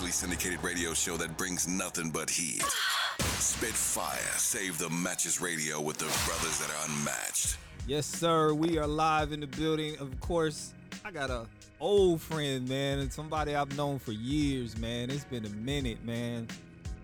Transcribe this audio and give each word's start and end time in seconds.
nationally 0.00 0.12
syndicated 0.12 0.64
radio 0.64 0.94
show 0.94 1.18
that 1.18 1.36
brings 1.36 1.68
nothing 1.68 2.10
but 2.10 2.30
heat. 2.30 2.62
Spitfire, 3.38 4.16
save 4.38 4.78
the 4.78 4.88
matches 4.88 5.42
radio 5.42 5.78
with 5.78 5.98
the 5.98 6.06
brothers 6.26 6.58
that 6.58 6.70
are 6.70 6.88
unmatched. 6.88 7.58
Yes, 7.86 8.06
sir. 8.06 8.54
We 8.54 8.78
are 8.78 8.86
live 8.86 9.32
in 9.32 9.40
the 9.40 9.46
building. 9.46 9.98
Of 9.98 10.18
course, 10.20 10.72
I 11.04 11.10
got 11.10 11.28
a 11.28 11.46
old 11.80 12.22
friend, 12.22 12.66
man, 12.66 13.00
and 13.00 13.12
somebody 13.12 13.54
I've 13.54 13.76
known 13.76 13.98
for 13.98 14.12
years, 14.12 14.78
man. 14.78 15.10
It's 15.10 15.24
been 15.24 15.44
a 15.44 15.50
minute, 15.50 16.02
man. 16.02 16.48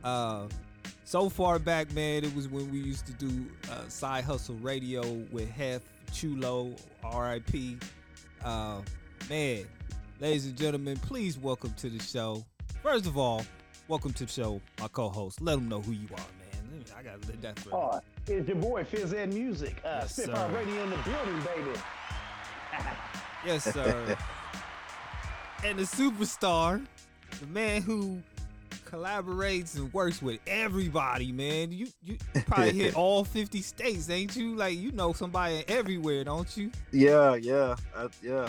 Uh, 0.02 0.46
so 1.04 1.28
far 1.28 1.58
back, 1.58 1.92
man, 1.92 2.24
it 2.24 2.34
was 2.34 2.48
when 2.48 2.70
we 2.72 2.78
used 2.78 3.06
to 3.08 3.12
do 3.12 3.44
uh, 3.70 3.86
side 3.88 4.24
hustle 4.24 4.56
radio 4.62 5.02
with 5.30 5.50
Hef 5.50 5.82
Chulo, 6.14 6.74
R.I.P. 7.04 7.76
Uh, 8.42 8.80
man, 9.28 9.66
ladies 10.18 10.46
and 10.46 10.56
gentlemen, 10.56 10.96
please 10.96 11.36
welcome 11.36 11.74
to 11.74 11.90
the 11.90 12.02
show. 12.02 12.42
First 12.86 13.06
of 13.06 13.18
all, 13.18 13.44
welcome 13.88 14.12
to 14.12 14.26
the 14.26 14.30
show, 14.30 14.60
my 14.78 14.86
co-host. 14.86 15.40
Let 15.40 15.56
them 15.56 15.68
know 15.68 15.80
who 15.80 15.90
you 15.90 16.06
are, 16.12 16.18
man. 16.38 16.84
I 16.96 17.02
gotta 17.02 17.18
let 17.26 17.42
that 17.42 17.58
for 17.58 17.74
Oh, 17.74 18.00
it's 18.28 18.46
your 18.46 18.56
boy 18.58 18.84
Fizz 18.84 19.12
Ed 19.12 19.34
Music. 19.34 19.74
Uh, 19.84 20.02
Yes, 20.02 20.14
sir. 20.14 20.50
Radio 20.54 20.84
in 20.84 20.90
the 20.90 20.96
building, 20.98 21.40
baby. 21.40 21.80
Yes, 23.44 23.64
sir. 23.64 24.16
and 25.64 25.80
the 25.80 25.82
superstar, 25.82 26.86
the 27.40 27.46
man 27.48 27.82
who 27.82 28.22
collaborates 28.84 29.74
and 29.74 29.92
works 29.92 30.22
with 30.22 30.38
everybody, 30.46 31.32
man. 31.32 31.72
You 31.72 31.88
you 32.04 32.18
probably 32.46 32.72
hit 32.72 32.94
all 32.96 33.24
50 33.24 33.62
states, 33.62 34.08
ain't 34.10 34.36
you? 34.36 34.54
Like 34.54 34.78
you 34.78 34.92
know 34.92 35.12
somebody 35.12 35.64
everywhere, 35.66 36.22
don't 36.22 36.56
you? 36.56 36.70
Yeah, 36.92 37.34
yeah, 37.34 37.74
uh, 37.96 38.06
yeah. 38.22 38.48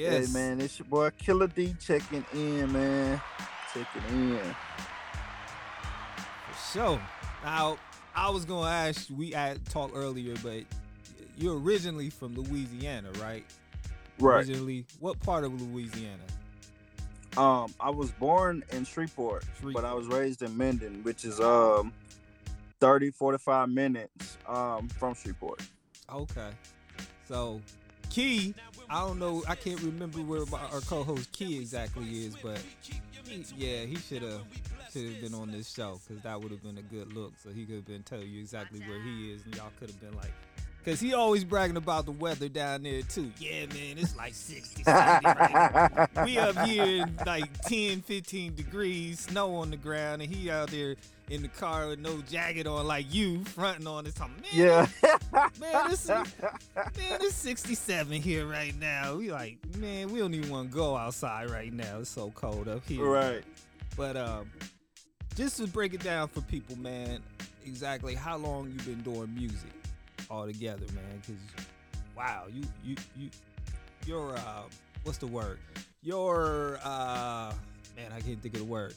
Yes, 0.00 0.28
Hey, 0.28 0.32
man, 0.32 0.62
it's 0.62 0.78
your 0.78 0.86
boy 0.86 1.10
Killer 1.18 1.46
D 1.46 1.76
checking 1.78 2.24
in, 2.32 2.72
man. 2.72 3.20
Checking 3.74 4.18
in. 4.18 4.56
For 6.48 6.72
sure. 6.72 7.02
Now, 7.44 7.76
I 8.14 8.30
was 8.30 8.46
gonna 8.46 8.70
ask, 8.70 9.08
we 9.14 9.32
had 9.32 9.62
talked 9.66 9.94
earlier, 9.94 10.34
but 10.42 10.62
you're 11.36 11.58
originally 11.58 12.08
from 12.08 12.34
Louisiana, 12.34 13.10
right? 13.20 13.44
Right. 14.18 14.38
Originally, 14.38 14.86
what 15.00 15.20
part 15.20 15.44
of 15.44 15.60
Louisiana? 15.60 16.22
Um, 17.36 17.74
I 17.78 17.90
was 17.90 18.10
born 18.12 18.64
in 18.72 18.86
Shreveport, 18.86 19.44
but 19.74 19.84
I 19.84 19.92
was 19.92 20.06
raised 20.06 20.40
in 20.40 20.56
Minden, 20.56 21.02
which 21.02 21.26
is 21.26 21.40
um 21.40 21.92
30, 22.80 23.10
45 23.10 23.68
minutes 23.68 24.38
um 24.48 24.88
from 24.88 25.12
Shreveport. 25.12 25.60
Okay. 26.10 26.52
So, 27.28 27.60
Key, 28.08 28.54
I 28.90 29.06
don't 29.06 29.20
know, 29.20 29.42
I 29.48 29.54
can't 29.54 29.80
remember 29.82 30.18
where 30.18 30.44
my, 30.46 30.58
our 30.72 30.80
co-host 30.80 31.30
Key 31.30 31.58
exactly 31.58 32.26
is, 32.26 32.34
but 32.42 32.60
he, 32.82 33.44
yeah, 33.56 33.84
he 33.84 33.94
should 33.96 34.22
have 34.22 34.40
should 34.92 35.04
have 35.04 35.20
been 35.20 35.34
on 35.34 35.52
this 35.52 35.72
show 35.72 36.00
because 36.08 36.20
that 36.24 36.40
would 36.40 36.50
have 36.50 36.62
been 36.64 36.76
a 36.78 36.82
good 36.82 37.12
look. 37.12 37.32
So 37.40 37.50
he 37.50 37.64
could 37.64 37.76
have 37.76 37.86
been 37.86 38.02
telling 38.02 38.28
you 38.28 38.40
exactly 38.40 38.80
where 38.80 39.00
he 39.00 39.30
is, 39.32 39.44
and 39.44 39.54
y'all 39.54 39.70
could 39.78 39.90
have 39.90 40.00
been 40.00 40.16
like, 40.16 40.32
because 40.82 41.00
he 41.00 41.12
always 41.12 41.44
bragging 41.44 41.76
about 41.76 42.06
the 42.06 42.12
weather 42.12 42.48
down 42.48 42.82
there 42.82 43.02
too. 43.02 43.30
Yeah, 43.38 43.66
man, 43.66 43.98
it's 43.98 44.16
like 44.16 44.34
60, 44.34 44.82
70 44.82 45.26
right. 45.26 46.08
We 46.24 46.38
up 46.38 46.56
here 46.66 47.02
in 47.02 47.18
like 47.26 47.60
10, 47.62 48.02
15 48.02 48.54
degrees, 48.54 49.20
snow 49.20 49.56
on 49.56 49.70
the 49.70 49.76
ground, 49.76 50.22
and 50.22 50.34
he 50.34 50.50
out 50.50 50.70
there 50.70 50.96
in 51.28 51.42
the 51.42 51.48
car 51.48 51.88
with 51.88 51.98
no 51.98 52.20
jacket 52.22 52.66
on 52.66 52.86
like 52.86 53.12
you, 53.12 53.44
fronting 53.44 53.86
on 53.86 54.04
this. 54.04 54.18
Man, 54.18 54.30
Yeah. 54.52 54.86
Man, 55.32 55.90
this 55.90 56.04
is, 56.04 56.08
man, 56.08 56.24
it's 56.74 57.34
67 57.34 58.20
here 58.20 58.46
right 58.46 58.78
now. 58.80 59.16
We 59.16 59.30
like, 59.30 59.58
man, 59.76 60.10
we 60.10 60.18
don't 60.18 60.34
even 60.34 60.50
want 60.50 60.70
to 60.70 60.76
go 60.76 60.96
outside 60.96 61.50
right 61.50 61.72
now. 61.72 61.98
It's 62.00 62.10
so 62.10 62.32
cold 62.34 62.68
up 62.68 62.86
here. 62.86 63.04
right. 63.04 63.42
But 63.96 64.16
um, 64.16 64.50
just 65.36 65.58
to 65.58 65.66
break 65.66 65.94
it 65.94 66.02
down 66.02 66.28
for 66.28 66.40
people, 66.42 66.76
man, 66.78 67.20
exactly 67.66 68.14
how 68.14 68.36
long 68.36 68.70
you 68.70 68.78
been 68.84 69.02
doing 69.02 69.32
music 69.34 69.70
altogether, 70.30 70.84
man? 70.94 71.04
Because 71.20 71.40
wow, 72.16 72.44
you 72.52 72.62
you 72.84 72.96
you 73.16 73.30
you're 74.06 74.36
uh, 74.36 74.62
what's 75.02 75.18
the 75.18 75.26
word? 75.26 75.58
Your 76.02 76.78
uh, 76.82 77.52
man, 77.96 78.12
I 78.12 78.20
can't 78.20 78.40
think 78.40 78.54
of 78.54 78.60
the 78.60 78.66
word. 78.66 78.94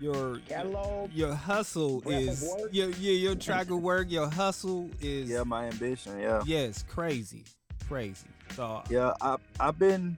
Your 0.00 0.38
Catalog. 0.48 1.12
your 1.12 1.34
hustle 1.34 2.02
is 2.06 2.42
work? 2.42 2.70
your 2.72 2.88
yeah 2.90 3.12
your 3.12 3.34
track 3.34 3.70
of 3.70 3.80
work. 3.82 4.10
Your 4.10 4.30
hustle 4.30 4.88
is 5.00 5.28
Yeah, 5.28 5.42
my 5.44 5.66
ambition, 5.66 6.18
yeah. 6.18 6.42
yes 6.46 6.82
crazy, 6.88 7.44
crazy. 7.86 8.26
So 8.56 8.82
Yeah, 8.88 9.12
I 9.20 9.36
I've 9.58 9.78
been 9.78 10.16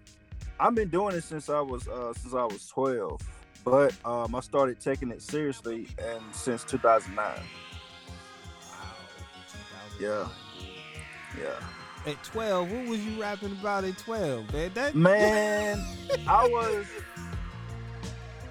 I've 0.61 0.77
been 0.77 0.89
doing 0.89 1.17
it 1.17 1.25
since 1.25 1.49
I 1.49 1.61
was 1.61 1.89
uh 1.89 2.13
since 2.15 2.33
I 2.33 2.45
was 2.45 2.67
12. 2.69 3.21
But 3.65 3.93
um 4.05 4.35
I 4.37 4.41
started 4.41 4.79
taking 4.81 5.11
it 5.11 5.21
seriously 5.21 5.89
and 5.99 6.23
since 6.33 6.63
2009. 6.63 7.27
Yeah. 10.03 10.29
Yeah. 11.39 12.11
At 12.11 12.25
12, 12.25 12.73
what 12.73 12.87
was 12.89 13.07
you 13.07 13.21
rapping 13.21 13.53
about 13.53 13.85
at 13.85 13.97
12, 13.99 14.53
man? 14.53 14.73
That 14.75 14.95
Man, 14.97 15.79
I 16.27 16.49
was 16.49 16.87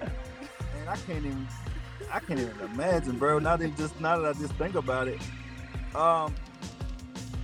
Man, 0.00 0.88
I 0.88 0.96
can't 0.96 1.26
even 1.26 1.46
I 2.10 2.20
can't 2.20 2.40
even 2.40 2.58
imagine, 2.60 3.18
bro. 3.18 3.38
Now 3.38 3.56
that 3.56 3.76
just 3.76 4.00
now 4.00 4.18
that 4.18 4.34
I 4.34 4.38
just 4.38 4.54
think 4.54 4.74
about 4.76 5.08
it. 5.08 5.20
Um 5.94 6.34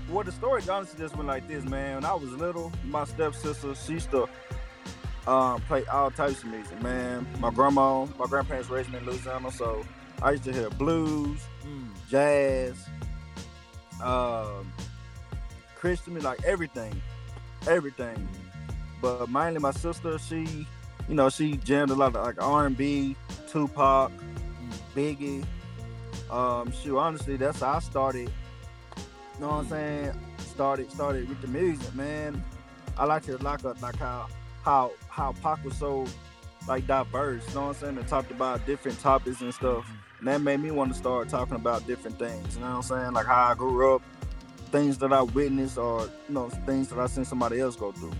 well 0.08 0.24
the 0.24 0.32
story 0.32 0.62
honestly 0.70 0.98
just 0.98 1.14
went 1.14 1.28
like 1.28 1.46
this, 1.46 1.64
man. 1.64 1.96
When 1.96 2.04
I 2.06 2.14
was 2.14 2.30
little, 2.32 2.72
my 2.84 3.04
stepsister, 3.04 3.74
she 3.74 3.92
used 3.94 4.10
to 4.12 4.26
um 5.26 5.60
play 5.62 5.84
all 5.84 6.10
types 6.10 6.42
of 6.42 6.48
music, 6.48 6.80
man. 6.82 7.26
My 7.40 7.50
grandma, 7.50 8.06
my 8.18 8.24
grandparents 8.24 8.70
raised 8.70 8.90
me 8.90 9.00
in 9.00 9.04
Louisiana, 9.04 9.52
so 9.52 9.84
I 10.22 10.30
used 10.30 10.44
to 10.44 10.52
hear 10.54 10.70
blues, 10.70 11.40
Mm, 11.66 11.88
jazz, 12.08 12.88
um, 14.02 14.72
Christian, 15.76 16.18
like 16.20 16.42
everything, 16.44 17.00
everything. 17.66 18.28
But 19.00 19.30
mainly 19.30 19.60
my 19.60 19.70
sister, 19.70 20.18
she, 20.18 20.66
you 21.08 21.14
know, 21.14 21.28
she 21.28 21.56
jammed 21.58 21.90
a 21.90 21.94
lot 21.94 22.16
of 22.16 22.24
like 22.24 22.42
R&B, 22.42 23.16
Tupac, 23.48 24.12
Biggie. 24.94 25.44
Um, 26.30 26.72
shoot, 26.72 26.98
honestly, 26.98 27.36
that's 27.36 27.60
how 27.60 27.74
I 27.74 27.78
started. 27.78 28.30
You 28.96 29.40
know 29.40 29.48
what 29.48 29.54
I'm 29.54 29.68
saying? 29.68 30.12
Started, 30.38 30.90
started 30.90 31.28
with 31.28 31.40
the 31.40 31.48
music, 31.48 31.94
man. 31.94 32.42
I 32.96 33.04
like 33.04 33.28
it, 33.28 33.42
like 33.42 33.62
a, 33.62 33.76
like 33.80 33.96
how, 33.96 34.26
how, 34.62 34.92
how 35.08 35.32
Pac 35.40 35.64
was 35.64 35.76
so 35.76 36.06
like 36.66 36.86
diverse. 36.86 37.46
You 37.48 37.54
know 37.54 37.60
what 37.60 37.68
I'm 37.68 37.74
saying? 37.74 37.98
And 37.98 38.08
talked 38.08 38.30
about 38.30 38.66
different 38.66 38.98
topics 39.00 39.40
and 39.40 39.54
stuff. 39.54 39.88
And 40.18 40.28
that 40.28 40.40
made 40.40 40.60
me 40.60 40.70
want 40.70 40.92
to 40.92 40.98
start 40.98 41.28
talking 41.28 41.54
about 41.54 41.86
different 41.86 42.18
things. 42.18 42.56
You 42.56 42.62
know 42.62 42.70
what 42.70 42.76
I'm 42.76 42.82
saying? 42.82 43.12
Like 43.12 43.26
how 43.26 43.52
I 43.52 43.54
grew 43.54 43.94
up, 43.94 44.02
things 44.72 44.98
that 44.98 45.12
I 45.12 45.22
witnessed, 45.22 45.78
or 45.78 46.02
you 46.28 46.34
know, 46.34 46.48
things 46.48 46.88
that 46.88 46.98
I 46.98 47.06
seen 47.06 47.24
somebody 47.24 47.60
else 47.60 47.76
go 47.76 47.92
through. 47.92 48.12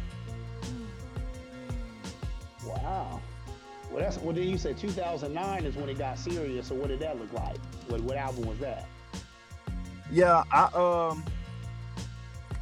Wow. 2.64 3.20
Well, 3.90 4.00
that's 4.02 4.18
well. 4.18 4.34
Then 4.34 4.44
you 4.48 4.58
said 4.58 4.76
2009 4.78 5.64
is 5.64 5.74
when 5.74 5.88
it 5.88 5.98
got 5.98 6.18
serious. 6.18 6.68
So 6.68 6.74
what 6.74 6.88
did 6.88 7.00
that 7.00 7.18
look 7.18 7.32
like? 7.32 7.58
What, 7.88 8.00
what 8.02 8.16
album 8.16 8.46
was 8.46 8.58
that? 8.58 8.86
Yeah, 10.10 10.44
I 10.52 10.64
um 10.74 11.24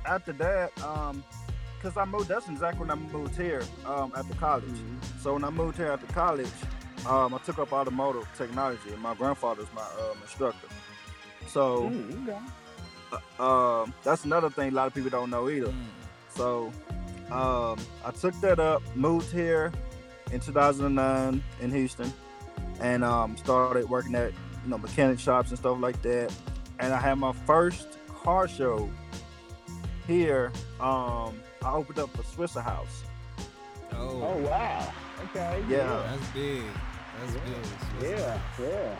after 0.07 0.33
that, 0.35 0.83
um, 0.83 1.23
cause 1.83 1.97
I 1.97 2.05
moved. 2.05 2.29
That's 2.29 2.49
exactly 2.49 2.81
when 2.87 2.91
I 2.91 2.95
moved 2.95 3.37
here 3.37 3.63
um 3.85 4.13
after 4.17 4.35
college. 4.35 4.65
So 5.21 5.35
when 5.35 5.45
I 5.45 5.51
moved 5.51 5.77
here 5.77 5.93
after 5.93 6.07
college, 6.13 6.49
um, 7.09 7.34
I 7.34 7.39
took 7.39 7.59
up 7.59 7.72
automotive 7.72 8.27
technology, 8.37 8.93
and 8.93 9.00
my 9.00 9.15
grandfather's 9.15 9.69
my 9.75 9.83
um, 9.83 10.19
instructor. 10.22 10.69
So 11.49 11.91
Mm, 11.91 12.28
okay. 12.28 12.39
uh, 13.39 13.83
um, 13.83 13.94
that's 14.03 14.25
another 14.25 14.50
thing 14.50 14.72
a 14.72 14.75
lot 14.75 14.87
of 14.89 14.94
people 14.94 15.11
don't 15.11 15.31
know 15.31 15.49
either. 15.49 15.69
mm, 15.69 15.84
So 16.31 16.72
um, 17.31 17.78
I 18.05 18.11
took 18.19 18.39
that 18.41 18.59
up, 18.59 18.83
moved 18.97 19.31
here 19.33 19.72
in 20.33 20.41
2009 20.41 21.42
in 21.60 21.71
Houston, 21.71 22.13
and 22.81 23.04
um, 23.04 23.36
started 23.36 23.89
working 23.89 24.15
at 24.15 24.33
you 24.65 24.71
know 24.71 24.78
mechanic 24.78 25.19
shops 25.19 25.51
and 25.51 25.59
stuff 25.59 25.78
like 25.81 26.01
that. 26.03 26.33
And 26.78 26.92
I 26.92 27.01
had 27.01 27.15
my 27.19 27.33
first 27.33 27.89
car 28.22 28.47
show 28.48 28.91
here. 30.07 30.53
Um, 30.81 31.41
I 31.65 31.72
opened 31.72 31.98
up 31.98 32.15
a 32.19 32.22
Swishahouse. 32.22 33.03
Oh, 33.92 34.21
Oh 34.22 34.36
wow. 34.48 34.92
Okay. 35.31 35.65
Yeah. 35.69 36.03
that's 36.10 36.28
big. 36.33 36.63
That's 37.21 37.33
big. 38.01 38.10
Yeah. 38.10 38.41
Yeah. 38.60 38.97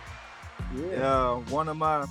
Yeah. 0.75 0.91
Yeah, 0.91 1.35
one 1.51 1.69
of 1.69 1.77
my 1.77 2.07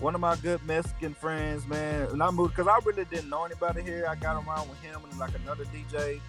one 0.00 0.14
of 0.14 0.20
my 0.20 0.36
good 0.36 0.64
Mexican 0.64 1.14
friends, 1.14 1.66
man. 1.66 2.08
And 2.10 2.22
I 2.22 2.30
moved 2.30 2.54
because 2.54 2.68
I 2.68 2.78
really 2.84 3.04
didn't 3.04 3.28
know 3.28 3.44
anybody 3.44 3.82
here. 3.82 4.06
I 4.08 4.14
got 4.14 4.36
around 4.44 4.68
with 4.68 4.80
him 4.80 5.00
and 5.08 5.18
like 5.18 5.34
another 5.34 5.64
DJ, 5.66 6.20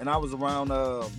and 0.00 0.10
I 0.10 0.16
was 0.16 0.34
around 0.34 0.70
um, 0.70 1.10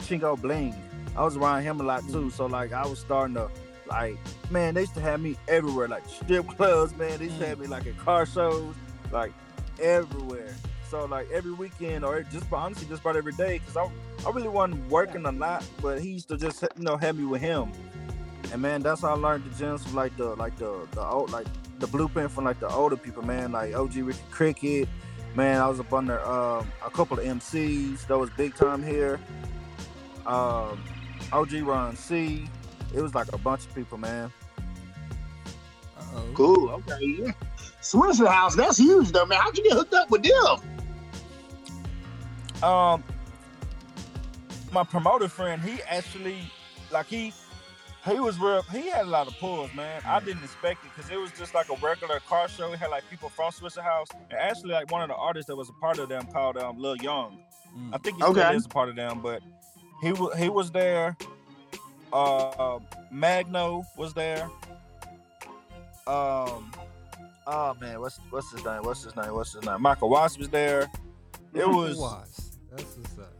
Chingo 0.00 0.40
Bling. 0.40 0.74
I 1.16 1.24
was 1.24 1.36
around 1.36 1.62
him 1.62 1.80
a 1.80 1.84
lot 1.84 2.06
too. 2.08 2.30
So 2.30 2.46
like 2.46 2.72
I 2.72 2.86
was 2.86 2.98
starting 2.98 3.34
to 3.34 3.50
like, 3.86 4.18
man, 4.50 4.74
they 4.74 4.82
used 4.82 4.94
to 4.94 5.00
have 5.00 5.20
me 5.20 5.36
everywhere, 5.48 5.88
like 5.88 6.06
strip 6.08 6.46
clubs, 6.48 6.94
man. 6.96 7.18
They 7.18 7.24
used 7.26 7.38
to 7.38 7.46
have 7.46 7.58
me 7.58 7.66
like 7.66 7.86
at 7.86 7.96
car 7.98 8.26
shows, 8.26 8.74
like 9.10 9.32
everywhere. 9.80 10.54
So 10.90 11.04
like 11.06 11.30
every 11.30 11.52
weekend 11.52 12.04
or 12.04 12.22
just 12.22 12.46
honestly 12.52 12.86
just 12.88 13.02
about 13.02 13.16
every 13.16 13.32
day 13.32 13.58
because 13.58 13.76
I 13.76 13.90
I 14.26 14.30
really 14.30 14.48
wasn't 14.48 14.88
working 14.90 15.24
a 15.26 15.32
lot, 15.32 15.64
but 15.82 16.00
he 16.00 16.10
used 16.10 16.28
to 16.28 16.36
just 16.36 16.62
you 16.62 16.84
know 16.84 16.96
have 16.96 17.16
me 17.16 17.24
with 17.24 17.40
him. 17.40 17.72
And 18.52 18.62
man, 18.62 18.82
that's 18.82 19.02
how 19.02 19.14
I 19.14 19.16
learned 19.16 19.44
the 19.44 19.58
gems 19.58 19.84
from 19.84 19.94
like 19.94 20.16
the 20.16 20.34
like 20.36 20.56
the 20.56 20.86
the 20.92 21.02
old 21.02 21.30
like 21.30 21.46
the 21.78 21.86
blueprint 21.86 22.30
from 22.30 22.44
like 22.44 22.60
the 22.60 22.68
older 22.68 22.96
people, 22.96 23.22
man, 23.22 23.52
like 23.52 23.74
OG 23.74 23.96
Ricky 23.96 24.20
Cricket. 24.30 24.88
Man, 25.34 25.60
I 25.60 25.68
was 25.68 25.80
up 25.80 25.92
under 25.92 26.18
um, 26.24 26.66
a 26.84 26.90
couple 26.90 27.18
of 27.18 27.24
MCs 27.24 28.06
that 28.06 28.16
was 28.16 28.30
big 28.30 28.54
time 28.54 28.82
here. 28.82 29.20
Um, 30.24 30.82
OG 31.32 31.52
Ron 31.62 31.94
C. 31.96 32.48
It 32.94 33.02
was 33.02 33.14
like 33.14 33.30
a 33.32 33.38
bunch 33.38 33.66
of 33.66 33.74
people, 33.74 33.98
man. 33.98 34.32
Uh-oh. 35.98 36.30
Cool. 36.34 36.70
Okay. 36.70 36.98
Yeah. 37.18 37.32
House. 38.28 38.56
That's 38.56 38.78
huge, 38.78 39.12
though, 39.12 39.26
man. 39.26 39.38
How'd 39.40 39.56
you 39.58 39.64
get 39.64 39.74
hooked 39.74 39.94
up 39.94 40.10
with 40.10 40.22
them? 40.22 40.75
Um, 42.62 43.02
my 44.72 44.84
promoter 44.84 45.28
friend, 45.28 45.62
he 45.62 45.80
actually 45.82 46.38
like 46.90 47.06
he 47.06 47.32
he 48.08 48.20
was 48.20 48.38
real. 48.38 48.62
He 48.62 48.88
had 48.88 49.02
a 49.06 49.08
lot 49.08 49.26
of 49.26 49.36
pulls, 49.38 49.72
man. 49.74 50.00
I 50.06 50.20
didn't 50.20 50.44
expect 50.44 50.84
it 50.84 50.90
because 50.94 51.10
it 51.10 51.18
was 51.18 51.32
just 51.32 51.54
like 51.54 51.68
a 51.70 51.76
regular 51.76 52.20
car 52.20 52.48
show. 52.48 52.72
It 52.72 52.78
had 52.78 52.90
like 52.90 53.08
people 53.10 53.28
from 53.30 53.50
Swishahouse, 53.52 54.08
and 54.30 54.38
actually 54.38 54.72
like 54.72 54.90
one 54.92 55.02
of 55.02 55.08
the 55.08 55.16
artists 55.16 55.48
that 55.48 55.56
was 55.56 55.68
a 55.68 55.72
part 55.74 55.98
of 55.98 56.08
them 56.08 56.26
called 56.32 56.56
um 56.56 56.78
Lil 56.80 56.96
Young. 56.96 57.38
Mm. 57.76 57.90
I 57.94 57.98
think 57.98 58.16
he 58.18 58.22
Okay. 58.22 58.54
is 58.54 58.64
a 58.66 58.68
part 58.68 58.88
of 58.88 58.96
them, 58.96 59.20
but 59.22 59.42
he 60.02 60.12
wa- 60.12 60.34
he 60.34 60.48
was 60.48 60.70
there. 60.70 61.16
Uh, 62.12 62.78
Magno 63.10 63.84
was 63.96 64.14
there. 64.14 64.48
Um, 66.06 66.72
oh 67.46 67.74
man, 67.80 68.00
what's 68.00 68.18
what's 68.30 68.50
his 68.52 68.64
name? 68.64 68.82
What's 68.82 69.02
his 69.02 69.16
name? 69.16 69.34
What's 69.34 69.52
his 69.52 69.64
name? 69.64 69.82
Michael 69.82 70.08
Watts 70.08 70.38
was 70.38 70.48
there. 70.48 70.88
It 71.52 71.66
was 71.68 71.96
Was. 71.96 72.45
That's 72.76 72.96
what's 72.96 73.18
up. 73.18 73.32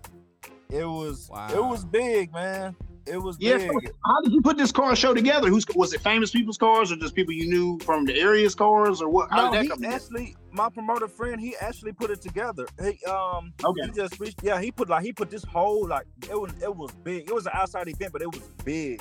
it 0.70 0.84
was 0.84 1.28
Wow. 1.30 1.48
it 1.52 1.64
was 1.64 1.84
big, 1.84 2.32
man. 2.32 2.74
It 3.06 3.18
was 3.18 3.36
Yeah. 3.38 3.58
big. 3.58 3.70
so 3.70 3.92
how 4.04 4.20
did 4.22 4.32
you 4.32 4.40
put 4.42 4.56
this 4.58 4.72
car 4.72 4.96
show 4.96 5.14
together? 5.14 5.48
Who's 5.48 5.64
was 5.76 5.92
it? 5.92 6.00
Famous 6.00 6.32
people's 6.32 6.58
cars, 6.58 6.90
or 6.90 6.96
just 6.96 7.14
people 7.14 7.32
you 7.32 7.48
knew 7.48 7.78
from 7.80 8.04
the 8.04 8.18
area's 8.18 8.54
cars, 8.56 9.00
or 9.00 9.08
what? 9.08 9.30
How 9.30 9.36
No, 9.36 9.42
did 9.44 9.52
that 9.58 9.62
he 9.62 9.68
come 9.68 9.78
together? 9.78 9.94
actually, 9.94 10.36
my 10.50 10.68
promoter 10.68 11.06
friend, 11.06 11.40
he 11.40 11.54
actually 11.60 11.92
put 11.92 12.10
it 12.10 12.20
together. 12.20 12.66
He 12.82 12.98
um, 13.04 13.52
Okay. 13.64 13.82
he 13.86 13.92
just 13.92 14.18
reached, 14.18 14.42
yeah, 14.42 14.60
he 14.60 14.72
put 14.72 14.88
like 14.88 15.04
he 15.04 15.12
put 15.12 15.30
this 15.30 15.44
whole 15.44 15.86
like 15.86 16.06
it 16.28 16.40
was 16.40 16.52
it 16.60 16.74
was 16.74 16.90
big. 17.04 17.28
It 17.28 17.34
was 17.34 17.46
an 17.46 17.52
outside 17.54 17.86
event, 17.88 18.12
but 18.12 18.22
it 18.22 18.32
was 18.32 18.42
big. 18.64 19.00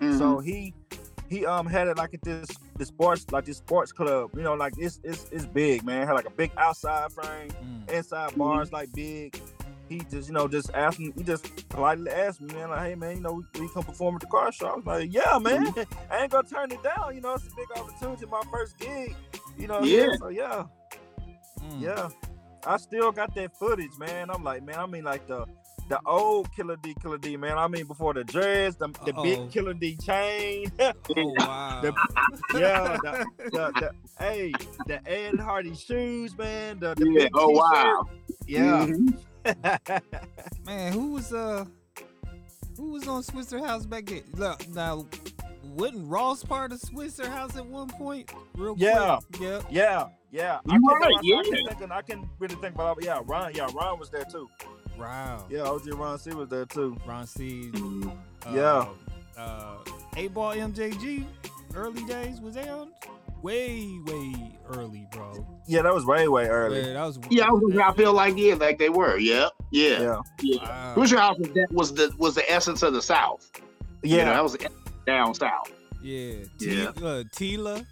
Mhm. 0.00 0.18
So 0.18 0.38
he 0.40 0.74
he 1.28 1.46
um 1.46 1.66
had 1.66 1.86
it 1.86 1.96
like 1.96 2.12
at 2.14 2.22
this 2.22 2.48
this 2.76 2.88
sports 2.88 3.24
like 3.30 3.44
this 3.44 3.58
sports 3.58 3.92
club. 3.92 4.30
You 4.34 4.42
know, 4.42 4.54
like 4.54 4.72
it's 4.78 4.98
it's 5.04 5.28
it's 5.30 5.46
big, 5.46 5.84
man. 5.84 6.08
Had 6.08 6.14
like 6.14 6.26
a 6.26 6.30
big 6.30 6.50
outside 6.56 7.12
frame, 7.12 7.50
Mm. 7.62 7.88
inside 7.92 8.34
bars 8.36 8.72
like 8.72 8.92
big. 8.94 9.40
He 9.88 10.00
just, 10.10 10.28
you 10.28 10.34
know, 10.34 10.48
just 10.48 10.70
asked 10.74 10.98
me. 10.98 11.12
He 11.16 11.22
just 11.22 11.68
politely 11.68 12.10
asked 12.10 12.40
me, 12.40 12.52
man, 12.54 12.70
like, 12.70 12.80
hey, 12.80 12.94
man, 12.94 13.16
you 13.16 13.22
know, 13.22 13.34
we, 13.54 13.60
we 13.60 13.68
come 13.72 13.82
perform 13.84 14.14
at 14.16 14.22
the 14.22 14.26
car 14.28 14.50
show. 14.50 14.68
I 14.68 14.74
was 14.76 14.86
like, 14.86 15.12
yeah, 15.12 15.38
man, 15.38 15.66
I 16.10 16.22
ain't 16.22 16.32
gonna 16.32 16.48
turn 16.48 16.70
it 16.72 16.82
down. 16.82 17.14
You 17.14 17.20
know, 17.20 17.34
it's 17.34 17.44
a 17.46 17.54
big 17.54 17.66
opportunity. 17.76 18.26
My 18.26 18.42
first 18.50 18.78
gig. 18.78 19.14
You 19.58 19.66
know, 19.68 19.82
Yeah. 19.82 20.16
So 20.18 20.28
yeah, 20.28 20.64
Mm. 21.60 21.80
yeah. 21.80 22.08
I 22.66 22.76
still 22.78 23.12
got 23.12 23.34
that 23.34 23.54
footage, 23.58 23.96
man. 23.98 24.30
I'm 24.30 24.42
like, 24.42 24.62
man, 24.64 24.78
I 24.78 24.86
mean, 24.86 25.04
like 25.04 25.26
the 25.26 25.44
the 25.90 26.00
old 26.06 26.50
Killer 26.56 26.76
D, 26.76 26.94
Killer 27.02 27.18
D, 27.18 27.36
man. 27.36 27.58
I 27.58 27.68
mean, 27.68 27.86
before 27.86 28.14
the 28.14 28.24
dreads, 28.24 28.76
the, 28.76 28.88
the 29.04 29.12
big 29.22 29.50
Killer 29.50 29.74
D 29.74 29.96
chain. 29.98 30.72
Oh 31.16 31.34
wow. 31.36 31.80
The- 31.82 31.94
yeah, 32.58 32.96
the, 33.02 33.26
the, 33.52 33.72
the, 33.80 33.90
hey, 34.18 34.52
the 34.86 35.06
Ed 35.06 35.38
Hardy 35.38 35.74
shoes, 35.74 36.36
man. 36.38 36.78
The, 36.80 36.94
the 36.94 37.06
Yeah. 37.10 37.24
big 37.24 37.32
Oh 37.34 37.50
wow. 37.50 38.06
t-shirt. 38.46 38.48
Yeah. 38.48 38.86
Mhm. 38.86 39.18
Man, 40.66 40.92
who 40.92 41.12
was 41.12 41.32
uh 41.32 41.64
who 42.76 42.90
was 42.92 43.06
on 43.08 43.22
Swishahouse 43.22 43.88
back 43.88 44.06
then? 44.06 44.22
Look, 44.34 44.68
now 44.68 45.06
wasn't 45.64 46.08
Ross 46.08 46.42
part 46.44 46.72
of 46.72 46.80
Swishahouse 46.80 47.56
at 47.56 47.66
one 47.66 47.88
point? 47.88 48.32
Real 48.56 48.74
Yeah. 48.78 49.18
quick. 49.32 49.40
Yep. 49.42 49.64
Yeah, 49.70 50.06
yeah. 50.30 50.58
You 50.66 50.72
I 50.72 50.74
can, 50.74 50.82
right, 50.84 51.02
I, 51.16 51.20
yeah. 51.22 51.36
I 51.36 51.42
can 51.42 51.52
think 51.68 51.80
of, 51.80 51.90
I 51.92 52.02
can 52.02 52.30
really 52.38 52.54
think 52.56 52.74
about 52.74 52.98
it. 52.98 53.04
Yeah, 53.04 53.20
Ron. 53.24 53.52
Yeah, 53.54 53.68
Ron 53.74 53.98
was 53.98 54.10
there 54.10 54.24
too. 54.24 54.48
Wow. 54.98 55.44
Yeah, 55.50 55.62
OG 55.62 55.88
Ron 55.94 56.18
C 56.18 56.30
was 56.34 56.48
there 56.48 56.66
too. 56.66 56.96
Ron 57.06 57.26
C. 57.26 57.70
Mhm. 57.72 58.06
Uh, 58.46 58.50
Yeah. 58.52 58.86
Uh, 59.36 59.78
8Ball 60.16 60.56
MJG. 60.72 61.26
Early 61.74 62.04
days 62.04 62.40
was 62.40 62.54
they 62.54 62.68
on? 62.68 62.92
Way, 63.44 64.00
way 64.06 64.34
early, 64.70 65.06
bro. 65.12 65.46
Yeah, 65.66 65.82
that 65.82 65.92
was 65.92 66.06
way, 66.06 66.28
way 66.28 66.46
early. 66.46 66.80
Yeah, 66.80 66.94
that 66.94 67.04
was. 67.04 67.18
Yeah, 67.28 67.44
I, 67.44 67.50
was, 67.50 67.76
I 67.76 67.92
feel 67.92 68.14
like 68.14 68.38
yeah, 68.38 68.54
like 68.54 68.78
they 68.78 68.88
were. 68.88 69.18
Yeah, 69.18 69.48
yeah, 69.70 70.00
Yeah, 70.00 70.20
yeah. 70.40 70.62
Wow. 70.62 70.94
Swishahouse 70.96 71.38
was, 71.38 71.48
that 71.50 71.66
was 71.70 71.92
the 71.92 72.10
was 72.16 72.34
the 72.34 72.50
essence 72.50 72.82
of 72.82 72.94
the 72.94 73.02
South. 73.02 73.50
yeah. 74.02 74.16
You 74.20 74.24
know, 74.24 74.30
that 74.30 74.42
was 74.42 74.52
the 74.54 74.64
essence 74.64 74.80
down 75.06 75.34
south. 75.34 75.70
Yeah. 76.02 76.36
Yeah. 76.58 76.92
T- 76.92 77.04
uh, 77.04 77.24
Tila. 77.36 77.84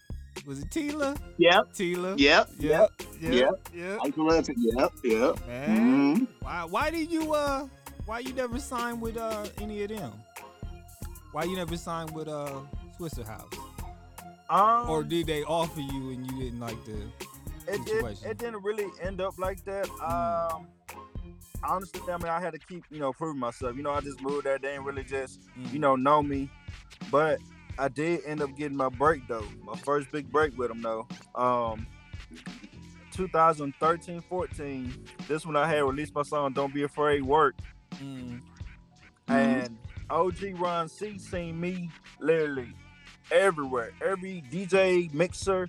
Was 0.46 0.60
it 0.60 0.70
Tila? 0.70 1.18
Yep, 1.36 1.74
Tila. 1.74 2.18
yep, 2.18 2.48
Yep. 2.58 2.90
Yep. 3.20 3.32
Yep. 3.34 3.68
Yep. 3.74 3.98
I 4.02 4.10
can 4.10 4.24
relate 4.24 4.48
Yep, 4.56 4.92
yep. 5.04 5.46
Man. 5.46 6.16
Mhm. 6.16 6.28
Why? 6.40 6.64
Why 6.64 6.90
did 6.90 7.10
you? 7.10 7.34
Uh. 7.34 7.68
Why 8.06 8.20
you 8.20 8.32
never 8.32 8.58
signed 8.58 9.02
with 9.02 9.18
uh 9.18 9.44
any 9.60 9.82
of 9.82 9.90
them? 9.90 10.12
Why 11.32 11.44
you 11.44 11.56
never 11.56 11.76
signed 11.76 12.10
with 12.12 12.28
uh 12.28 12.60
Swishahouse? 12.98 13.71
Um, 14.52 14.90
Or 14.90 15.02
did 15.02 15.26
they 15.26 15.42
offer 15.44 15.80
you 15.80 16.10
and 16.10 16.30
you 16.30 16.38
didn't 16.44 16.60
like 16.60 16.84
the? 16.84 16.92
it, 16.92 17.08
it, 17.68 17.88
situation? 17.88 18.30
it 18.30 18.38
didn't 18.38 18.62
really 18.62 18.86
end 19.00 19.20
up 19.20 19.38
like 19.38 19.64
that. 19.64 19.88
Um, 20.02 20.66
honestly, 21.64 22.00
I 22.12 22.18
mean, 22.18 22.26
I 22.28 22.40
had 22.40 22.52
to 22.52 22.58
keep, 22.58 22.84
you 22.90 22.98
know, 23.00 23.12
proving 23.12 23.40
myself. 23.40 23.76
You 23.76 23.82
know, 23.82 23.92
I 23.92 24.00
just 24.00 24.20
moved 24.20 24.44
there. 24.44 24.58
They 24.58 24.68
didn't 24.68 24.84
really 24.84 25.04
just, 25.04 25.40
Mm. 25.58 25.72
you 25.72 25.78
know, 25.78 25.96
know 25.96 26.22
me. 26.22 26.50
But 27.10 27.38
I 27.78 27.88
did 27.88 28.20
end 28.26 28.42
up 28.42 28.54
getting 28.56 28.76
my 28.76 28.88
break 28.90 29.26
though. 29.26 29.46
My 29.64 29.76
first 29.76 30.10
big 30.12 30.30
break 30.30 30.56
with 30.58 30.68
them 30.68 30.82
though. 30.82 31.06
Um, 31.34 31.86
2013, 33.12 34.20
14. 34.20 34.94
This 35.28 35.44
one 35.46 35.56
I 35.56 35.66
had 35.68 35.80
released 35.82 36.14
my 36.14 36.22
song 36.22 36.52
"Don't 36.52 36.72
Be 36.74 36.82
Afraid." 36.82 37.22
Work. 37.22 37.54
Mm. 37.94 38.40
And 39.28 39.78
OG 40.10 40.54
Ron 40.58 40.88
C 40.88 41.18
seen 41.18 41.58
me 41.60 41.90
literally 42.20 42.74
everywhere. 43.32 43.92
Every 44.04 44.42
DJ 44.50 45.12
mixer, 45.12 45.68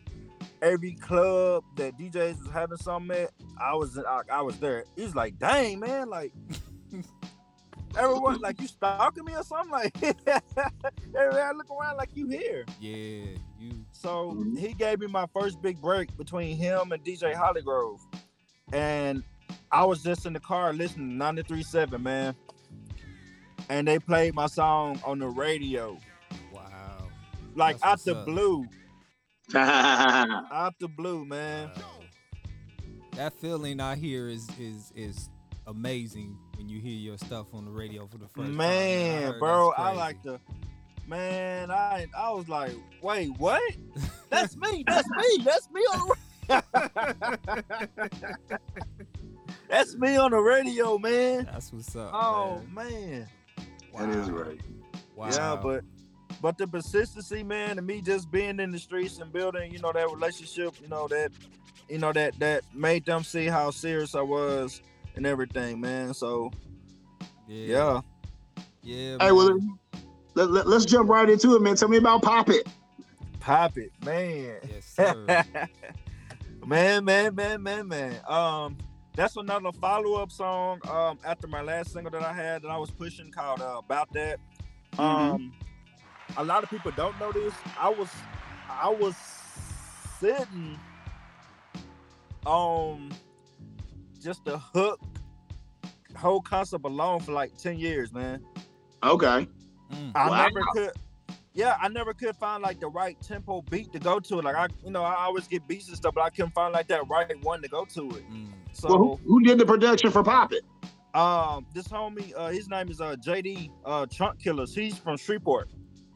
every 0.62 0.94
club 0.94 1.63
that 1.77 1.98
DJs 1.98 2.39
was 2.39 2.50
having 2.51 2.77
something 2.77 3.18
at, 3.18 3.31
I 3.60 3.74
was 3.75 3.98
I, 3.98 4.21
I 4.31 4.42
was 4.42 4.60
there. 4.60 4.83
He's 4.95 5.15
like, 5.15 5.39
dang 5.39 5.80
man, 5.80 6.10
like 6.10 6.31
everyone 7.98 8.39
like 8.42 8.60
you 8.60 8.68
stalking 8.68 9.25
me 9.25 9.36
or 9.36 9.44
something? 9.44 9.72
Like 9.72 9.96
everybody 10.03 11.58
look 11.58 11.70
around 11.72 11.98
like 11.98 12.10
you 12.15 12.27
here. 12.27 12.65
Yeah. 12.79 13.38
You. 13.60 13.86
So 13.91 14.34
Mhm. 14.34 14.58
he 14.60 14.74
gave 14.74 15.00
me 15.00 15.08
my 15.08 15.25
first 15.34 15.62
big 15.62 15.82
break 15.82 16.15
between 16.17 16.58
him 16.58 16.91
and 16.91 17.03
DJ 17.03 17.34
Hollygrove. 17.34 18.00
And 18.72 19.24
I 19.72 19.86
was 19.86 20.03
just 20.03 20.25
in 20.25 20.34
the 20.34 20.39
car 20.39 20.74
listening 20.74 21.10
to 21.12 21.15
93.7, 21.25 22.01
man. 22.01 22.36
And 23.70 23.88
they 23.88 24.00
played 24.00 24.34
my 24.36 24.48
song 24.48 25.00
on 25.05 25.20
the 25.20 25.27
radio. 25.27 25.98
Wow. 27.55 27.65
Like 27.65 27.79
That's 27.79 28.07
out 28.07 28.13
the 28.13 28.19
up. 28.19 28.25
blue. 28.25 28.65
Out 29.55 30.74
the 30.79 30.88
blue, 30.88 31.25
man. 31.25 31.69
Wow. 31.75 32.00
That 33.15 33.33
feeling 33.33 33.79
I 33.79 33.95
hear 33.95 34.29
is 34.29 34.48
is 34.60 34.91
is 34.95 35.29
amazing 35.67 36.38
when 36.57 36.69
you 36.69 36.79
hear 36.79 36.93
your 36.98 37.17
stuff 37.17 37.48
on 37.53 37.65
the 37.65 37.72
radio 37.72 38.07
for 38.07 38.17
the 38.17 38.27
first 38.27 38.48
time. 38.48 38.55
Man, 38.55 39.38
bro, 39.39 39.72
I 39.77 39.91
like 39.93 40.24
the 40.24 40.39
man, 41.07 41.69
I 41.72 42.07
I 42.17 42.31
was 42.31 42.48
like, 42.50 42.72
wait, 43.01 43.38
what? 43.38 43.62
That's 44.29 44.57
me, 44.57 44.83
that's 44.88 45.07
me, 45.12 45.43
that's 45.43 45.69
me 45.72 45.81
on 45.81 46.10
the 46.48 46.63
That's 49.69 49.95
me 49.95 50.17
on 50.17 50.31
the 50.31 50.38
radio, 50.38 50.98
man. 50.98 51.48
That's 51.51 51.72
what's 51.72 51.95
up. 51.95 52.10
Oh 52.13 52.62
man. 52.72 53.27
man. 53.95 54.10
That 54.10 54.10
is 54.10 54.31
right. 54.31 54.60
Wow. 55.15 55.29
Yeah, 55.29 55.55
but 55.62 55.83
but 56.41 56.57
the 56.57 56.67
persistency, 56.67 57.43
man, 57.43 57.77
and 57.77 57.87
me 57.87 58.01
just 58.01 58.31
being 58.31 58.59
in 58.59 58.71
the 58.71 58.79
streets 58.79 59.19
and 59.19 59.31
building, 59.31 59.71
you 59.71 59.79
know, 59.79 59.91
that 59.91 60.09
relationship, 60.09 60.75
you 60.81 60.87
know, 60.87 61.07
that 61.07 61.31
you 61.89 61.97
know, 61.97 62.13
that 62.13 62.37
that 62.39 62.63
made 62.73 63.05
them 63.05 63.23
see 63.23 63.45
how 63.45 63.71
serious 63.71 64.15
I 64.15 64.21
was 64.21 64.81
and 65.15 65.25
everything, 65.25 65.79
man. 65.79 66.13
So 66.13 66.51
yeah, 67.47 67.65
yeah, 67.65 68.01
yeah. 68.83 69.17
Hey, 69.19 69.31
well, 69.31 69.57
man. 69.57 69.77
let, 70.35 70.49
let, 70.49 70.67
us 70.67 70.85
jump 70.85 71.09
right 71.09 71.29
into 71.29 71.55
it, 71.55 71.61
man. 71.61 71.75
Tell 71.75 71.89
me 71.89 71.97
about 71.97 72.21
Pop 72.21 72.49
It. 72.49 72.67
pop 73.39 73.77
it, 73.77 73.91
man. 74.05 74.55
yes, 74.67 74.85
sir. 74.95 75.25
man, 76.65 77.03
man, 77.05 77.35
man, 77.35 77.61
man, 77.61 77.87
man. 77.87 78.15
Um, 78.27 78.77
that's 79.15 79.37
another 79.37 79.71
follow-up 79.73 80.31
song 80.31 80.79
um 80.89 81.19
after 81.23 81.45
my 81.45 81.61
last 81.61 81.93
single 81.93 82.11
that 82.11 82.23
I 82.23 82.33
had 82.33 82.63
that 82.63 82.69
I 82.69 82.77
was 82.77 82.89
pushing 82.89 83.31
called 83.31 83.61
uh, 83.61 83.75
About 83.77 84.11
That. 84.13 84.39
Um 84.97 85.53
a 86.37 86.43
lot 86.43 86.63
of 86.63 86.69
people 86.69 86.91
don't 86.91 87.17
know 87.19 87.31
this. 87.31 87.53
I 87.79 87.89
was 87.89 88.09
I 88.69 88.89
was 88.89 89.15
sitting 90.19 90.79
on 92.45 93.11
just 94.21 94.43
the 94.45 94.57
hook, 94.57 94.99
whole 96.15 96.41
concept 96.41 96.85
alone 96.85 97.19
for 97.19 97.31
like 97.31 97.55
ten 97.57 97.77
years, 97.77 98.13
man. 98.13 98.43
Okay. 99.03 99.47
Mm. 99.91 100.11
I 100.15 100.29
Wow. 100.29 100.43
never 100.47 100.61
could. 100.73 100.91
Yeah, 101.55 101.77
I 101.79 101.87
never 101.87 102.13
could 102.13 102.35
find 102.37 102.63
like 102.63 102.79
the 102.79 102.87
right 102.87 103.15
tempo 103.21 103.61
beat 103.69 103.91
to 103.93 103.99
go 103.99 104.19
to. 104.19 104.37
Like 104.37 104.55
I, 104.55 104.67
you 104.83 104.89
know, 104.91 105.03
I 105.03 105.25
always 105.25 105.47
get 105.47 105.67
beats 105.67 105.87
and 105.87 105.95
stuff, 105.97 106.15
but 106.15 106.21
I 106.21 106.29
couldn't 106.31 106.53
find 106.55 106.73
like 106.73 106.87
that 106.87 107.07
right 107.07 107.31
one 107.43 107.61
to 107.61 107.67
go 107.67 107.85
to 107.85 108.09
it. 108.11 108.31
Mm. 108.31 108.47
So, 108.71 108.87
Well, 108.89 108.97
who, 108.97 109.19
who 109.27 109.43
did 109.43 109.59
the 109.59 109.65
production 109.65 110.09
for 110.09 110.23
Pop 110.23 110.51
It? 110.51 110.63
um, 111.13 111.67
this 111.75 111.87
homie, 111.87 112.33
uh, 112.35 112.47
his 112.47 112.67
name 112.69 112.89
is 112.89 112.99
uh 112.99 113.15
JD 113.23 113.69
uh 113.85 114.07
Trunk 114.07 114.39
Killers. 114.39 114.73
He's 114.73 114.97
from 114.97 115.15
Shreveport. 115.17 115.69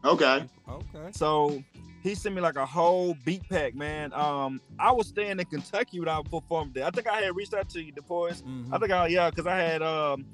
Okay. 0.08 0.46
Okay. 0.70 1.10
So 1.12 1.62
he 2.02 2.16
sent 2.16 2.34
me 2.34 2.42
like 2.42 2.56
a 2.56 2.66
whole 2.66 3.16
beat 3.26 3.48
pack, 3.50 3.76
man. 3.76 4.14
Um, 4.14 4.62
I 4.80 4.92
was 4.92 5.08
staying 5.08 5.40
in 5.40 5.46
Kentucky 5.46 6.00
when 6.00 6.08
I 6.08 6.22
performed 6.22 6.74
there. 6.74 6.86
I 6.86 6.92
think 6.92 7.08
I 7.08 7.22
had 7.22 7.36
reached 7.36 7.54
out 7.54 7.70
to 7.72 7.82
you, 7.82 7.92
the 7.94 8.02
boys. 8.02 8.42
Mhm. 8.42 8.70
I 8.72 8.78
think 8.78 8.92
I 8.92 9.08
yeah, 9.08 9.30
cause 9.32 9.46
I 9.46 9.58
had 9.58 9.82
um, 9.82 10.26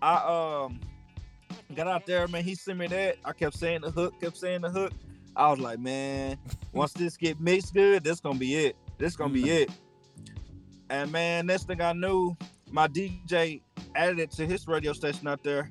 I 0.00 0.64
um 0.64 0.80
got 1.74 1.88
out 1.88 2.06
there, 2.06 2.28
man. 2.28 2.44
He 2.44 2.54
sent 2.54 2.78
me 2.78 2.86
that. 2.86 3.16
I 3.24 3.32
kept 3.32 3.56
saying 3.56 3.80
the 3.80 3.90
hook, 3.90 4.20
kept 4.20 4.36
saying 4.36 4.60
the 4.60 4.70
hook. 4.70 4.92
I 5.34 5.50
was 5.50 5.58
like, 5.58 5.80
man, 5.80 6.38
once 6.72 6.92
this 6.92 7.16
get 7.16 7.40
mixed 7.40 7.74
good, 7.74 8.04
this 8.04 8.20
gonna 8.20 8.38
be 8.38 8.54
it. 8.54 8.76
This 8.98 9.16
gonna 9.16 9.32
be 9.32 9.50
it. 9.50 9.70
And 10.90 11.10
man, 11.10 11.46
next 11.46 11.66
thing 11.66 11.80
I 11.80 11.92
knew, 11.92 12.36
my 12.70 12.86
DJ 12.86 13.62
added 13.96 14.20
it 14.20 14.30
to 14.32 14.46
his 14.46 14.68
radio 14.68 14.92
station 14.92 15.26
out 15.26 15.42
there 15.42 15.70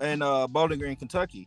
in 0.00 0.22
uh 0.22 0.46
Bowling 0.46 0.78
Green, 0.78 0.96
Kentucky 0.96 1.46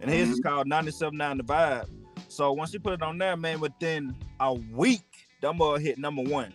and 0.00 0.10
his 0.10 0.30
is 0.30 0.40
called 0.40 0.66
97.9 0.68 1.36
The 1.38 1.44
Vibe. 1.44 1.86
So 2.28 2.52
once 2.52 2.72
you 2.72 2.80
put 2.80 2.92
it 2.94 3.02
on 3.02 3.18
there, 3.18 3.36
man, 3.36 3.60
within 3.60 4.14
a 4.40 4.52
week, 4.54 5.02
that 5.40 5.56
boy 5.56 5.78
hit 5.78 5.98
number 5.98 6.22
one 6.22 6.52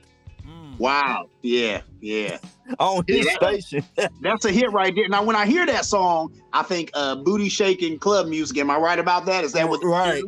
Mm. 0.47 0.79
Wow. 0.79 1.29
Yeah. 1.43 1.81
Yeah. 2.01 2.39
on 2.79 3.03
his 3.07 3.27
Yeah. 3.27 3.33
station. 3.35 3.83
That's 4.21 4.43
a 4.45 4.51
hit 4.51 4.71
right 4.71 4.91
there. 4.95 5.07
Now, 5.07 5.21
when 5.23 5.35
I 5.35 5.45
hear 5.45 5.67
that 5.67 5.85
song, 5.85 6.33
I 6.51 6.63
think 6.63 6.89
uh, 6.95 7.13
booty 7.17 7.47
shaking 7.47 7.99
club 7.99 8.25
music. 8.27 8.57
Am 8.57 8.71
I 8.71 8.77
right 8.77 8.97
about 8.97 9.27
that? 9.27 9.43
Is 9.43 9.51
that 9.53 9.69
what? 9.69 9.83
right? 9.83 10.23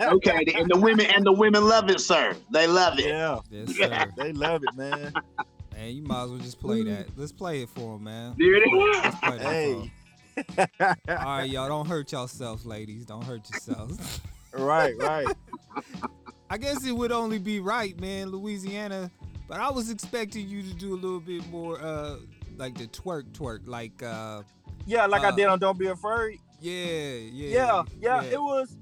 Okay. 0.00 0.44
And 0.56 0.68
the 0.68 0.76
women 0.76 1.06
and 1.06 1.24
the 1.24 1.30
women 1.32 1.64
love 1.68 1.88
it, 1.88 2.00
sir. 2.00 2.34
They 2.52 2.66
love 2.66 2.98
it. 2.98 3.06
yeah, 3.06 3.38
Yes, 3.48 3.76
sir. 3.76 4.06
they 4.16 4.32
love 4.32 4.62
it, 4.68 4.76
man. 4.76 5.12
Man, 5.72 5.94
you 5.94 6.02
might 6.02 6.24
as 6.24 6.30
well 6.30 6.38
just 6.40 6.58
play 6.60 6.82
that. 6.82 7.06
Let's 7.16 7.30
play 7.30 7.62
it 7.62 7.68
for 7.68 7.94
him, 7.94 8.02
man. 8.04 8.34
There 8.38 8.54
it 8.56 8.66
is. 8.66 9.04
Let's 9.04 9.20
play 9.20 9.38
that 9.38 9.42
for 9.44 9.50
Hey. 9.52 9.92
All 10.58 10.94
right, 11.08 11.48
y'all. 11.48 11.68
Don't 11.68 11.86
hurt 11.86 12.12
yourselves, 12.12 12.64
ladies. 12.66 13.04
Don't 13.06 13.24
hurt 13.24 13.48
yourselves. 13.48 14.20
right, 14.52 14.94
right. 14.98 15.28
I 16.50 16.56
guess 16.58 16.84
it 16.86 16.92
would 16.92 17.12
only 17.12 17.38
be 17.38 17.60
right, 17.60 17.98
man, 18.00 18.30
Louisiana. 18.30 19.10
But 19.48 19.60
I 19.60 19.70
was 19.70 19.90
expecting 19.90 20.48
you 20.48 20.62
to 20.62 20.74
do 20.74 20.94
a 20.94 20.96
little 20.96 21.20
bit 21.20 21.46
more, 21.50 21.80
uh, 21.80 22.16
like 22.56 22.76
the 22.76 22.86
twerk, 22.86 23.24
twerk, 23.32 23.66
like, 23.66 24.02
uh, 24.02 24.42
Yeah, 24.86 25.06
like 25.06 25.22
I 25.22 25.28
Uh, 25.28 25.32
did 25.32 25.46
on 25.46 25.58
Don't 25.58 25.78
Be 25.78 25.86
Afraid. 25.88 26.38
yeah, 26.60 26.72
yeah, 26.74 27.48
Yeah, 27.48 27.82
yeah, 28.00 28.22
It 28.22 28.40
was, 28.40 28.76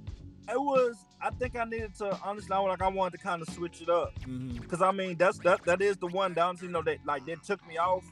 it 0.49 0.61
was. 0.61 0.97
I 1.21 1.31
think 1.31 1.57
I 1.57 1.65
needed 1.65 1.95
to 1.97 2.17
honestly, 2.23 2.53
I 2.55 2.59
like 2.61 2.83
I 2.83 2.89
wanted 2.89 3.19
to 3.19 3.25
kind 3.25 3.43
of 3.43 3.49
switch 3.49 3.81
it 3.81 3.89
up. 3.89 4.13
hmm 4.25 4.59
Cause 4.69 4.83
I 4.83 4.93
mean 4.93 5.17
that's 5.17 5.39
that 5.41 5.65
that 5.65 5.81
is 5.81 5.97
the 5.97 6.07
one 6.09 6.35
down 6.35 6.57
you 6.61 6.69
know 6.69 6.83
that 6.83 6.99
like 7.05 7.25
that 7.27 7.43
took 7.43 7.67
me 7.67 7.79
off, 7.79 8.05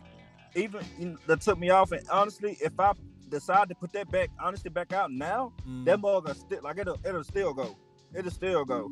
even 0.54 1.18
that 1.26 1.40
took 1.42 1.58
me 1.58 1.70
off. 1.70 1.92
And 1.92 2.06
honestly, 2.08 2.56
if 2.60 2.72
I 2.80 2.92
decide 3.34 3.68
to 3.68 3.74
put 3.74 3.92
that 3.92 4.10
back 4.10 4.30
honestly 4.40 4.70
back 4.70 4.92
out 4.92 5.12
now, 5.12 5.52
mm-hmm. 5.62 5.84
that 5.84 6.00
mug 6.00 6.26
will 6.26 6.34
still 6.34 6.60
like 6.62 6.78
it'll 6.78 6.98
it'll 7.04 7.24
still 7.24 7.54
go. 7.54 7.76
It'll 8.14 8.30
still 8.30 8.64
go. 8.64 8.90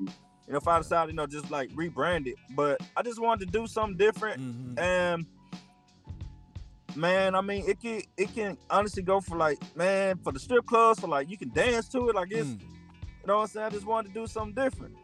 And 0.49 0.56
if 0.56 0.66
I 0.66 0.78
decide 0.78 1.08
you 1.08 1.14
know 1.14 1.26
just 1.26 1.50
like 1.50 1.70
rebrand 1.70 2.26
it, 2.26 2.34
but 2.56 2.80
I 2.96 3.02
just 3.02 3.20
wanted 3.20 3.46
to 3.46 3.52
do 3.58 3.66
something 3.66 3.96
different. 3.96 4.40
hmm 4.40 4.78
And 4.78 5.26
man, 6.96 7.34
I 7.34 7.40
mean 7.40 7.64
it 7.68 7.80
can 7.80 8.02
it 8.16 8.34
can 8.34 8.58
honestly 8.68 9.02
go 9.02 9.20
for 9.20 9.37
like 9.37 9.58
man 9.76 10.18
for 10.22 10.32
the 10.32 10.40
strip 10.40 10.66
clubs 10.66 11.00
for 11.00 11.06
like 11.06 11.30
you 11.30 11.38
can 11.38 11.50
dance 11.50 11.88
to 11.90 12.08
it 12.08 12.14
like 12.14 12.32
it's 12.32 12.49
Mm. 12.49 12.61
you 12.61 13.26
know 13.26 13.37
what 13.37 13.42
I'm 13.42 13.49
saying. 13.49 13.66
I 13.66 13.70
just 13.70 13.87
wanted 13.87 14.08
to 14.08 14.14
do 14.20 14.26
something 14.26 14.54
different. 14.62 14.96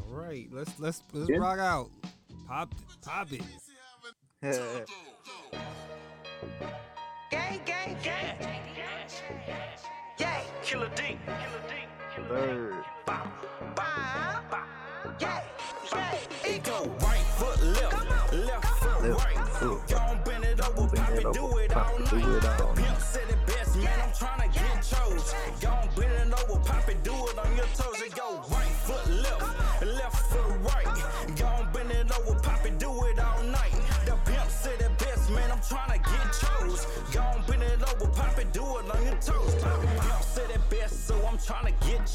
All 0.00 0.12
right, 0.14 0.48
let's 0.52 0.72
let's 0.78 1.02
let's 1.12 1.30
Yeah. 1.30 1.38
rock 1.38 1.58
out. 1.58 1.90
Pop, 2.48 2.74
pop 3.02 3.28
it. 3.32 3.42
Gang, 7.30 7.60
gang, 7.66 7.96
gang. 8.02 8.36
Yeah. 10.18 10.42
Killer 10.62 10.90
D. 10.94 11.18
Bird. 12.28 12.74
Bow. 13.04 13.30
Yeah. 15.20 15.42
Yeah. 15.92 16.14
It 16.44 16.62
go 16.64 16.84
right 17.02 17.18
foot 17.38 17.62
left, 17.62 18.32
left 18.32 18.66
foot 18.78 19.02
Left 19.02 19.24
right. 19.24 19.48
foot. 19.48 19.88
Gon' 19.88 20.20
bend 20.24 20.44
it 20.44 20.60
over, 20.60 20.86
Bend 20.86 20.96
pop 20.96 21.10
it 21.10 21.26
it, 21.26 21.32
do 21.32 21.58
it 21.58 21.70
pop 21.70 21.88
all 21.92 22.02
it, 22.02 22.10
do 22.10 22.16
night. 22.16 22.44
it 22.44 22.44
all 22.60 22.74
The 22.74 22.82
pimp 22.82 23.00
said 23.00 23.28
it 23.28 23.46
best, 23.46 23.76
man. 23.76 24.00
I'm 24.02 24.10
tryna 24.10 24.52
get 24.54 24.82
chose. 24.82 25.34
Gon' 25.60 25.88
bend 25.96 26.32
it 26.32 26.50
over, 26.50 26.60
pop 26.60 26.88
it, 26.88 27.02
do 27.02 27.12
it 27.12 27.38
on 27.38 27.56
your 27.56 27.66
toes. 27.74 28.00
It 28.02 28.14
go 28.14 28.42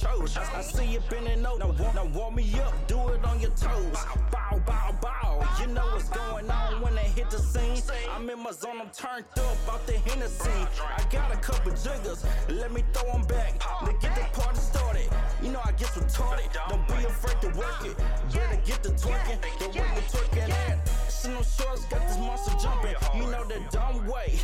I, 0.04 0.62
see 0.62 0.86
you 0.86 1.00
bending 1.10 1.46
over, 1.46 1.84
now, 1.84 1.92
now 1.94 2.06
warm 2.06 2.36
me 2.36 2.60
up, 2.60 2.74
do 2.88 2.98
it 3.10 3.24
on 3.24 3.40
your 3.40 3.52
toes. 3.52 3.98
Bow, 4.32 4.60
bow, 4.66 4.96
bow. 5.02 5.48
You 5.60 5.68
know 5.68 5.86
what's 5.86 6.10
going 6.10 6.50
on 6.50 6.82
when 6.82 6.96
they 6.96 7.04
hit 7.04 7.30
the 7.30 7.38
scene. 7.38 7.78
I'm 8.12 8.30
in 8.30 8.40
my 8.40 8.52
zone, 8.52 8.82
I'm 8.82 8.90
turned 8.90 9.26
up 9.38 9.70
out 9.70 9.86
the 9.86 9.94
Hennessy. 9.94 10.50
I 10.98 11.04
got 11.12 11.32
a 11.32 11.38
couple 11.38 11.72
jiggers, 11.72 12.26
let 12.50 12.72
me 12.72 12.84
throw 12.94 13.12
them 13.12 13.22
back. 13.28 13.60
To 13.86 13.94
get 14.02 14.16
the 14.16 14.40
party 14.40 14.60
started, 14.60 15.10
you 15.44 15.52
know 15.52 15.62
I 15.64 15.72
get 15.74 15.90
retarded. 15.90 16.52
Don't 16.70 16.88
be 16.88 17.06
afraid 17.06 17.42
to 17.42 17.58
work 17.58 17.86
it. 17.86 17.98
Better 18.34 18.62
get 18.66 18.82
the 18.84 18.90
twerking, 18.90 19.40
the 19.60 19.68
way 19.68 19.86
you 19.96 20.02
twerking 20.10 20.50
at. 20.50 20.90
No 21.26 21.44
shorts, 21.44 21.86
got 21.86 22.08
this 22.08 22.18
monster 22.18 22.56
jumping. 22.60 22.96
You 23.16 23.30
know 23.30 23.44
the 23.44 23.62
dumb 23.70 24.08
way. 24.08 24.40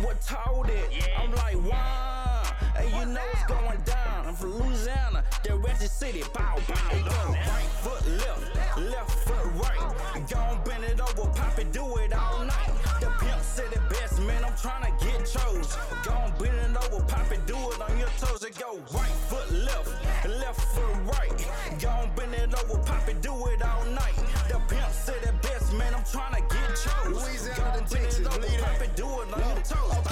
What 0.00 0.22
told 0.22 0.70
it? 0.70 1.08
I'm 1.18 1.30
like, 1.34 1.62
wow. 1.70 2.41
And 2.76 2.90
you 2.90 3.04
know 3.06 3.20
what's 3.32 3.46
going 3.46 3.80
down. 3.84 4.26
I'm 4.26 4.34
from 4.34 4.58
Louisiana, 4.58 5.24
the 5.44 5.56
Ratchet 5.56 5.90
City. 5.90 6.22
Bow, 6.32 6.56
bow, 6.68 6.74
bow. 7.08 7.32
Right 7.32 7.70
foot 7.82 8.06
left, 8.06 8.78
left 8.78 9.10
foot 9.26 9.46
right. 9.62 10.28
Gon' 10.28 10.60
bend 10.64 10.84
it 10.84 11.00
over, 11.00 11.28
pop 11.30 11.58
it, 11.58 11.72
do 11.72 11.84
it 11.96 12.12
all 12.12 12.44
night. 12.44 12.70
The 13.00 13.06
pimp 13.20 13.42
said 13.42 13.72
it 13.72 13.82
best, 13.90 14.20
man. 14.22 14.44
I'm 14.44 14.52
tryna 14.52 14.90
get 15.02 15.20
chose. 15.26 15.76
Gon' 16.04 16.32
bend 16.38 16.58
it 16.58 16.76
over, 16.76 17.04
pop 17.04 17.30
it, 17.32 17.46
do 17.46 17.56
it 17.56 17.80
on 17.80 17.98
your 17.98 18.08
toes. 18.20 18.42
It 18.42 18.58
go 18.58 18.78
right 18.94 19.16
foot 19.28 19.50
left, 19.50 19.88
left 20.26 20.60
foot 20.74 20.96
right. 21.12 21.48
Gon' 21.80 22.10
bend 22.16 22.34
it 22.34 22.54
over, 22.54 22.78
pop 22.82 23.08
it, 23.08 23.20
do 23.20 23.34
it 23.46 23.62
all 23.62 23.84
night. 23.86 24.16
The 24.48 24.60
pimp 24.68 24.92
said 24.92 25.22
it 25.22 25.42
best, 25.42 25.72
man. 25.74 25.94
I'm 25.94 26.02
tryna 26.02 26.40
get 26.48 26.68
chose. 26.76 27.22
Louisiana 27.22 27.84
Texas, 27.88 28.20
it 28.20 28.26
over, 28.26 28.38
believe 28.38 28.60
pop 28.60 28.80
it, 28.80 28.96
do 28.96 29.06
it 29.06 29.32
on 29.34 29.40
your 29.40 29.64
toes. 29.64 30.11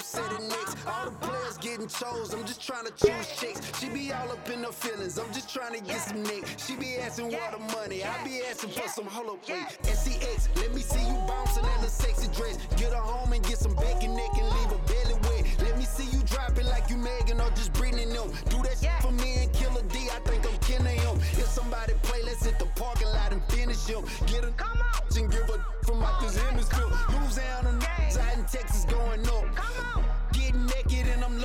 And 0.00 0.24
Lil 0.24 0.36
it 0.36 0.48
next. 0.48 0.76
All 0.86 1.04
the 1.04 1.16
players 1.26 1.58
getting 1.58 1.88
chose, 1.88 2.32
I'm 2.32 2.44
just 2.46 2.64
trying 2.66 2.86
to 2.86 2.92
choose 2.92 3.26
chicks. 3.38 3.60
She 3.80 3.88
be 3.88 4.12
all 4.12 4.30
up 4.30 4.48
in 4.48 4.62
her 4.64 4.72
feelings, 4.72 5.18
I'm 5.18 5.32
just 5.32 5.52
trying 5.52 5.74
to 5.74 5.84
get 5.84 6.00
some 6.00 6.22
neck. 6.22 6.44
She 6.58 6.76
be 6.76 6.96
asking 6.96 7.28
where 7.28 7.50
the 7.52 7.58
money, 7.76 8.04
I 8.04 8.24
be 8.24 8.40
asking 8.48 8.70
for 8.70 8.88
some 8.88 9.06
hold 9.06 9.28
up, 9.28 9.48
wait. 9.48 9.66
SCX, 9.82 10.48
let 10.56 10.74
me 10.74 10.80
see 10.80 11.00
you 11.00 11.14
bouncing 11.28 11.64
in 11.64 11.84
a 11.84 11.88
sexy 11.88 12.28
dress. 12.34 12.56
Get 12.76 12.92
her 12.92 13.02
home 13.02 13.32
and 13.32 13.44
get 13.44 13.58
some 13.58 13.74
bacon 13.76 14.16
neck 14.16 14.32
and 14.34 14.48
leave 14.48 14.70
her 14.72 14.82
belly 14.88 15.16
wet. 15.28 15.44
Let 15.60 15.76
me 15.78 15.84
see 15.84 16.08
you 16.16 16.22
drop 16.24 16.56
it 16.56 16.66
like 16.66 16.88
you 16.88 16.96
Megan 16.96 17.40
or 17.40 17.50
just 17.50 17.72
Britney 17.72 18.08
them. 18.08 18.32
Do 18.48 18.62
that 18.62 18.78
shit 18.80 18.96
for 19.02 19.12
me 19.12 19.44
and 19.44 19.52
Killer 19.52 19.82
D, 19.88 20.08
I 20.10 20.20
think 20.24 20.46
I'm 20.46 20.58
killing 20.60 20.98
him. 20.98 21.16
If 21.36 21.48
somebody 21.48 21.94
play, 22.02 22.22
let's 22.24 22.44
hit 22.44 22.58
the 22.58 22.66
parking 22.76 23.08
lot 23.08 23.32
and 23.32 23.42
finish 23.44 23.86
him. 23.86 24.04
Get 24.26 24.44
a 24.44 24.52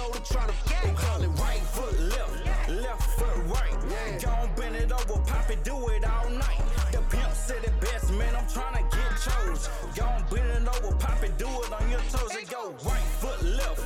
loaded 0.05 0.25
trying 0.25 0.47
to 0.47 0.53
They 0.83 0.93
call 0.93 1.21
it 1.21 1.27
right 1.39 1.61
foot 1.73 1.99
left, 1.99 2.69
left 2.69 3.03
foot 3.17 3.37
right. 3.47 3.77
Yeah. 3.89 4.17
Gon' 4.19 4.49
bend 4.55 4.75
it 4.75 4.91
over, 4.91 5.19
pop 5.21 5.49
it, 5.49 5.63
do 5.63 5.75
it 5.89 6.05
all 6.05 6.29
night. 6.29 6.61
The 6.91 6.99
pimp 7.09 7.33
said 7.33 7.63
it 7.63 7.79
best, 7.79 8.11
man. 8.13 8.35
I'm 8.35 8.45
tryna 8.45 8.83
get 8.91 9.11
chose. 9.25 9.69
Gon' 9.95 10.23
bend 10.31 10.49
it 10.49 10.67
over, 10.67 10.95
pop 10.95 11.23
it, 11.23 11.37
do 11.37 11.47
it 11.47 11.73
on 11.73 11.89
your 11.89 11.99
toes. 12.11 12.35
It 12.35 12.49
go 12.49 12.73
right 12.85 13.07
foot 13.21 13.41
left, 13.43 13.81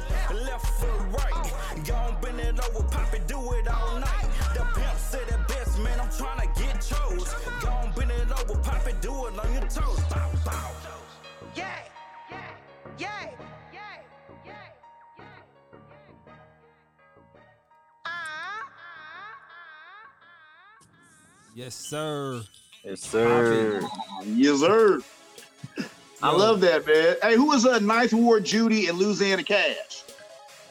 left 0.45 0.67
foot 0.79 1.01
right. 1.11 1.51
Gon' 1.85 2.15
bend 2.21 2.39
it 2.39 2.59
over, 2.59 2.83
pop 2.87 3.13
it, 3.13 3.27
do 3.27 3.39
it 3.53 3.67
all 3.67 3.99
night. 3.99 4.27
The 4.53 4.63
pimp 4.75 4.97
said 4.97 5.27
it 5.27 5.47
best, 5.47 5.79
man. 5.79 5.99
I'm 5.99 6.09
tryna 6.09 6.47
get 6.57 6.75
chose. 6.81 7.33
Gon' 7.61 7.91
bend 7.95 8.11
it 8.11 8.31
over, 8.31 8.59
pop 8.61 8.87
it, 8.87 9.01
do 9.01 9.27
it 9.27 9.39
on 9.39 9.53
your 9.53 9.67
toes. 9.69 10.08
Yes, 21.59 21.75
sir. 21.75 22.41
Yes, 22.85 23.01
sir. 23.01 23.81
Yes, 24.23 24.61
sir. 24.61 25.01
I 26.23 26.31
love 26.33 26.61
that, 26.61 26.87
man. 26.87 27.17
Hey, 27.21 27.35
who 27.35 27.47
was 27.47 27.65
uh, 27.65 27.79
Ninth 27.79 28.13
Ward 28.13 28.45
Judy 28.45 28.87
and 28.87 28.97
Louisiana 28.97 29.43
Cash? 29.43 30.03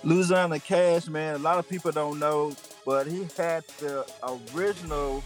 Louisiana 0.02 0.58
Cash, 0.58 1.08
man. 1.08 1.34
A 1.34 1.38
lot 1.40 1.58
of 1.58 1.68
people 1.68 1.92
don't 1.92 2.18
know, 2.18 2.56
but 2.86 3.06
he 3.06 3.26
had 3.36 3.64
the 3.80 4.10
original 4.54 5.22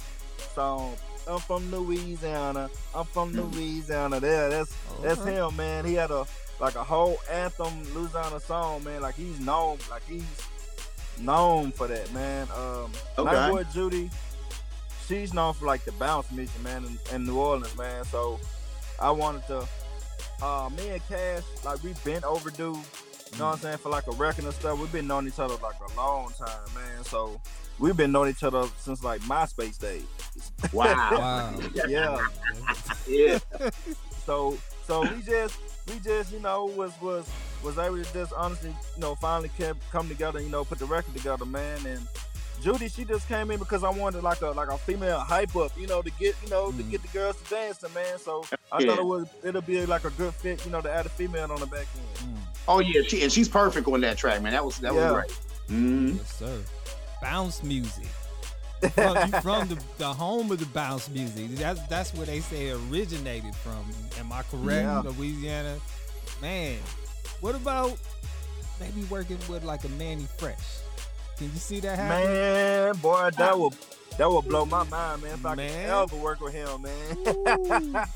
song. 0.52 0.96
I'm 1.28 1.38
from 1.38 1.70
Louisiana. 1.70 2.68
I'm 2.92 3.04
from 3.04 3.32
Louisiana. 3.32 4.18
There, 4.18 4.50
that's 4.50 4.74
that's 5.00 5.20
Okay. 5.20 5.34
him, 5.34 5.54
man. 5.54 5.84
He 5.84 5.94
had 5.94 6.10
a 6.10 6.26
like 6.58 6.74
a 6.74 6.82
whole 6.82 7.18
anthem 7.30 7.84
Louisiana 7.94 8.40
song, 8.40 8.82
man. 8.82 9.00
Like 9.00 9.14
he's 9.14 9.38
known, 9.38 9.78
like 9.88 10.02
he's 10.08 10.24
known 11.20 11.70
for 11.70 11.86
that, 11.86 12.12
man. 12.12 12.48
Um, 12.50 12.90
Okay. 13.16 13.30
Ninth 13.32 13.52
Ward 13.52 13.66
Judy, 13.72 14.10
she's 15.12 15.34
known 15.34 15.52
for 15.52 15.66
like 15.66 15.84
the 15.84 15.92
bounce 15.92 16.30
music, 16.32 16.62
man, 16.62 16.84
in, 16.84 17.14
in 17.14 17.24
New 17.26 17.38
Orleans, 17.38 17.76
man. 17.76 18.04
So 18.04 18.40
I 18.98 19.10
wanted 19.10 19.46
to, 19.48 19.68
uh, 20.42 20.70
me 20.76 20.88
and 20.88 21.06
Cash, 21.06 21.42
like 21.64 21.82
we've 21.82 22.02
been 22.04 22.24
overdue. 22.24 22.78
You 23.32 23.38
know 23.38 23.46
what 23.46 23.52
I'm 23.54 23.58
saying? 23.58 23.78
For 23.78 23.90
like 23.90 24.06
a 24.06 24.12
record 24.12 24.44
and 24.44 24.54
stuff, 24.54 24.78
we've 24.78 24.92
been 24.92 25.06
knowing 25.06 25.26
each 25.26 25.38
other 25.38 25.54
like 25.62 25.76
a 25.90 25.96
long 25.96 26.32
time, 26.38 26.74
man. 26.74 27.04
So 27.04 27.40
we've 27.78 27.96
been 27.96 28.12
knowing 28.12 28.30
each 28.30 28.42
other 28.42 28.66
since 28.78 29.02
like 29.04 29.20
MySpace 29.22 29.78
days. 29.78 30.04
Wow. 30.72 31.10
Wow. 31.12 31.60
Yeah. 31.86 32.26
yeah. 33.06 33.38
So 34.24 34.56
so 34.86 35.02
we 35.02 35.20
just 35.22 35.58
we 35.88 35.98
just 35.98 36.32
you 36.32 36.38
know 36.38 36.66
was 36.66 36.92
was 37.02 37.28
was 37.64 37.76
able 37.76 38.02
to 38.02 38.12
just 38.12 38.32
honestly 38.32 38.70
you 38.70 39.00
know 39.00 39.16
finally 39.16 39.50
kept 39.58 39.80
come 39.90 40.06
together 40.08 40.40
you 40.40 40.48
know 40.48 40.64
put 40.64 40.78
the 40.78 40.86
record 40.86 41.12
together 41.12 41.44
man 41.44 41.84
and 41.84 42.06
Judy 42.62 42.88
she 42.88 43.04
just 43.04 43.26
came 43.28 43.50
in 43.50 43.58
because 43.58 43.82
I 43.84 43.90
wanted 43.90 44.22
like 44.22 44.40
a 44.42 44.50
like 44.50 44.68
a 44.68 44.78
female 44.78 45.18
hype 45.18 45.54
up 45.56 45.72
you 45.76 45.86
know 45.86 46.00
to 46.02 46.10
get 46.12 46.34
you 46.44 46.48
know 46.50 46.70
to 46.70 46.82
Mhm. 46.82 46.90
get 46.90 47.02
the 47.02 47.08
girls 47.08 47.36
to 47.42 47.50
dancing 47.54 47.92
man 47.92 48.18
so 48.18 48.44
I 48.70 48.80
Yeah. 48.80 48.86
thought 48.90 48.98
it 49.00 49.04
was 49.04 49.26
it'll 49.42 49.62
be 49.62 49.84
like 49.86 50.04
a 50.04 50.10
good 50.10 50.32
fit 50.34 50.64
you 50.64 50.70
know 50.70 50.80
to 50.80 50.90
add 50.92 51.06
a 51.06 51.08
female 51.08 51.50
on 51.50 51.58
the 51.60 51.66
back 51.66 51.86
end. 51.96 52.28
Mm, 52.34 52.38
Oh 52.68 52.78
yeah, 52.78 53.02
she, 53.02 53.22
and 53.24 53.32
she's 53.32 53.48
perfect 53.48 53.88
on 53.88 54.00
that 54.02 54.16
track, 54.16 54.40
man. 54.42 54.52
That 54.52 54.64
was 54.64 54.78
that 54.78 54.94
Yeah. 54.94 55.10
was 55.10 55.24
great. 55.24 55.38
Mhm. 55.78 56.16
yes, 56.18 56.36
sir. 56.38 56.58
Bounce 57.20 57.62
music. 57.64 58.06
From, 58.94 59.16
you 59.16 59.40
from 59.42 59.68
the, 59.68 59.78
the 59.98 60.12
home 60.12 60.50
of 60.50 60.58
the 60.58 60.66
bounce 60.66 61.08
music. 61.08 61.50
That's 61.56 61.80
that's 61.88 62.14
where 62.14 62.26
they 62.26 62.40
say 62.40 62.70
originated 62.70 63.54
from. 63.56 63.84
Am 64.18 64.32
I 64.32 64.42
correct? 64.42 64.82
Yeah. 64.84 65.00
Louisiana. 65.00 65.78
Man, 66.40 66.78
what 67.40 67.54
about 67.54 67.96
maybe 68.80 69.02
working 69.04 69.38
with 69.48 69.64
like 69.64 69.84
a 69.84 69.88
Mannie 69.90 70.26
Fresh? 70.38 70.58
Can 71.36 71.46
you 71.46 71.58
see 71.58 71.80
that 71.80 71.98
happen? 71.98 72.32
Man, 72.32 72.96
boy, 72.96 73.30
that 73.36 73.52
ah. 73.52 73.56
will 73.56 73.74
that 74.18 74.28
will 74.28 74.42
blow 74.42 74.64
my 74.66 74.84
mind, 74.84 75.22
man. 75.22 75.34
If 75.34 75.46
I 75.46 75.54
Man. 75.54 75.70
can 75.70 75.90
ever 75.90 76.16
work 76.16 76.40
with 76.40 76.52
him, 76.52 76.82
man. 76.82 78.06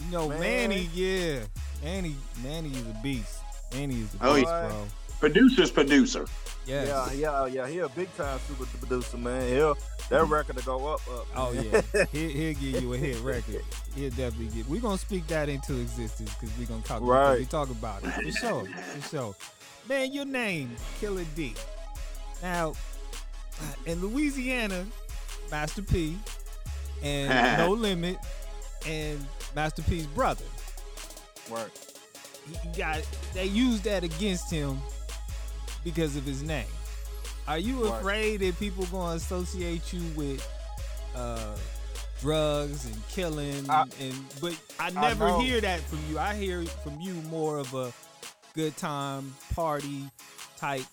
You 0.00 0.10
know, 0.10 0.28
Man. 0.28 0.40
Mannie, 0.40 0.88
yeah. 0.94 1.40
Mannie, 1.82 2.16
Mannie 2.42 2.70
is 2.70 2.86
a 2.86 3.00
beast. 3.02 3.40
Mannie 3.74 4.00
is 4.00 4.14
a 4.14 4.18
oh, 4.22 4.34
beast, 4.34 4.46
Oh, 4.48 4.62
yeah. 4.62 4.68
bro. 4.68 4.86
Producer's 5.20 5.70
producer. 5.70 6.24
Yes. 6.66 6.88
Yeah, 6.88 7.12
yeah, 7.12 7.46
yeah. 7.46 7.68
He 7.68 7.78
a 7.78 7.88
big 7.88 8.14
time 8.16 8.38
super 8.46 8.64
producer, 8.64 9.18
man. 9.18 9.46
He'll 9.48 9.76
that 10.08 10.24
record 10.26 10.56
to 10.56 10.64
go 10.64 10.86
up, 10.88 11.00
up. 11.08 11.26
Oh 11.36 11.52
yeah, 11.52 11.82
he'll, 12.12 12.28
he'll 12.28 12.54
give 12.54 12.82
you 12.82 12.92
a 12.94 12.96
hit 12.96 13.20
record. 13.20 13.62
He'll 13.94 14.10
definitely 14.10 14.46
get. 14.46 14.68
We're 14.68 14.80
gonna 14.80 14.98
speak 14.98 15.26
that 15.28 15.48
into 15.48 15.80
existence 15.80 16.34
because 16.34 16.56
we're 16.58 16.66
gonna 16.66 16.82
talk. 16.82 17.02
Right. 17.02 17.38
We 17.38 17.46
talk 17.46 17.70
about 17.70 18.02
it 18.04 18.10
for 18.10 18.32
sure, 18.32 18.64
for 18.64 19.08
sure. 19.08 19.34
Man, 19.88 20.12
your 20.12 20.24
name, 20.24 20.74
Killer 21.00 21.24
D. 21.34 21.54
Now, 22.42 22.74
in 23.86 24.00
Louisiana, 24.00 24.86
Master 25.50 25.82
P, 25.82 26.16
and 27.02 27.58
No 27.58 27.72
Limit, 27.72 28.16
and 28.86 29.24
Master 29.54 29.82
P's 29.82 30.06
brother. 30.06 30.44
Right. 31.50 31.70
he 32.62 32.78
got 32.78 33.02
they 33.34 33.44
used 33.46 33.84
that 33.84 34.04
against 34.04 34.50
him 34.50 34.78
because 35.84 36.16
of 36.16 36.24
his 36.24 36.42
name. 36.42 36.66
Are 37.48 37.58
you 37.58 37.84
Right. 37.84 37.98
afraid 38.00 38.40
that 38.40 38.58
people 38.58 38.84
gonna 38.86 39.16
associate 39.16 39.92
you 39.92 40.02
with 40.14 40.46
uh, 41.16 41.56
drugs 42.20 42.86
and 42.86 43.08
killing? 43.08 43.68
I- 43.68 43.86
and 44.00 44.14
but 44.40 44.54
I 44.78 44.86
I 44.86 44.90
never 44.90 45.26
know. 45.28 45.40
hear 45.40 45.60
that 45.60 45.80
from 45.80 45.98
you. 46.08 46.18
I 46.18 46.34
hear 46.34 46.64
from 46.64 47.00
you 47.00 47.14
more 47.28 47.58
of 47.58 47.74
a 47.74 47.92
good 48.54 48.76
time 48.76 49.34
party 49.54 50.04
type 50.56 50.84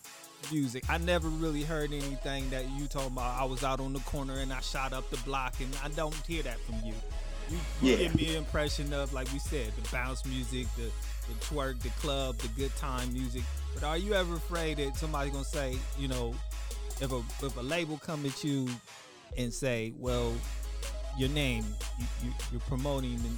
music. 0.51 0.83
I 0.89 0.97
never 0.97 1.27
really 1.29 1.63
heard 1.63 1.91
anything 1.91 2.49
that 2.49 2.69
you 2.77 2.87
talking 2.87 3.11
about. 3.13 3.39
I 3.39 3.45
was 3.45 3.63
out 3.63 3.79
on 3.79 3.93
the 3.93 3.99
corner 4.01 4.39
and 4.39 4.51
I 4.53 4.61
shot 4.61 4.93
up 4.93 5.09
the 5.09 5.17
block, 5.17 5.55
and 5.59 5.69
I 5.83 5.89
don't 5.89 6.15
hear 6.25 6.43
that 6.43 6.59
from 6.59 6.75
you. 6.85 6.93
You, 7.49 7.57
you 7.81 7.91
Yeah. 7.91 7.97
give 7.97 8.15
me 8.15 8.29
an 8.29 8.35
impression 8.37 8.93
of, 8.93 9.13
like 9.13 9.31
we 9.31 9.39
said, 9.39 9.71
the 9.81 9.89
bounce 9.89 10.25
music, 10.25 10.67
the, 10.75 10.83
the 11.27 11.33
twerk, 11.45 11.79
the 11.81 11.89
club, 12.01 12.37
the 12.37 12.47
good 12.49 12.75
time 12.75 13.11
music. 13.13 13.43
But 13.73 13.83
are 13.83 13.97
you 13.97 14.13
ever 14.13 14.35
afraid 14.35 14.77
that 14.77 14.95
somebody's 14.97 15.31
gonna 15.33 15.45
say, 15.45 15.77
you 15.97 16.07
know, 16.07 16.33
if 16.99 17.11
a 17.11 17.21
if 17.45 17.55
a 17.57 17.61
label 17.61 17.97
come 17.97 18.25
at 18.25 18.43
you 18.43 18.67
and 19.37 19.53
say, 19.53 19.93
well, 19.97 20.33
your 21.17 21.29
name, 21.29 21.63
you, 21.99 22.05
you, 22.23 22.33
you're 22.51 22.61
promoting 22.61 23.17
the 23.17 23.29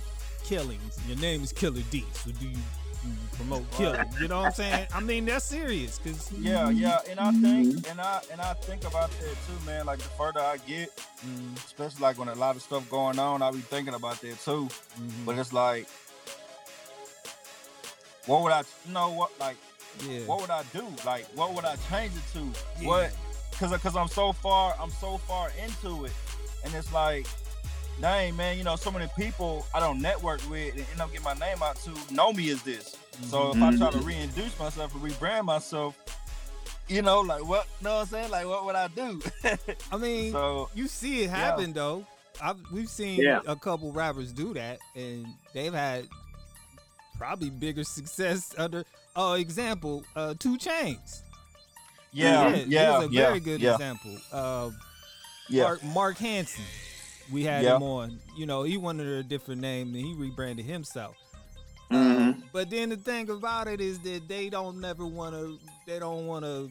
killings. 0.45 0.97
Your 1.07 1.17
name 1.17 1.43
is 1.43 1.51
Killer 1.53 1.81
D. 1.91 2.05
So 2.13 2.31
do 2.31 2.47
you 2.47 2.57
promote 3.33 3.69
killing? 3.71 4.07
You 4.19 4.27
know 4.27 4.39
what 4.39 4.45
I'm 4.47 4.51
saying? 4.53 4.87
I 4.93 4.99
mean, 4.99 5.25
that's 5.25 5.45
serious 5.45 5.97
because 5.99 6.31
Yeah, 6.33 6.69
yeah, 6.69 6.99
and 7.09 7.19
I 7.19 7.31
think, 7.31 7.87
and 7.89 7.99
I 8.01 8.21
and 8.31 8.41
I 8.41 8.53
think 8.53 8.83
about 8.85 9.09
that 9.11 9.35
too, 9.47 9.65
man. 9.65 9.85
Like 9.85 9.99
the 9.99 10.09
further 10.09 10.39
I 10.41 10.57
get, 10.57 10.89
Mm, 11.25 11.55
especially 11.57 12.01
like 12.01 12.17
when 12.17 12.29
a 12.29 12.35
lot 12.35 12.55
of 12.55 12.61
stuff 12.61 12.89
going 12.89 13.19
on, 13.19 13.41
I 13.41 13.51
be 13.51 13.59
thinking 13.59 13.93
about 13.93 14.21
that 14.21 14.39
too. 14.39 14.69
mhm. 14.99 15.25
But 15.25 15.37
it's 15.37 15.51
like, 15.51 15.87
what 18.25 18.43
would 18.43 18.51
I, 18.51 18.63
you 18.85 18.93
know, 18.93 19.09
what 19.11 19.37
like, 19.39 19.57
yeah, 20.07 20.19
what 20.21 20.41
would 20.41 20.49
I 20.49 20.63
do? 20.73 20.85
Like, 21.05 21.25
what 21.35 21.53
would 21.53 21.65
I 21.65 21.75
change 21.89 22.13
it 22.15 22.33
to? 22.33 22.45
Yeah. 22.81 22.87
What? 22.87 23.11
Cause, 23.59 23.75
cause 23.81 23.95
I'm 23.97 24.07
so 24.07 24.31
far, 24.31 24.75
I'm 24.79 24.91
so 24.91 25.17
far 25.17 25.51
into 25.61 26.05
it, 26.05 26.13
and 26.63 26.73
it's 26.73 26.93
like, 26.93 27.27
dang, 28.01 28.35
man, 28.35 28.57
you 28.57 28.63
know, 28.63 28.75
so 28.75 28.91
many 28.91 29.07
people 29.17 29.65
I 29.73 29.79
don't 29.79 30.01
network 30.01 30.47
with 30.49 30.73
and 30.75 30.85
end 30.91 31.01
up 31.01 31.11
getting 31.11 31.23
my 31.23 31.33
name 31.33 31.61
out 31.61 31.75
to 31.77 32.13
know 32.13 32.31
me 32.33 32.49
as 32.51 32.61
this. 32.63 32.95
So 33.27 33.51
if 33.51 33.61
I 33.61 33.75
try 33.75 33.91
to 33.91 33.97
reintroduce 33.99 34.57
myself 34.59 34.93
and 34.95 35.03
rebrand 35.03 35.45
myself, 35.45 35.97
you 36.87 37.01
know, 37.01 37.19
like 37.21 37.45
what? 37.45 37.67
Know 37.81 37.95
what 37.95 38.01
I'm 38.01 38.07
saying? 38.07 38.31
Like, 38.31 38.47
what 38.47 38.65
would 38.65 38.75
I 38.75 38.87
do? 38.87 39.21
I 39.91 39.97
mean, 39.97 40.31
so 40.33 40.69
you 40.73 40.87
see 40.87 41.23
it 41.23 41.29
happen 41.29 41.73
though. 41.73 42.05
I've, 42.41 42.57
we've 42.71 42.89
seen 42.89 43.19
Yeah. 43.19 43.41
a 43.45 43.55
couple 43.55 43.91
rappers 43.91 44.31
do 44.31 44.53
that, 44.53 44.79
and 44.95 45.27
they've 45.53 45.73
had 45.73 46.07
probably 47.17 47.49
bigger 47.49 47.83
success 47.83 48.53
under. 48.57 48.83
Uh, 49.15 49.35
example, 49.37 50.03
uh, 50.15 50.33
2 50.39 50.57
Chainz. 50.57 51.23
yeah, 52.13 52.55
yeah, 52.67 52.99
here's 52.99 53.09
a 53.09 53.13
yeah, 53.13 53.25
very 53.27 53.39
good 53.41 53.59
yeah, 53.59 53.73
example. 53.73 54.15
Uh, 54.31 54.69
yeah, 55.49 55.63
Mark, 55.63 55.83
Mark 55.83 56.17
Hansen. 56.17 56.63
We 57.31 57.43
had 57.43 57.63
Yeah. 57.63 57.75
him 57.75 57.83
on. 57.83 58.19
You 58.35 58.45
know, 58.45 58.63
he 58.63 58.77
wanted 58.77 59.07
a 59.07 59.23
different 59.23 59.61
name 59.61 59.87
and 59.93 59.97
he 60.05 60.13
rebranded 60.15 60.65
himself. 60.65 61.15
Mhm. 61.91 62.43
But 62.51 62.69
then 62.69 62.89
the 62.89 62.97
thing 62.97 63.29
about 63.29 63.67
it 63.67 63.81
is 63.81 63.99
that 63.99 64.27
they 64.27 64.49
don't 64.49 64.79
never 64.79 65.05
want 65.05 65.33
to. 65.35 65.59
They 65.87 65.99
don't 65.99 66.27
want 66.27 66.45
to 66.45 66.69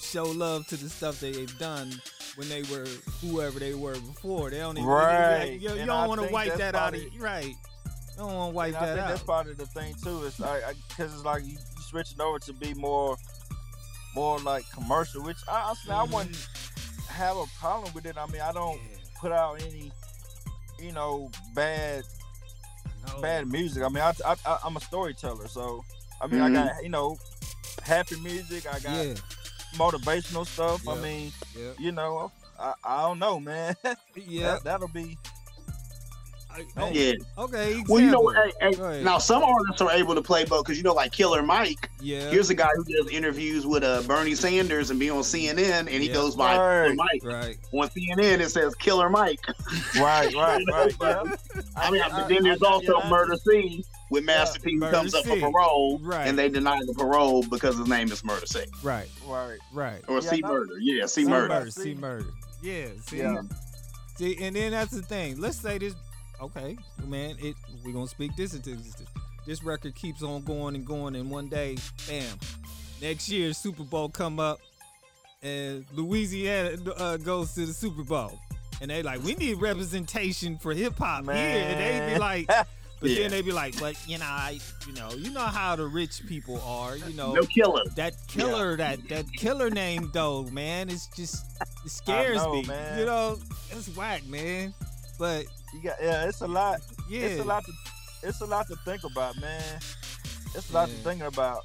show 0.00 0.24
love 0.24 0.66
to 0.68 0.76
the 0.76 0.88
stuff 0.88 1.20
that 1.20 1.34
they've 1.34 1.58
done 1.58 2.00
when 2.36 2.48
they 2.48 2.62
were 2.62 2.86
whoever 3.20 3.58
they 3.60 3.74
were 3.74 3.94
before. 3.94 4.50
They 4.50 4.58
don't 4.58 4.76
even. 4.76 4.88
Right. 4.88 5.58
You, 5.60 5.74
you 5.74 5.86
don't 5.86 6.08
want 6.08 6.20
to 6.20 6.32
wipe 6.32 6.54
that 6.56 6.74
out 6.74 6.94
of 6.94 7.00
right. 7.20 7.46
You 7.46 8.16
don't 8.16 8.34
want 8.34 8.50
to 8.52 8.56
wipe 8.56 8.74
And 8.74 8.76
I 8.76 8.86
that 8.86 8.94
think 8.96 9.08
that's 9.08 9.22
part 9.22 9.48
of 9.48 9.56
the 9.56 9.66
thing 9.66 9.94
too. 10.02 10.24
Is 10.24 10.38
like 10.40 10.62
because 10.88 11.14
it's 11.14 11.24
like 11.24 11.44
you, 11.44 11.52
you 11.52 11.58
switching 11.88 12.20
over 12.20 12.38
to 12.40 12.52
be 12.52 12.74
more, 12.74 13.16
more 14.16 14.38
like 14.40 14.64
commercial. 14.72 15.22
Which 15.22 15.38
I, 15.48 15.60
honestly 15.62 15.92
I 15.92 16.06
Mhm. 16.06 16.12
wouldn't 16.12 16.48
have 17.08 17.36
a 17.36 17.46
problem 17.60 17.92
with 17.94 18.04
it. 18.06 18.16
I 18.16 18.26
mean 18.26 18.40
I 18.40 18.50
don't 18.52 18.80
put 19.20 19.32
out 19.32 19.60
any, 19.62 19.92
you 20.78 20.92
know, 20.92 21.30
bad 21.54 22.04
No. 23.06 23.20
bad 23.20 23.48
music. 23.48 23.82
I 23.82 23.88
mean 23.88 24.02
I, 24.02 24.12
I, 24.26 24.34
I 24.46 24.58
I'm 24.64 24.76
a 24.76 24.80
storyteller, 24.80 25.48
so 25.48 25.84
I 26.20 26.26
mean 26.26 26.40
Mhm. 26.40 26.44
I 26.44 26.52
got 26.74 26.82
you 26.82 26.88
know 26.90 27.16
happy 27.82 28.18
music. 28.20 28.66
I 28.66 28.78
got 28.80 29.06
Yeah. 29.06 29.14
motivational 29.76 30.46
stuff. 30.46 30.86
I 30.88 30.94
mean 30.96 31.32
Yeah. 31.56 31.72
you 31.78 31.92
know 31.92 32.30
I, 32.58 32.74
I 32.84 33.02
don't 33.02 33.18
know 33.18 33.40
man. 33.40 33.74
Yeah. 34.16 34.52
that, 34.54 34.64
that'll 34.64 34.88
be 34.88 35.16
I- 36.54 36.66
Man. 36.80 36.92
Yeah. 36.94 37.12
Okay. 37.38 37.82
Well, 37.88 38.00
you 38.00 38.10
know, 38.10 38.28
hey, 38.60 38.72
hey, 38.74 39.02
now 39.02 39.18
some 39.18 39.42
artists 39.42 39.80
are 39.80 39.90
able 39.92 40.14
to 40.14 40.22
play 40.22 40.44
both 40.44 40.64
because 40.64 40.76
you 40.76 40.82
know, 40.84 40.92
like 40.94 41.12
Killer 41.12 41.42
Mike. 41.42 41.88
Yeah. 42.00 42.28
Here's 42.30 42.50
a 42.50 42.54
guy 42.54 42.68
who 42.76 42.84
does 42.84 43.08
interviews 43.10 43.66
with 43.66 43.82
uh, 43.84 44.02
Bernie 44.02 44.34
Sanders 44.34 44.90
and 44.90 44.98
be 44.98 45.10
on 45.10 45.22
CNN, 45.22 45.78
and 45.80 45.88
he 45.88 46.08
Yeah. 46.08 46.14
goes 46.14 46.34
by 46.36 46.56
Right. 46.56 46.94
Mike. 46.96 47.22
Right. 47.24 47.58
On 47.72 47.88
CNN, 47.88 48.40
it 48.40 48.50
says 48.50 48.74
Killer 48.74 49.08
Mike. 49.08 49.40
right, 49.96 50.34
right, 50.34 50.62
right. 50.72 50.94
Yeah. 51.00 51.22
I 51.76 51.90
mean, 51.90 52.02
I- 52.02 52.08
but 52.10 52.28
then 52.28 52.42
there's 52.42 52.62
I- 52.62 52.66
also 52.68 52.98
yeah, 53.00 53.08
Murder 53.10 53.36
C 53.36 53.84
with 54.10 54.24
Master 54.24 54.58
P 54.60 54.72
who 54.72 54.78
Murder 54.80 54.96
comes 54.96 55.14
up 55.14 55.24
for 55.24 55.38
parole, 55.38 55.98
Right. 56.02 56.26
and 56.26 56.36
they 56.38 56.48
deny 56.48 56.80
the 56.84 56.94
parole 56.94 57.42
because 57.44 57.78
his 57.78 57.86
name 57.88 58.10
is 58.10 58.24
Murder 58.24 58.46
C 58.46 58.64
Right. 58.82 59.08
Right. 59.26 59.58
Right. 59.72 60.02
or 60.08 60.16
Yeah, 60.20 60.30
C 60.30 60.40
no. 60.40 60.48
Murder. 60.48 60.72
Yeah, 60.80 61.06
C 61.06 61.22
See 61.22 61.28
Murder. 61.30 61.48
murder. 61.48 61.70
See 61.70 61.94
murder. 61.94 62.26
Yeah. 62.62 62.86
See. 63.06 63.18
Yeah. 63.18 63.42
See, 64.16 64.36
and 64.42 64.54
then 64.54 64.72
that's 64.72 64.90
the 64.90 65.00
thing. 65.02 65.40
Let's 65.40 65.58
say 65.58 65.78
this. 65.78 65.94
Okay, 66.40 66.76
man. 67.06 67.36
It 67.38 67.54
we 67.84 67.92
gonna 67.92 68.06
speak 68.06 68.34
this 68.36 68.54
into 68.54 68.72
existence. 68.72 69.10
This 69.46 69.62
record 69.62 69.94
keeps 69.94 70.22
on 70.22 70.42
going 70.42 70.74
and 70.74 70.86
going, 70.86 71.14
and 71.16 71.30
one 71.30 71.48
day, 71.48 71.76
bam, 72.08 72.38
next 73.00 73.28
year 73.28 73.52
Super 73.52 73.82
Bowl 73.84 74.08
come 74.08 74.38
up, 74.40 74.58
and 75.42 75.84
Louisiana 75.92 76.76
uh, 76.96 77.16
goes 77.16 77.54
to 77.54 77.66
the 77.66 77.72
Super 77.72 78.02
Bowl, 78.04 78.38
and 78.80 78.90
they 78.90 79.02
like, 79.02 79.22
we 79.22 79.34
need 79.34 79.60
representation 79.60 80.56
for 80.58 80.72
hip 80.72 80.96
hop 80.98 81.24
here, 81.24 81.34
and 81.34 81.80
they 82.08 82.14
be 82.14 82.18
like. 82.18 82.50
But 83.00 83.08
Yeah. 83.08 83.20
then 83.22 83.30
they 83.30 83.40
be 83.40 83.50
like, 83.50 83.80
but 83.80 83.96
you 84.06 84.18
know, 84.18 84.26
I, 84.26 84.58
you 84.86 84.92
know, 84.92 85.08
you 85.12 85.30
know 85.30 85.40
how 85.40 85.74
the 85.74 85.86
rich 85.86 86.20
people 86.26 86.60
are, 86.60 86.98
you 86.98 87.14
know. 87.14 87.32
No 87.32 87.40
killer. 87.44 87.80
That 87.96 88.12
killer, 88.28 88.76
that 88.76 89.08
that 89.08 89.24
killer 89.32 89.70
name 89.70 90.10
though, 90.12 90.42
man, 90.52 90.90
it's 90.90 91.06
just 91.06 91.46
it 91.82 91.90
scares 91.90 92.36
know, 92.36 92.52
me. 92.52 92.64
man. 92.64 92.98
You 92.98 93.06
know, 93.06 93.38
it's 93.70 93.88
whack, 93.96 94.26
man. 94.26 94.74
But 95.20 95.44
You 95.74 95.82
got 95.82 95.98
yeah, 96.02 96.24
it's 96.26 96.40
a 96.40 96.48
lot. 96.48 96.80
yeah, 97.08 97.20
It's 97.26 97.40
a 97.40 97.44
lot 97.44 97.64
to 97.66 97.72
it's 98.22 98.40
a 98.40 98.46
lot 98.46 98.66
to 98.68 98.76
think 98.84 99.04
about, 99.04 99.38
man. 99.40 99.78
It's 100.54 100.70
a 100.70 100.72
lot 100.74 100.88
Yeah. 100.88 100.94
to 100.96 101.00
think 101.02 101.22
about. 101.22 101.62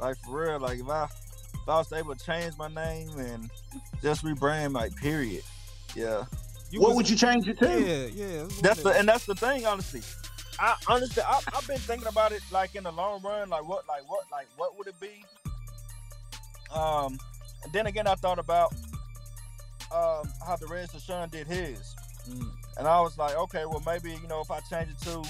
Like 0.00 0.16
for 0.24 0.40
real, 0.46 0.58
like 0.58 0.78
if 0.80 0.88
I 0.88 1.04
if 1.04 1.68
I 1.68 1.76
was 1.78 1.92
able 1.92 2.14
to 2.16 2.24
change 2.24 2.56
my 2.58 2.68
name 2.68 3.10
and 3.18 3.50
just 4.02 4.24
rebrand, 4.24 4.72
like 4.72 4.96
period. 4.96 5.44
Yeah. 5.94 6.24
you 6.70 6.80
What 6.80 6.88
was- 6.88 6.96
would 6.96 7.10
you 7.10 7.16
change 7.16 7.46
it 7.48 7.58
to? 7.58 7.66
Yeah, 7.68 8.06
yeah. 8.06 8.46
That's 8.62 8.82
the 8.82 8.90
and 8.98 9.06
that's 9.08 9.26
the 9.26 9.34
thing, 9.34 9.66
honestly. 9.66 10.02
I 10.58 10.74
honestly 10.88 11.22
I, 11.22 11.40
I've 11.54 11.66
been 11.68 11.78
thinking 11.78 12.08
about 12.08 12.32
it 12.32 12.42
like 12.50 12.74
in 12.74 12.84
the 12.84 12.92
long 12.92 13.20
run, 13.22 13.50
like 13.50 13.66
what 13.68 13.86
like 13.86 14.08
what 14.08 14.24
like 14.32 14.46
what 14.56 14.76
would 14.78 14.86
it 14.86 14.98
be? 15.00 15.22
Um 16.74 17.18
and 17.62 17.72
then 17.74 17.86
again 17.86 18.06
I 18.06 18.14
thought 18.14 18.38
about 18.38 18.72
um 19.94 20.24
how 20.46 20.56
the 20.58 20.66
Red 20.66 20.88
Sean 20.98 21.28
did 21.28 21.46
his. 21.46 21.94
Mm, 22.28 22.50
And 22.80 22.88
I 22.88 22.98
was 23.02 23.18
like, 23.18 23.36
okay, 23.36 23.66
well 23.66 23.82
maybe, 23.84 24.12
you 24.12 24.26
know, 24.26 24.40
if 24.40 24.50
I 24.50 24.60
change 24.60 24.88
it 24.88 24.98
to, 25.02 25.22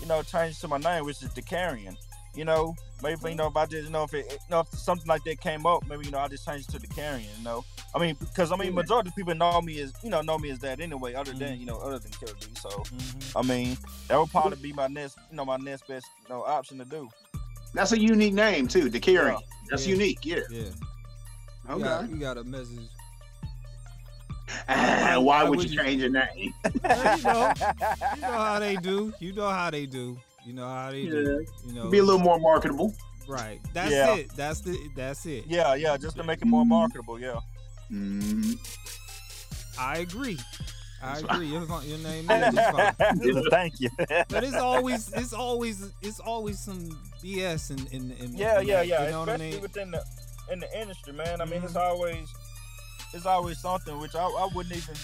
you 0.00 0.06
know, 0.06 0.22
change 0.22 0.54
it 0.54 0.60
to 0.60 0.68
my 0.68 0.78
name, 0.78 1.04
which 1.04 1.20
is 1.20 1.30
Decarian, 1.30 1.96
you 2.32 2.44
know, 2.44 2.76
maybe 3.02 3.30
you 3.30 3.34
know 3.34 3.48
if 3.48 3.56
I 3.56 3.66
did, 3.66 3.82
you 3.86 3.90
know, 3.90 4.04
if 4.04 4.14
it, 4.14 4.30
you 4.30 4.38
know, 4.50 4.60
if 4.60 4.68
something 4.68 5.08
like 5.08 5.24
that 5.24 5.40
came 5.40 5.66
up, 5.66 5.84
maybe 5.88 6.04
you 6.04 6.12
know 6.12 6.18
I 6.18 6.28
just 6.28 6.46
change 6.46 6.60
it 6.62 6.68
to 6.70 6.78
Decarian, 6.78 7.26
you 7.38 7.42
know. 7.42 7.64
I 7.92 7.98
mean, 7.98 8.14
because 8.20 8.52
I 8.52 8.56
mean, 8.56 8.72
majority 8.72 9.08
of 9.08 9.16
people 9.16 9.34
know 9.34 9.60
me 9.60 9.80
as, 9.80 9.92
you 10.04 10.10
know, 10.10 10.20
know 10.20 10.38
me 10.38 10.50
as 10.50 10.60
that 10.60 10.78
anyway, 10.80 11.14
other 11.14 11.32
than, 11.32 11.58
you 11.58 11.66
know, 11.66 11.78
other 11.78 11.98
than 11.98 12.12
Killer 12.12 12.34
D. 12.38 12.46
So, 12.54 12.68
mhm. 12.68 13.32
I 13.34 13.42
mean, 13.42 13.76
that 14.06 14.16
would 14.20 14.30
probably 14.30 14.58
be 14.62 14.72
my 14.72 14.86
next, 14.86 15.18
you 15.28 15.36
know, 15.36 15.44
my 15.44 15.56
next 15.56 15.88
best, 15.88 16.06
you 16.22 16.28
know, 16.28 16.44
option 16.44 16.78
to 16.78 16.84
do. 16.84 17.08
That's 17.74 17.90
a 17.90 17.98
unique 17.98 18.34
name 18.34 18.68
too, 18.68 18.88
Decarian. 18.90 19.40
Yeah. 19.40 19.46
That's 19.70 19.86
Yeah. 19.88 19.94
unique. 19.94 20.24
Yeah. 20.24 20.36
Yeah. 20.50 20.60
You 20.60 20.70
Okay. 21.70 21.82
got, 21.82 22.10
you 22.10 22.16
got 22.16 22.38
a 22.38 22.44
message. 22.44 22.78
Ah, 24.68 25.16
why 25.18 25.44
would 25.44 25.62
you 25.68 25.76
change 25.76 26.00
your 26.02 26.10
name? 26.10 26.52
Well, 26.82 27.16
you 27.16 27.22
know, 27.24 27.52
you 28.14 28.20
know 28.22 28.32
how 28.38 28.58
they 28.58 28.76
do. 28.76 29.12
You 29.20 29.32
know 29.32 29.48
how 29.50 29.70
they 29.70 29.86
do. 29.86 30.16
You 30.44 30.52
know 30.52 30.66
how 30.68 30.90
they 30.90 31.04
do. 31.06 31.44
You 31.66 31.72
know, 31.74 31.90
Be 31.90 31.98
a 31.98 32.02
little 32.02 32.20
more 32.20 32.38
marketable. 32.38 32.94
right. 33.28 33.60
That's 33.74 33.90
Yeah. 33.92 34.14
it. 34.14 34.30
That's 34.36 34.60
the. 34.60 34.78
That's 34.94 35.26
it. 35.26 35.44
yeah, 35.46 35.74
yeah, 35.74 35.96
just 35.96 36.16
to 36.16 36.22
make 36.24 36.40
it 36.42 36.46
more 36.46 36.64
marketable. 36.64 37.18
Yeah. 37.20 37.40
Mm, 37.92 38.58
I 39.78 39.98
agree. 39.98 40.38
I 41.02 41.18
agree. 41.18 41.46
Your, 41.48 41.66
your 41.84 41.98
name 41.98 42.30
is. 42.30 42.58
Thank 43.50 43.80
you. 43.80 43.90
But 44.28 44.42
it's 44.44 44.56
always 44.56 45.12
it's 45.12 45.32
always 45.32 45.92
it's 46.02 46.20
always 46.20 46.58
some 46.58 46.88
BS 47.22 47.70
in 47.70 47.86
in, 47.88 48.10
in 48.12 48.36
Yeah, 48.36 48.60
in 48.60 48.66
yeah, 48.66 48.76
that, 48.76 48.86
yeah. 48.88 49.04
You 49.06 49.10
know 49.10 49.20
what 49.20 49.28
I 49.28 49.32
Especially 49.34 49.52
mean? 49.52 49.62
within 49.62 49.90
the 49.90 50.04
in 50.52 50.60
the 50.60 50.80
industry, 50.80 51.12
man. 51.12 51.40
I 51.40 51.44
mean, 51.44 51.62
it's 51.62 51.74
Mhm. 51.74 51.80
always 51.82 52.28
it's 53.16 53.26
always 53.26 53.58
something 53.58 53.98
which 53.98 54.14
I, 54.14 54.24
I 54.24 54.48
wouldn't 54.54 54.76
even. 54.76 54.94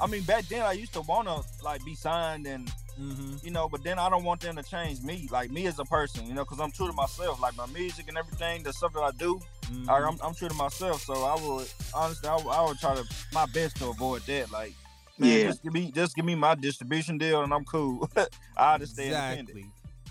I 0.00 0.06
mean, 0.06 0.22
back 0.24 0.46
then 0.48 0.62
I 0.62 0.72
used 0.72 0.92
to 0.94 1.00
want 1.02 1.28
to 1.28 1.42
like 1.64 1.84
be 1.84 1.94
signed 1.94 2.46
and 2.46 2.70
hmm 2.96 3.36
you 3.42 3.50
know, 3.50 3.68
but 3.68 3.82
then 3.82 3.98
I 3.98 4.10
don't 4.10 4.22
want 4.24 4.40
them 4.42 4.54
to 4.56 4.62
change 4.62 5.00
me, 5.02 5.26
like 5.32 5.50
me 5.50 5.66
as 5.66 5.78
a 5.78 5.84
person, 5.84 6.26
you 6.26 6.34
know, 6.34 6.44
because 6.44 6.60
I'm 6.60 6.70
true 6.70 6.86
to 6.86 6.92
myself, 6.92 7.40
like 7.40 7.56
my 7.56 7.66
music 7.66 8.06
and 8.08 8.18
everything, 8.18 8.62
the 8.62 8.72
stuff 8.72 8.92
that 8.92 9.00
I 9.00 9.10
do, 9.12 9.40
Mm-hmm. 9.72 9.88
I, 9.88 9.98
I'm, 10.06 10.18
I'm 10.22 10.34
true 10.34 10.48
to 10.48 10.54
myself. 10.54 11.00
So 11.02 11.14
I 11.24 11.34
would 11.34 11.66
honestly, 11.94 12.28
I, 12.28 12.36
would- 12.36 12.46
I 12.48 12.62
would 12.66 12.78
try 12.78 12.94
to 12.94 13.04
my 13.32 13.46
best 13.46 13.76
to 13.76 13.88
avoid 13.88 14.20
that. 14.26 14.50
Like, 14.50 14.74
man, 15.18 15.38
Yeah. 15.38 15.44
just 15.46 15.62
give 15.62 15.72
me 15.72 15.90
just 15.90 16.14
give 16.14 16.24
me 16.26 16.34
my 16.34 16.54
distribution 16.54 17.16
deal 17.16 17.42
and 17.42 17.54
I'm 17.54 17.64
cool. 17.64 18.10
I 18.56 18.76
just 18.78 18.92
stay 18.94 19.06
independent. 19.08 19.48
exactly. 19.48 19.70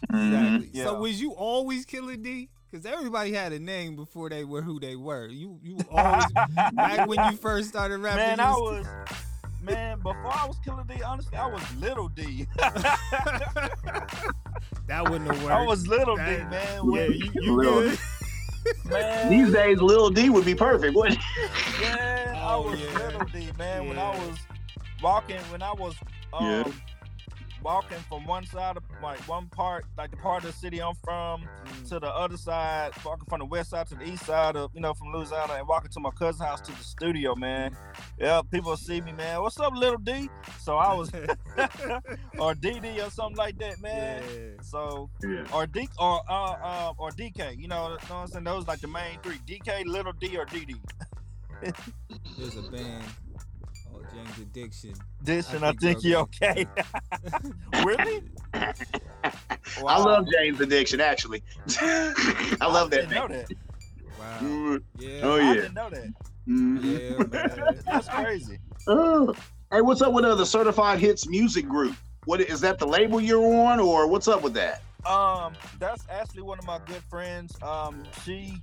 Exactly. 0.09 0.69
Yeah. 0.73 0.83
So 0.85 0.99
was 0.99 1.21
you 1.21 1.31
always 1.33 1.85
Killer 1.85 2.15
D? 2.15 2.49
Because 2.71 2.85
everybody 2.85 3.33
had 3.33 3.51
a 3.51 3.59
name 3.59 3.95
before 3.97 4.29
they 4.29 4.45
were 4.45 4.61
who 4.61 4.79
they 4.79 4.95
were. 4.95 5.27
You 5.27 5.59
you 5.61 5.77
always 5.91 6.25
back 6.73 7.07
when 7.07 7.19
you 7.31 7.37
first 7.37 7.67
started 7.69 7.97
rapping. 7.97 8.19
Man, 8.19 8.39
I 8.39 8.51
was 8.53 8.85
man 9.61 9.97
before 9.97 10.31
I 10.33 10.45
was 10.47 10.57
Killer 10.63 10.83
D. 10.87 11.03
Honestly, 11.03 11.37
I 11.37 11.47
was 11.47 11.61
Little 11.75 12.07
D. 12.07 12.47
that 14.87 15.03
wouldn't 15.09 15.31
have 15.33 15.43
worked. 15.43 15.53
I 15.55 15.65
was 15.65 15.85
Little 15.87 16.15
D, 16.15 16.21
man. 16.21 16.49
yeah, 16.51 16.79
When- 16.81 17.11
you, 17.13 17.31
you 17.41 17.55
Little 17.55 17.81
good. 17.81 17.99
man, 18.85 19.29
These 19.29 19.51
days, 19.53 19.81
Little 19.81 20.09
D 20.09 20.29
would 20.29 20.45
be 20.45 20.55
perfect. 20.55 20.95
wouldn't 20.95 21.19
it? 21.19 21.23
Yeah, 21.81 22.33
I 22.37 22.53
Oh, 22.53 22.61
was 22.69 22.79
yeah. 22.79 22.97
Little 22.99 23.25
D, 23.25 23.49
man. 23.57 23.87
When 23.89 23.97
I 23.99 24.09
was 24.11 24.37
walking, 25.01 25.39
when 25.51 25.61
I 25.61 25.73
was 25.73 25.95
um, 26.33 26.45
Yeah. 26.45 26.63
Walking 27.61 27.99
from 28.09 28.25
one 28.25 28.45
side 28.45 28.77
of 28.77 28.83
like 29.01 29.19
one 29.27 29.47
part, 29.47 29.85
like 29.97 30.11
the 30.11 30.17
part 30.17 30.43
of 30.43 30.51
the 30.51 30.57
city 30.57 30.81
I'm 30.81 30.95
from, 31.03 31.43
to 31.89 31.99
the 31.99 32.07
other 32.07 32.37
side, 32.37 32.91
walking 33.05 33.25
from 33.29 33.39
the 33.39 33.45
west 33.45 33.69
side 33.71 33.87
to 33.87 33.95
the 33.95 34.03
east 34.03 34.25
side 34.25 34.55
of, 34.55 34.71
you 34.73 34.81
know, 34.81 34.93
from 34.93 35.11
Louisiana, 35.13 35.53
and 35.53 35.67
walking 35.67 35.91
to 35.91 35.99
my 35.99 36.11
cousin's 36.11 36.43
house 36.43 36.61
to 36.61 36.71
the 36.71 36.83
studio, 36.83 37.35
man. 37.35 37.75
Yeah, 38.17 38.41
people 38.49 38.75
see 38.77 39.01
me, 39.01 39.11
man. 39.11 39.41
What's 39.41 39.59
up, 39.59 39.73
Little 39.75 39.97
D? 39.99 40.29
So 40.59 40.77
I 40.77 40.93
was, 40.93 41.09
or 42.39 42.53
DD 42.55 43.05
or 43.05 43.09
something 43.09 43.37
like 43.37 43.57
that, 43.59 43.81
man. 43.81 44.23
Yeah. 44.23 44.63
So 44.63 45.09
Yeah. 45.23 45.45
or 45.53 45.67
D 45.67 45.87
or 45.99 46.21
uh, 46.29 46.51
uh 46.63 46.93
or 46.97 47.09
DK. 47.11 47.57
You 47.57 47.67
know, 47.67 47.89
you 47.89 47.89
know 47.89 47.89
what 47.91 48.11
I'm 48.11 48.27
saying? 48.27 48.43
Those 48.43 48.67
like 48.67 48.81
the 48.81 48.87
main 48.87 49.19
three: 49.23 49.39
DK, 49.47 49.85
Little 49.85 50.13
D, 50.13 50.37
or 50.37 50.45
DD. 50.45 50.75
There's 52.37 52.55
a 52.57 52.63
band 52.71 53.05
called 53.91 54.05
Jane's 54.13 54.37
Addiction. 54.39 54.93
Addiction, 55.21 55.53
I 55.53 55.55
and 55.57 55.65
I 55.65 55.69
think 55.69 55.81
think 55.81 56.03
you're 56.03 56.11
you're 56.11 56.19
okay. 56.21 56.65
really? 57.85 58.21
I 58.53 59.97
love 59.99 60.25
Jane's 60.31 60.59
Addiction, 60.61 61.01
actually. 61.01 61.43
I 61.79 62.67
love 62.67 62.89
that 62.91 63.09
didn't 63.09 63.11
know 63.11 63.27
that. 63.27 63.51
Wow. 64.19 64.37
Mm, 64.41 64.83
Yeah. 64.99 65.19
Oh, 65.23 65.35
I 65.35 65.39
yeah. 65.41 65.53
didn't 65.53 65.73
know 65.73 65.89
that. 65.89 66.07
mhm. 66.47 67.33
Yeah. 67.73 67.81
That's 67.85 68.07
crazy. 68.09 68.59
Oh. 68.87 69.33
Hey, 69.71 69.81
what's 69.81 70.01
up 70.01 70.11
with 70.13 70.25
uh, 70.25 70.35
the 70.35 70.45
Certified 70.45 70.99
Hits 70.99 71.27
Music 71.27 71.65
Group? 71.67 71.95
What 72.25 72.41
is 72.41 72.59
that? 72.61 72.77
The 72.77 72.85
label 72.85 73.21
you're 73.21 73.41
on, 73.65 73.79
or 73.79 74.05
what's 74.07 74.27
up 74.27 74.41
with 74.43 74.53
that? 74.55 74.81
Um, 75.05 75.53
that's 75.79 76.03
actually 76.09 76.41
one 76.43 76.59
of 76.59 76.65
my 76.65 76.79
good 76.85 77.01
friends. 77.09 77.55
Um, 77.63 78.03
she, 78.23 78.61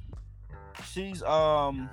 she's 0.85 1.23
um, 1.25 1.89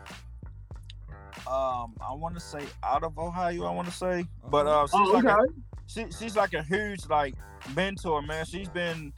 um, 1.48 1.93
I 2.02 2.13
want 2.13 2.36
to 2.36 2.41
say 2.41 2.63
out 2.84 3.04
of 3.04 3.17
Ohio. 3.17 3.65
I 3.65 3.71
want 3.71 3.88
to 3.88 3.93
say, 3.93 4.26
but 4.50 4.65
uh, 4.67 4.88
she's 4.88 4.93
Oh, 4.93 5.12
like 5.13 5.24
a, 5.26 5.38
okay. 5.38 5.52
she, 5.88 6.06
she's 6.12 6.36
like 6.36 6.54
a 6.54 6.63
huge 6.63 7.08
like 7.10 7.36
mentor, 7.76 8.21
man. 8.21 8.45
She's 8.45 8.69
been 8.69 9.13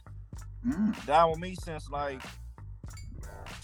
Mm. 0.66 1.06
down 1.06 1.30
with 1.30 1.38
me 1.38 1.54
since 1.54 1.88
like 1.88 2.20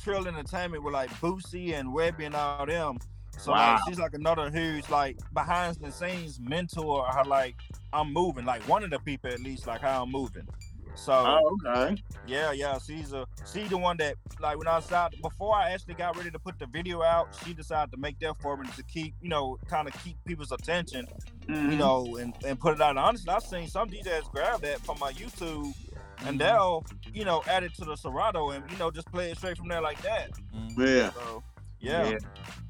Trill 0.03 0.29
Entertainment 0.29 0.83
with 0.85 0.95
like 0.95 1.11
Boosie 1.21 1.75
and 1.75 1.89
Webbie 1.89 2.27
and 2.27 2.35
all 2.35 2.65
them. 2.67 2.99
So 3.37 3.51
Wow. 3.53 3.75
like 3.75 3.81
she's 3.89 3.99
like 3.99 4.15
another 4.15 4.51
huge 4.51 4.89
like 4.89 5.19
behind 5.33 5.77
the 5.77 5.91
scenes 5.91 6.39
mentor. 6.41 7.07
How 7.11 7.25
like 7.25 7.57
I'm 7.93 8.13
moving, 8.13 8.45
like 8.45 8.63
one 8.69 8.85
of 8.85 8.91
the 8.91 8.99
people 9.01 9.31
at 9.31 9.41
least, 9.41 9.67
like 9.67 9.81
how 9.81 10.03
I'm 10.05 10.11
moving. 10.13 10.47
So 10.95 11.13
Oh, 11.13 11.59
okay. 11.67 12.03
yeah, 12.27 12.53
yeah, 12.53 12.79
she's 12.79 13.13
a 13.13 13.27
she 13.51 13.67
the 13.69 13.77
one 13.77 13.97
that 13.99 14.17
like 14.41 14.57
when 14.59 14.69
I 14.69 14.81
out 14.93 15.13
before 15.23 15.55
I 15.55 15.71
actually 15.71 15.95
got 15.95 16.17
ready 16.17 16.31
to 16.31 16.39
put 16.39 16.59
the 16.59 16.67
video 16.67 17.03
out, 17.03 17.29
she 17.45 17.53
decided 17.55 17.91
to 17.93 17.99
make 17.99 18.19
that 18.21 18.35
for 18.41 18.57
me 18.57 18.69
to 18.77 18.83
keep 18.85 19.15
you 19.21 19.29
know 19.29 19.59
kind 19.69 19.89
of 19.89 19.95
keep 20.03 20.17
people's 20.25 20.53
attention, 20.53 21.07
you 21.49 21.55
Mhm. 21.55 21.79
know, 21.79 22.17
and 22.17 22.35
and 22.47 22.59
put 22.59 22.75
it 22.75 22.81
out. 22.81 22.91
And 22.91 22.99
honestly, 22.99 23.33
I've 23.33 23.43
seen 23.43 23.69
some 23.69 23.89
DJs 23.91 24.31
grab 24.31 24.63
that 24.63 24.81
from 24.85 24.99
my 24.99 25.13
YouTube 25.13 25.73
and 26.21 26.37
Mhm. 26.37 26.39
they'll 26.39 26.85
you 27.13 27.25
know 27.25 27.43
add 27.49 27.65
it 27.65 27.75
to 27.75 27.85
the 27.85 27.97
Serato 27.97 28.51
and 28.51 28.69
you 28.71 28.77
know 28.79 28.91
just 28.91 29.11
play 29.11 29.31
it 29.31 29.37
straight 29.39 29.57
from 29.59 29.69
there 29.69 29.83
like 29.83 30.01
that. 30.03 30.31
Yeah. 30.77 31.11
So 31.13 31.43
yeah, 31.85 32.09
Yeah. 32.11 32.19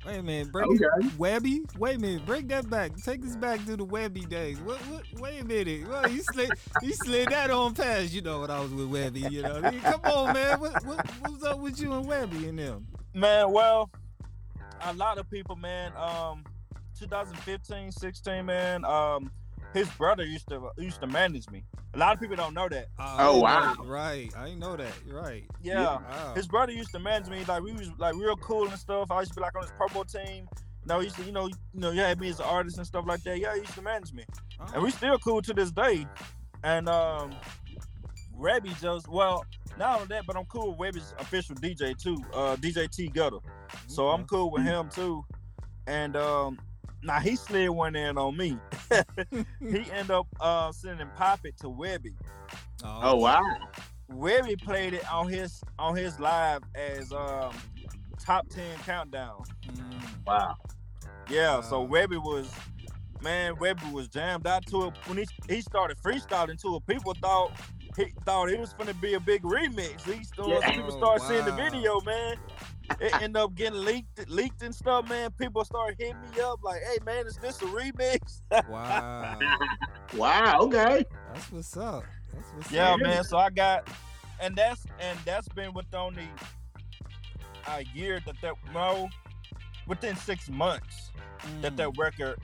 Wait 0.07 0.18
a 0.18 0.22
minute, 0.22 0.53
break 0.53 0.66
Okay. 0.66 0.85
it, 0.98 1.18
Webbie. 1.18 1.79
Wait 1.79 1.96
a 1.96 1.98
minute, 1.98 2.27
break 2.27 2.46
that 2.48 2.68
back. 2.68 2.94
Take 3.03 3.24
us 3.24 3.37
back 3.37 3.64
to 3.64 3.74
the 3.77 3.87
Webbie 3.87 4.29
days. 4.29 4.61
What? 4.61 4.77
What? 4.88 5.03
Wait 5.18 5.40
a 5.40 5.44
minute. 5.46 5.88
Well, 5.88 6.11
you 6.11 6.22
slid, 6.22 6.50
you 6.83 6.92
slid 6.92 7.29
that 7.31 7.50
on 7.50 7.72
past. 7.74 8.12
You 8.12 8.20
know 8.20 8.40
what 8.40 8.50
I 8.50 8.61
was 8.61 8.70
with 8.70 8.90
Webbie. 8.90 9.31
You 9.31 9.42
know. 9.42 9.62
I 9.64 9.70
mean, 9.70 9.81
come 9.81 10.00
on, 10.05 10.35
man. 10.35 10.61
What, 10.61 10.85
what? 10.85 11.11
What's 11.20 11.42
up 11.44 11.59
with 11.59 11.81
you 11.81 11.92
and 11.94 12.05
Webbie 12.07 12.48
and 12.48 12.59
them? 12.59 12.87
man. 13.14 13.50
Well, 13.50 13.88
a 14.83 14.92
lot 14.92 15.16
of 15.16 15.31
people, 15.31 15.57
man. 15.57 15.92
Um, 15.96 16.44
2015, 16.98 17.90
16, 17.92 18.44
man. 18.44 18.85
Um, 18.85 19.31
his 19.74 19.88
brother 19.90 20.24
used 20.24 20.48
to 20.48 20.70
used 20.78 21.00
to 21.00 21.06
manage 21.06 21.50
me. 21.50 21.64
A 21.94 21.98
lot 21.98 22.14
of 22.14 22.20
people 22.20 22.37
don't 22.37 22.54
know 22.54 22.68
that. 22.68 22.87
I 22.98 23.16
Oh, 23.18 23.32
didn't 23.32 23.34
know 23.34 23.40
wow. 23.42 23.74
that. 23.76 23.87
Right. 23.87 24.30
I 24.37 24.44
didn't 24.46 24.60
know 24.60 24.76
that. 24.76 24.92
You're 25.06 25.20
right. 25.20 25.44
Yeah. 25.62 25.82
Wow. 25.84 26.32
His 26.34 26.46
brother 26.46 26.72
used 26.72 26.90
to 26.92 26.98
manage 26.98 27.28
me, 27.28 27.44
like 27.44 27.62
we 27.62 27.72
was 27.72 27.90
like 27.98 28.14
real 28.14 28.37
cool 28.37 28.68
and 28.68 28.78
stuff. 28.78 29.10
I 29.10 29.20
used 29.20 29.32
to 29.32 29.37
be 29.37 29.42
like 29.42 29.54
on 29.56 29.62
his 29.62 29.72
purple 29.78 30.04
team, 30.04 30.48
No, 30.87 30.98
he 31.00 31.04
used 31.06 31.16
to, 31.16 31.22
you 31.24 31.32
know, 31.32 31.46
you 31.48 31.56
know, 31.74 31.90
you 31.90 32.00
had 32.00 32.18
me 32.20 32.28
as 32.28 32.38
an 32.40 32.46
artist 32.46 32.78
and 32.78 32.87
stuff 32.87 33.04
like 33.06 33.22
that. 33.24 33.38
Yeah, 33.38 33.54
he 33.54 33.60
used 33.60 33.74
to 33.74 33.82
manage 33.82 34.12
me, 34.12 34.24
Oh. 34.60 34.66
and 34.74 34.82
we 34.82 34.90
still 34.90 35.18
cool 35.18 35.42
to 35.42 35.52
this 35.52 35.70
day. 35.70 36.06
And 36.62 36.88
um, 36.88 37.34
Webbie 38.38 38.78
just 38.80 39.08
well, 39.08 39.44
not 39.78 39.94
only 39.96 40.06
that, 40.08 40.24
but 40.26 40.37
I'm 40.37 40.44
cool 40.46 40.74
with 40.76 40.94
Webbie's 40.94 41.14
official 41.18 41.54
DJ 41.56 41.96
too, 41.96 42.16
uh, 42.32 42.56
DJ 42.56 42.88
T 42.90 43.08
Gutter. 43.08 43.38
So 43.87 44.08
I'm 44.08 44.24
cool 44.24 44.50
with 44.50 44.62
him 44.62 44.88
too. 44.88 45.24
And 45.87 46.16
um, 46.16 46.58
now 47.04 47.20
he 47.20 47.36
slid 47.36 47.70
one 47.70 47.94
in 47.96 48.18
on 48.18 48.36
me. 48.36 48.58
he 49.60 49.90
ended 49.90 50.10
up 50.10 50.26
uh 50.40 50.72
sending 50.72 51.10
Pop 51.10 51.40
It 51.44 51.56
to 51.58 51.66
Webbie. 51.68 52.16
Oh 52.82 53.16
wow. 53.16 53.42
Webbie 54.10 54.60
played 54.62 54.94
it 54.94 55.10
on 55.12 55.28
his 55.28 55.60
on 55.78 55.96
his 55.96 56.18
live 56.20 56.62
as 56.74 57.12
um 57.12 57.52
top 58.18 58.48
ten 58.48 58.76
countdown. 58.78 59.42
Mm, 59.66 60.02
Wow. 60.26 60.56
Yeah, 61.30 61.60
so 61.62 61.86
Webbie 61.86 62.22
was 62.22 62.52
man, 63.22 63.54
Webbie 63.56 63.90
was 63.92 64.08
jammed 64.08 64.46
out 64.46 64.66
to 64.66 64.84
it 64.86 64.94
when 65.06 65.18
he 65.18 65.26
he 65.48 65.60
started 65.60 65.96
freestyling 65.98 66.60
to 66.62 66.76
it. 66.76 66.86
People 66.86 67.14
thought 67.14 67.52
he 67.96 68.12
thought 68.24 68.50
it 68.50 68.59
was 68.59 68.72
gonna 68.72 68.94
be 68.94 69.14
a 69.14 69.20
big 69.20 69.42
remix. 69.42 70.02
He 70.11 70.24
started, 70.24 70.62
Yeah. 70.62 70.72
people 70.74 70.92
Oh, 70.92 70.98
started 70.98 71.22
seeing 71.22 71.44
the 71.44 71.52
video, 71.52 72.00
man. 72.00 72.37
It 73.00 73.12
ended 73.20 73.37
up 73.42 73.54
getting 73.54 73.85
leaked, 73.85 74.28
leaked 74.28 74.62
and 74.62 74.74
stuff, 74.74 75.09
man. 75.09 75.30
People 75.33 75.64
start 75.64 75.96
hitting 75.98 76.20
me 76.20 76.40
up 76.40 76.61
like, 76.62 76.80
"Hey, 76.83 76.98
man, 77.04 77.26
is 77.26 77.37
this 77.38 77.61
a 77.62 77.64
remix?" 77.66 78.40
wow. 78.68 79.38
Wow. 80.14 80.59
Okay. 80.61 81.04
That's 81.33 81.50
what's 81.52 81.76
up. 81.76 82.04
That's 82.33 82.52
what's 82.54 82.70
Yeah, 82.70 82.94
up. 82.94 83.00
man. 83.00 83.24
So 83.24 83.37
I 83.37 83.50
got, 83.50 83.88
and 84.40 84.54
that's 84.57 84.85
and 85.00 85.18
that's 85.24 85.48
been 85.48 85.72
with 85.74 85.92
only 85.94 86.30
a 87.66 87.85
year 87.94 88.20
that 88.26 88.37
that 88.42 88.54
no, 88.72 89.09
within 89.87 90.16
six 90.16 90.48
months 90.48 91.11
that 91.61 91.76
Mm, 91.76 91.76
that 91.76 91.90
record 91.98 92.38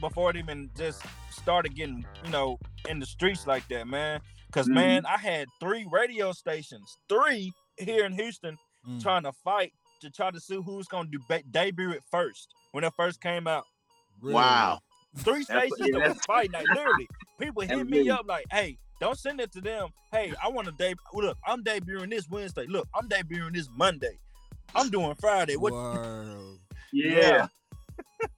before 0.00 0.30
it 0.30 0.36
even 0.36 0.70
just 0.76 1.02
started 1.30 1.74
getting 1.74 2.04
you 2.24 2.30
know 2.30 2.58
in 2.88 2.98
the 3.00 3.06
streets 3.06 3.46
like 3.46 3.66
that, 3.68 3.86
man. 3.86 4.20
Cause 4.54 4.68
Mhm. 4.68 4.74
man, 4.74 5.06
I 5.06 5.18
had 5.18 5.48
three 5.58 5.84
radio 5.90 6.30
stations, 6.30 6.96
three 7.08 7.52
here 7.76 8.04
in 8.04 8.12
Houston, 8.12 8.56
mm. 8.88 9.02
trying 9.02 9.24
to 9.24 9.32
fight 9.32 9.72
to 10.00 10.10
try 10.10 10.30
to 10.30 10.38
see 10.38 10.54
who's 10.54 10.86
gonna 10.86 11.08
do 11.10 11.18
ba- 11.28 11.42
debut 11.50 11.90
it 11.90 12.04
first 12.08 12.54
when 12.70 12.84
it 12.84 12.92
first 12.96 13.20
came 13.20 13.48
out. 13.48 13.64
Really? 14.20 14.34
Wow. 14.36 14.78
Three 15.18 15.42
stations 15.42 15.72
yeah, 15.80 15.98
that 15.98 16.08
was 16.10 16.20
fighting, 16.24 16.52
like 16.52 16.68
literally. 16.68 17.08
People 17.40 17.62
hit 17.62 17.88
me 17.88 18.08
up 18.10 18.26
like, 18.26 18.46
"Hey, 18.52 18.78
don't 19.00 19.18
send 19.18 19.40
it 19.40 19.50
to 19.52 19.60
them. 19.60 19.88
Hey, 20.12 20.32
I 20.40 20.48
want 20.48 20.66
to 20.66 20.72
debut. 20.72 21.02
Look, 21.14 21.36
I'm 21.44 21.64
debuting 21.64 22.10
this 22.10 22.28
Wednesday. 22.28 22.66
Look, 22.66 22.86
I'm 22.94 23.08
debuting 23.08 23.54
this 23.54 23.68
Monday. 23.76 24.18
I'm 24.72 24.88
doing 24.88 25.16
Friday. 25.16 25.56
What? 25.56 25.72
Word. 25.72 26.58
Yeah. 26.92 27.48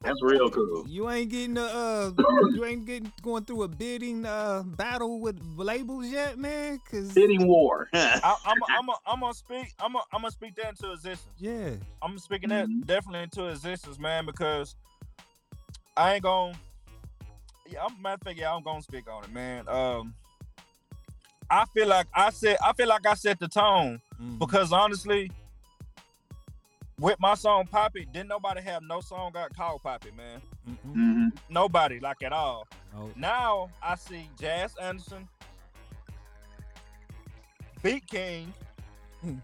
That's 0.03 0.23
real 0.23 0.51
cool. 0.51 0.85
You 0.89 1.11
ain't 1.11 1.31
getting 1.31 1.55
the 1.55 1.65
uh, 1.65 2.13
you 2.55 2.65
ain't 2.65 2.87
getting 2.87 3.13
going 3.23 3.45
through 3.45 3.65
a 3.65 3.69
bidding 3.69 4.25
uh 4.25 4.63
battle 4.65 5.21
with 5.21 5.41
labels 5.57 6.07
yet, 6.07 6.39
man. 6.39 6.81
Cause 6.91 7.13
Bidding 7.13 7.47
war. 7.49 7.89
I, 7.95 8.37
I'm, 8.45 8.59
I'm, 8.71 8.89
I'm 9.07 9.21
gonna 9.21 9.35
speak. 9.35 9.73
I'm, 9.81 9.93
gonna, 9.93 10.05
I'm 10.13 10.21
gonna 10.23 10.31
speak 10.31 10.55
that 10.57 10.69
into 10.71 10.93
existence. 10.93 11.35
yeah, 11.39 11.71
I'm 12.03 12.19
speaking 12.19 12.51
that 12.51 12.69
Mhm. 12.69 12.87
definitely 12.87 13.23
into 13.23 13.47
existence, 13.49 13.99
man, 13.99 14.27
because 14.27 14.77
I 15.97 16.15
ain't 16.15 16.23
gonna. 16.23 16.55
Yeah, 17.69 17.85
I'm 17.85 18.01
matter 18.01 18.15
of 18.15 18.23
fact, 18.23 18.39
yeah, 18.39 18.55
I'm 18.55 18.63
gonna 18.63 18.83
speak 18.83 19.11
on 19.11 19.25
it, 19.25 19.33
man. 19.33 19.69
Um, 19.69 20.15
I 21.51 21.65
feel 21.67 21.89
like 21.89 22.07
I 22.15 22.31
said, 22.31 22.59
I 22.65 22.73
feel 22.75 22.89
like 22.89 23.07
I 23.07 23.15
set 23.15 23.39
the 23.41 23.49
tone 23.49 24.01
Mhm. 24.23 24.39
because 24.39 24.73
honestly, 24.73 25.31
with 26.99 27.19
my 27.21 27.35
song 27.35 27.67
"Pop 27.67 27.97
It," 27.97 28.13
didn't 28.13 28.29
nobody 28.29 28.61
have 28.63 28.83
no 28.83 29.01
song 29.01 29.33
got 29.33 29.55
called 29.55 29.83
"Pop 29.83 30.05
It," 30.07 30.17
man. 30.17 30.41
Mm-mm. 30.69 30.95
Mhm. 30.97 31.39
Nobody 31.49 32.01
like 32.01 32.23
at 32.23 32.33
all. 32.33 32.67
Oh, 32.97 33.11
Now 33.17 33.69
I 33.83 33.95
see 33.97 34.29
Jazz 34.41 34.75
Anderson, 34.81 35.29
Beat 37.83 38.07
King, 38.07 38.53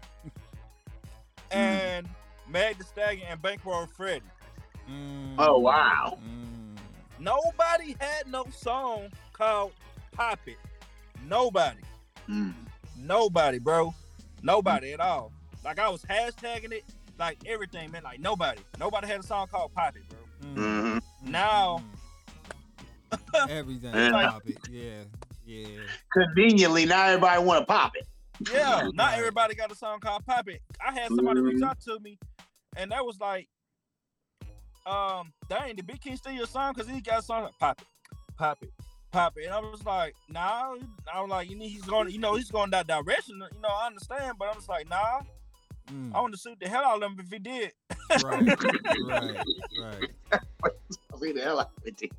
and 1.51 2.07
Meg 2.49 2.77
the 2.77 2.83
Stallion 2.83 3.27
and 3.29 3.41
Bankroll 3.41 3.85
Freddie. 3.87 4.21
mm, 4.89 5.35
Oh, 5.37 5.59
wow. 5.59 6.17
mm. 6.23 6.77
Nobody 7.19 7.95
had 7.99 8.27
no 8.27 8.45
song 8.51 9.09
called 9.31 9.71
Pop 10.11 10.39
It. 10.45 10.57
Nobody. 11.25 11.79
Mm. 12.27 12.53
Nobody, 12.97 13.59
bro. 13.59 13.93
Nobody 14.41 14.93
at 14.93 14.99
all. 14.99 15.31
Like 15.63 15.79
I 15.79 15.87
was 15.89 16.01
hashtagging 16.03 16.73
it, 16.73 16.83
like 17.23 17.37
everything, 17.45 17.91
man. 17.91 18.03
Like 18.03 18.19
nobody. 18.19 18.61
Nobody 18.79 19.07
had 19.07 19.19
a 19.21 19.23
song 19.23 19.47
called 19.47 19.73
Pop 19.73 19.95
It, 19.95 20.03
bro. 20.09 20.19
Mm, 20.49 20.55
Mhm. 20.55 20.95
mm, 20.97 21.01
Now- 21.29 21.83
mm. 23.11 23.49
everything 23.49 23.93
Yeah. 23.93 24.11
pop 24.11 24.41
it. 24.45 24.57
Yeah, 24.69 25.03
yeah. 25.45 25.79
Conveniently, 26.11 26.85
now 26.85 27.05
everybody 27.05 27.41
want 27.43 27.61
to 27.61 27.65
pop 27.65 27.95
it. 27.95 28.07
Yeah, 28.51 28.89
not 28.93 29.13
everybody 29.13 29.55
got 29.55 29.71
a 29.71 29.75
song 29.75 29.99
called 29.99 30.25
Pop 30.25 30.47
It. 30.49 30.61
I 30.85 30.91
had 30.91 31.07
somebody 31.09 31.39
reach 31.41 31.61
Mhm. 31.61 31.69
out 31.69 31.79
to 31.81 31.99
me, 31.99 32.17
and 32.75 32.91
that 32.91 33.05
was 33.05 33.19
like, 33.19 33.47
um, 34.85 35.31
dang, 35.49 35.75
did 35.75 35.87
Beat 35.87 36.01
King 36.01 36.17
steal 36.17 36.33
your 36.33 36.47
song? 36.47 36.73
Cause 36.73 36.87
he 36.87 36.99
got 37.01 37.19
a 37.19 37.21
song 37.21 37.43
like 37.43 37.57
Pop 37.59 37.81
It, 37.81 37.87
Pop 38.35 38.63
It, 38.63 38.73
Pop 39.11 39.37
It. 39.37 39.45
And 39.45 39.53
I 39.53 39.59
was 39.59 39.85
like, 39.85 40.13
nah. 40.27 40.75
I 41.13 41.21
was 41.21 41.29
like, 41.29 41.49
you 41.49 41.55
know, 41.57 41.65
he's 41.65 41.83
going, 41.85 42.09
you 42.09 42.19
know, 42.19 42.35
he's 42.35 42.51
going 42.51 42.71
that 42.71 42.87
direction. 42.87 43.35
You 43.35 43.61
know, 43.61 43.69
I 43.69 43.85
understand, 43.87 44.37
but 44.39 44.49
I 44.49 44.55
was 44.55 44.67
like, 44.67 44.89
nah. 44.89 45.21
Mm, 45.91 46.15
I 46.15 46.21
want 46.21 46.33
to 46.33 46.39
shoot 46.39 46.57
the 46.59 46.69
hell 46.69 46.83
out 46.85 47.03
of 47.03 47.11
him 47.11 47.19
if 47.19 47.29
he 47.31 47.39
did. 47.39 47.71
right, 48.23 48.23
right, 49.03 49.37
right. 49.81 50.09
I'll 51.11 51.19
see 51.19 51.31
the 51.33 51.41
hell 51.41 51.59
out 51.59 51.71
of 51.77 51.87
it. 51.87 52.11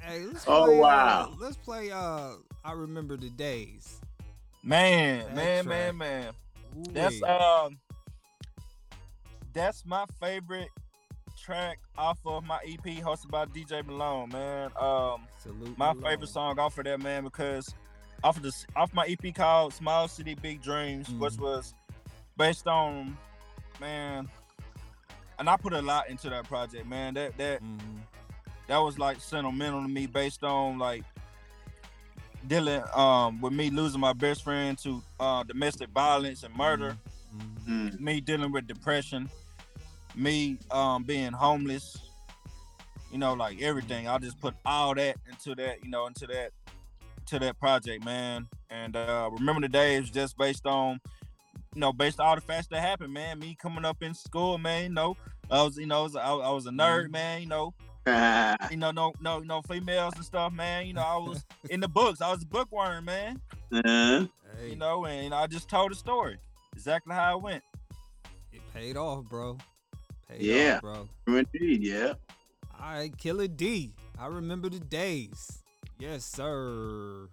Hey, 0.00 0.24
let's 0.26 0.44
Oh, 0.46 0.64
play, 0.66 0.78
wow. 0.78 1.30
Uh, 1.32 1.36
let's 1.40 1.56
play. 1.56 1.90
Uh, 1.90 2.32
I 2.64 2.72
remember 2.72 3.16
the 3.16 3.30
days. 3.30 4.00
Man, 4.62 5.24
That 5.26 5.34
man, 5.34 5.64
track. 5.64 5.66
man, 5.66 5.96
man. 5.96 6.32
Ooh-wee. 6.76 6.92
That's 6.92 7.22
um, 7.22 7.78
that's 9.52 9.84
my 9.86 10.04
favorite 10.20 10.68
track 11.38 11.78
off 11.96 12.18
of 12.26 12.44
my 12.44 12.58
EP 12.66 12.84
hosted 13.02 13.30
by 13.30 13.46
DJ 13.46 13.84
Malone, 13.86 14.28
man. 14.30 14.70
Um, 14.78 15.26
Salute 15.42 15.76
my 15.78 15.92
Malone. 15.92 16.02
favorite 16.10 16.28
song 16.30 16.58
off 16.58 16.78
of 16.78 16.84
that 16.84 17.00
man 17.00 17.24
because 17.24 17.74
off 18.24 18.38
of 18.38 18.42
this 18.42 18.66
off 18.74 18.92
my 18.94 19.06
EP 19.06 19.32
called 19.34 19.72
Small 19.74 20.08
City 20.08 20.34
Big 20.34 20.62
Dreams, 20.62 21.08
which 21.10 21.34
Mhm. 21.34 21.40
was 21.40 21.74
based 22.36 22.66
on 22.66 23.16
man, 23.80 24.28
and 25.38 25.48
I 25.48 25.56
put 25.56 25.72
a 25.74 25.82
lot 25.82 26.08
into 26.08 26.30
that 26.30 26.44
project, 26.48 26.86
man. 26.86 27.14
That 27.14 27.36
that 27.36 27.62
Mhm. 27.62 28.00
that 28.66 28.78
was 28.78 28.98
like 28.98 29.20
sentimental 29.20 29.82
to 29.82 29.88
me 29.88 30.06
based 30.06 30.42
on 30.42 30.78
like 30.78 31.04
dealing 32.46 32.82
um 32.94 33.40
with 33.40 33.52
me 33.52 33.70
losing 33.70 34.00
my 34.00 34.12
best 34.12 34.42
friend 34.42 34.76
to 34.78 35.02
uh 35.20 35.42
domestic 35.44 35.90
violence 35.90 36.42
and 36.42 36.54
murder 36.56 36.96
Mhm. 37.34 37.66
Mm. 37.94 38.00
me 38.00 38.20
dealing 38.20 38.52
with 38.52 38.66
depression, 38.66 39.30
me 40.14 40.58
um 40.70 41.02
being 41.04 41.32
homeless, 41.32 41.98
you 43.10 43.18
know, 43.18 43.34
like 43.34 43.60
everything. 43.60 44.08
I 44.08 44.16
just 44.18 44.40
put 44.40 44.54
all 44.64 44.94
that 44.94 45.16
into 45.28 45.54
that, 45.56 45.82
you 45.84 45.90
know, 45.90 46.06
into 46.06 46.26
that 46.28 46.52
to 47.26 47.38
that 47.40 47.58
project, 47.58 48.04
man. 48.04 48.46
And 48.70 48.96
uh 48.96 49.30
remember 49.32 49.60
the 49.62 49.68
day 49.68 49.96
is 49.96 50.10
just 50.10 50.36
based 50.36 50.66
on 50.66 51.00
you 51.74 51.80
know, 51.80 51.92
based 51.92 52.20
on 52.20 52.26
all 52.26 52.34
the 52.36 52.40
facts 52.40 52.68
that 52.68 52.80
happened, 52.80 53.12
man. 53.12 53.38
Me 53.40 53.56
coming 53.60 53.84
up 53.84 54.00
in 54.02 54.14
school, 54.14 54.58
man, 54.58 54.84
you 54.84 54.88
know, 54.90 55.16
I 55.50 55.62
was, 55.62 55.76
you 55.76 55.86
know, 55.86 56.00
I 56.00 56.02
was, 56.02 56.16
I 56.16 56.32
was- 56.32 56.42
I 56.44 56.50
was 56.50 56.66
a 56.66 56.70
nerd, 56.70 57.10
man, 57.10 57.40
you 57.42 57.48
know, 57.48 57.74
you 58.70 58.76
know, 58.76 58.90
no, 58.92 59.12
no, 59.20 59.40
no 59.40 59.60
females 59.62 60.12
and 60.16 60.24
stuff, 60.24 60.52
man. 60.52 60.86
You 60.86 60.92
know, 60.92 61.02
I 61.02 61.16
was 61.16 61.44
in 61.70 61.80
the 61.80 61.88
books. 61.88 62.20
I 62.20 62.30
was 62.30 62.42
a 62.42 62.46
bookworm, 62.46 63.06
man. 63.06 63.40
uh, 63.72 64.26
Hey, 64.58 64.70
You 64.70 64.76
know, 64.76 65.04
and 65.06 65.34
I 65.34 65.46
just 65.48 65.68
told 65.68 65.90
the 65.90 65.96
story 65.96 66.36
exactly 66.74 67.12
how 67.14 67.36
it 67.38 67.42
went. 67.42 67.64
it 68.52 68.60
paid 68.72 68.96
off, 68.96 69.24
bro. 69.24 69.58
Paid 70.28 70.42
Yeah. 70.42 70.74
off, 70.76 71.08
bro. 71.26 71.38
indeed, 71.38 71.82
yeah. 71.82 72.12
All 72.78 72.92
right, 72.92 73.16
Killer 73.18 73.48
D. 73.48 73.92
I 74.18 74.26
remember 74.28 74.68
the 74.68 74.78
days. 74.80 75.63
Yes, 75.98 76.24
sir. 76.24 77.28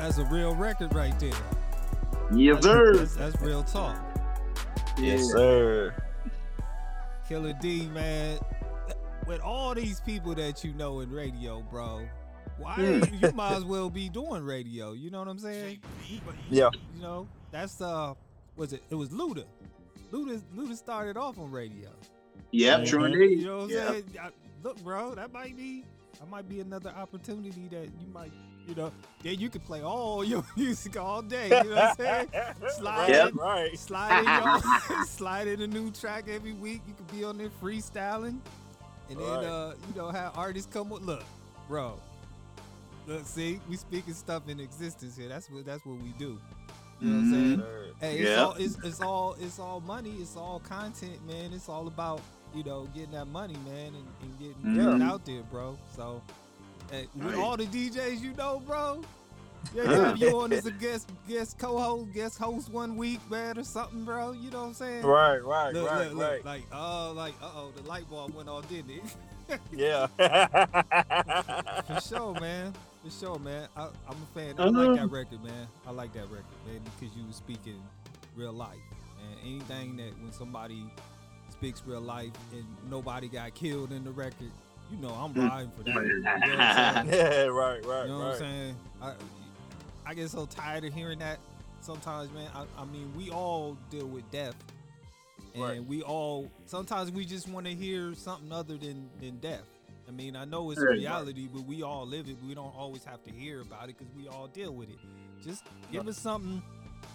That's 0.00 0.16
a 0.16 0.24
real 0.24 0.54
record 0.54 0.94
right 0.94 1.18
there. 1.20 1.30
Yes, 2.34 2.62
sir. 2.62 2.96
That's, 2.96 3.16
that's 3.16 3.40
real 3.42 3.62
talk. 3.62 3.98
Yes, 4.98 5.30
sir. 5.30 5.94
Killer 7.28 7.52
D, 7.60 7.86
man. 7.88 8.38
With 9.26 9.40
all 9.42 9.74
these 9.74 10.00
people 10.00 10.34
that 10.36 10.64
you 10.64 10.72
know 10.72 11.00
in 11.00 11.10
radio, 11.10 11.60
bro, 11.70 12.08
why 12.58 12.74
Hmm. 12.76 13.14
you 13.24 13.30
might 13.32 13.52
as 13.52 13.64
well 13.64 13.90
be 13.90 14.08
doing 14.08 14.42
radio? 14.42 14.92
You 14.92 15.10
know 15.10 15.18
what 15.18 15.28
I'm 15.28 15.38
saying? 15.38 15.80
Yeah. 16.48 16.70
You 16.96 17.02
know, 17.02 17.28
that's 17.50 17.80
uh, 17.82 18.14
was 18.56 18.72
it? 18.72 18.82
It 18.88 18.94
was 18.94 19.10
Luda. 19.10 19.44
Luda, 20.12 20.40
Luda 20.56 20.76
started 20.76 21.18
off 21.18 21.38
on 21.38 21.50
radio. 21.50 21.90
Yep, 22.52 22.86
true 22.86 23.02
Mhm. 23.02 23.12
indeed. 23.12 23.38
You 23.40 23.46
know 23.46 23.56
what 23.58 23.64
I'm 23.64 23.70
Yeah. 23.70 23.88
saying? 23.90 24.04
I- 24.20 24.30
look, 24.64 24.82
bro, 24.82 25.14
that 25.14 25.30
might 25.30 25.56
be, 25.58 25.84
that 26.18 26.28
might 26.28 26.48
be 26.48 26.60
another 26.60 26.90
opportunity 26.90 27.68
that 27.70 27.84
you 28.00 28.08
might, 28.12 28.32
you 28.70 28.76
know, 28.76 28.92
then 29.22 29.38
you 29.38 29.50
could 29.50 29.64
play 29.64 29.82
all 29.82 30.24
your 30.32 30.44
music 30.56 30.96
all 30.98 31.20
day. 31.22 31.48
You 31.48 31.70
know 31.70 31.76
what 31.76 31.90
I'm 31.90 31.96
saying? 31.96 32.28
Slide 32.78 33.10
Right, 33.10 33.28
in, 33.30 33.36
right. 33.36 33.78
slide 33.78 34.18
in, 34.24 34.32
your, 34.32 35.02
slide 35.02 35.48
in 35.48 35.60
a 35.62 35.66
new 35.66 35.90
track 35.90 36.24
every 36.28 36.52
week. 36.52 36.80
You 36.86 36.94
could 36.94 37.10
be 37.10 37.24
on 37.24 37.36
there 37.36 37.50
freestyling, 37.62 38.38
and 39.10 39.18
then 39.18 39.18
Right. 39.18 39.44
uh, 39.44 39.74
you 39.88 39.94
know 40.00 40.08
have 40.10 40.38
artists 40.38 40.72
come 40.72 40.88
with. 40.88 41.02
Look, 41.02 41.24
bro, 41.68 42.00
look, 43.06 43.26
see, 43.26 43.60
we 43.68 43.76
speaking 43.76 44.14
stuff 44.14 44.48
in 44.48 44.60
existence 44.60 45.16
here. 45.16 45.28
That's 45.28 45.50
what 45.50 45.66
that's 45.66 45.84
what 45.84 45.98
we 46.00 46.10
do. 46.18 46.38
You 47.00 47.08
know 47.08 47.16
what 47.16 47.24
I'm 47.24 47.30
saying? 47.32 47.58
Sir. 47.58 47.86
Hey, 48.00 48.18
it's, 48.18 48.30
Yeah. 48.30 48.44
all, 48.44 48.54
it's, 48.58 48.78
it's 48.84 49.00
all 49.00 49.36
it's 49.40 49.58
all 49.58 49.80
money. 49.80 50.16
It's 50.20 50.36
all 50.36 50.60
content, 50.60 51.26
man. 51.26 51.52
It's 51.52 51.68
all 51.68 51.86
about 51.88 52.20
you 52.54 52.62
know 52.62 52.86
getting 52.94 53.12
that 53.12 53.26
money, 53.26 53.56
man, 53.66 53.94
and, 53.94 54.06
and 54.22 54.38
getting, 54.38 54.76
Yeah. 54.76 54.84
getting 54.90 55.02
out 55.02 55.24
there, 55.26 55.42
bro. 55.50 55.76
So, 55.96 56.22
hey, 56.90 57.06
with 57.14 57.26
Right. 57.34 57.36
all 57.36 57.56
the 57.56 57.66
DJs 57.66 58.20
you 58.20 58.32
know, 58.34 58.60
bro, 58.66 59.02
yeah, 59.74 59.82
you 59.82 59.90
have 59.90 60.18
you 60.18 60.40
on 60.40 60.52
as 60.52 60.66
a 60.66 60.70
guest 60.70 61.10
guest 61.28 61.58
co-host, 61.58 62.12
guest 62.12 62.38
host 62.38 62.70
one 62.70 62.96
week, 62.96 63.20
man, 63.30 63.58
or 63.58 63.64
something, 63.64 64.04
bro. 64.04 64.32
You 64.32 64.50
know 64.50 64.60
what 64.62 64.66
I'm 64.68 64.74
saying? 64.74 65.04
Right, 65.04 65.38
right, 65.44 65.72
Look, 65.74 65.90
right, 65.90 66.08
look, 66.08 66.14
look, 66.18 66.30
right. 66.30 66.44
like 66.44 66.62
oh, 66.72 67.12
like 67.16 67.34
uh 67.42 67.50
oh, 67.54 67.72
the 67.76 67.82
light 67.88 68.08
bulb 68.08 68.34
went 68.34 68.48
off, 68.48 68.68
didn't 68.68 68.90
it? 68.90 69.02
Yeah. 69.72 70.06
For 71.82 72.00
sure, 72.00 72.34
man. 72.40 72.72
For 73.04 73.10
sure, 73.10 73.38
man. 73.38 73.66
I, 73.76 73.88
I'm 74.08 74.16
a 74.22 74.38
fan. 74.38 74.54
I 74.58 74.66
like 74.66 74.98
that 75.00 75.10
record, 75.10 75.42
man. 75.42 75.66
I 75.86 75.90
like 75.90 76.12
that 76.12 76.24
record, 76.30 76.44
man, 76.66 76.80
because 76.98 77.16
you 77.16 77.26
were 77.26 77.32
speaking 77.32 77.82
real 78.36 78.52
life. 78.52 78.76
And 79.20 79.38
anything 79.44 79.96
that 79.96 80.16
when 80.22 80.32
somebody 80.32 80.84
speaks 81.50 81.82
real 81.86 82.00
life 82.00 82.30
and 82.52 82.64
nobody 82.88 83.28
got 83.28 83.54
killed 83.54 83.92
in 83.92 84.04
the 84.04 84.10
record, 84.12 84.50
you 84.90 84.96
know 84.98 85.10
I'm 85.10 85.32
riding 85.34 85.70
for 85.76 85.82
that. 85.84 85.94
You 86.04 86.20
know 86.22 86.28
what 86.28 86.60
I'm 86.60 87.06
saying? 87.08 87.18
yeah, 87.20 87.42
right, 87.46 87.84
right, 87.86 88.02
You 88.02 88.08
know 88.08 88.18
what 88.18 88.24
right. 88.26 88.32
I'm 88.32 88.38
saying? 88.38 88.76
I, 89.02 89.12
I 90.06 90.14
get 90.14 90.30
so 90.30 90.46
tired 90.46 90.84
of 90.84 90.92
hearing 90.92 91.18
that 91.20 91.38
sometimes, 91.80 92.30
man. 92.32 92.50
I, 92.54 92.64
I 92.80 92.84
mean, 92.86 93.12
we 93.16 93.30
all 93.30 93.76
deal 93.90 94.06
with 94.06 94.28
death. 94.30 94.54
And 95.54 95.62
Right. 95.62 95.84
we 95.84 96.02
all 96.02 96.48
sometimes 96.66 97.10
we 97.10 97.24
just 97.24 97.48
want 97.48 97.66
to 97.66 97.74
hear 97.74 98.14
something 98.14 98.52
other 98.52 98.76
than 98.76 99.10
than 99.20 99.38
death. 99.38 99.64
I 100.08 100.12
mean, 100.12 100.34
I 100.36 100.44
know 100.44 100.70
it's 100.70 100.80
a 100.80 100.86
reality, 100.86 101.48
but 101.52 101.62
we 101.66 101.82
all 101.82 102.06
live 102.06 102.28
it. 102.28 102.36
We 102.46 102.54
don't 102.54 102.74
always 102.76 103.04
have 103.04 103.22
to 103.24 103.30
hear 103.32 103.60
about 103.60 103.88
it 103.88 103.98
because 103.98 104.12
we 104.16 104.28
all 104.28 104.46
deal 104.48 104.72
with 104.72 104.88
it. 104.90 104.98
Just 105.42 105.64
give 105.92 106.06
us 106.08 106.18
something, 106.18 106.62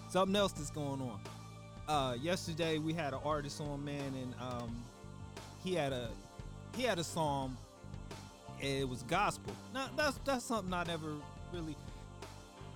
something 0.09 0.35
else 0.35 0.51
that's 0.53 0.69
going 0.71 1.01
on. 1.01 1.19
Uh, 1.87 2.15
yesterday 2.21 2.77
we 2.77 2.93
had 2.93 3.13
an 3.13 3.19
artist 3.23 3.61
on, 3.61 3.83
man, 3.85 4.13
and 4.21 4.33
um, 4.41 4.75
he 5.63 5.73
had 5.75 5.93
a 5.93 6.09
he 6.75 6.83
had 6.83 6.99
a 6.99 7.03
song. 7.03 7.55
And 8.65 8.81
It 8.81 8.89
was 8.89 9.03
gospel. 9.03 9.53
Now 9.73 9.87
that's 9.95 10.19
that's 10.25 10.45
something 10.45 10.73
I 10.73 10.83
never 10.83 11.13
really. 11.53 11.75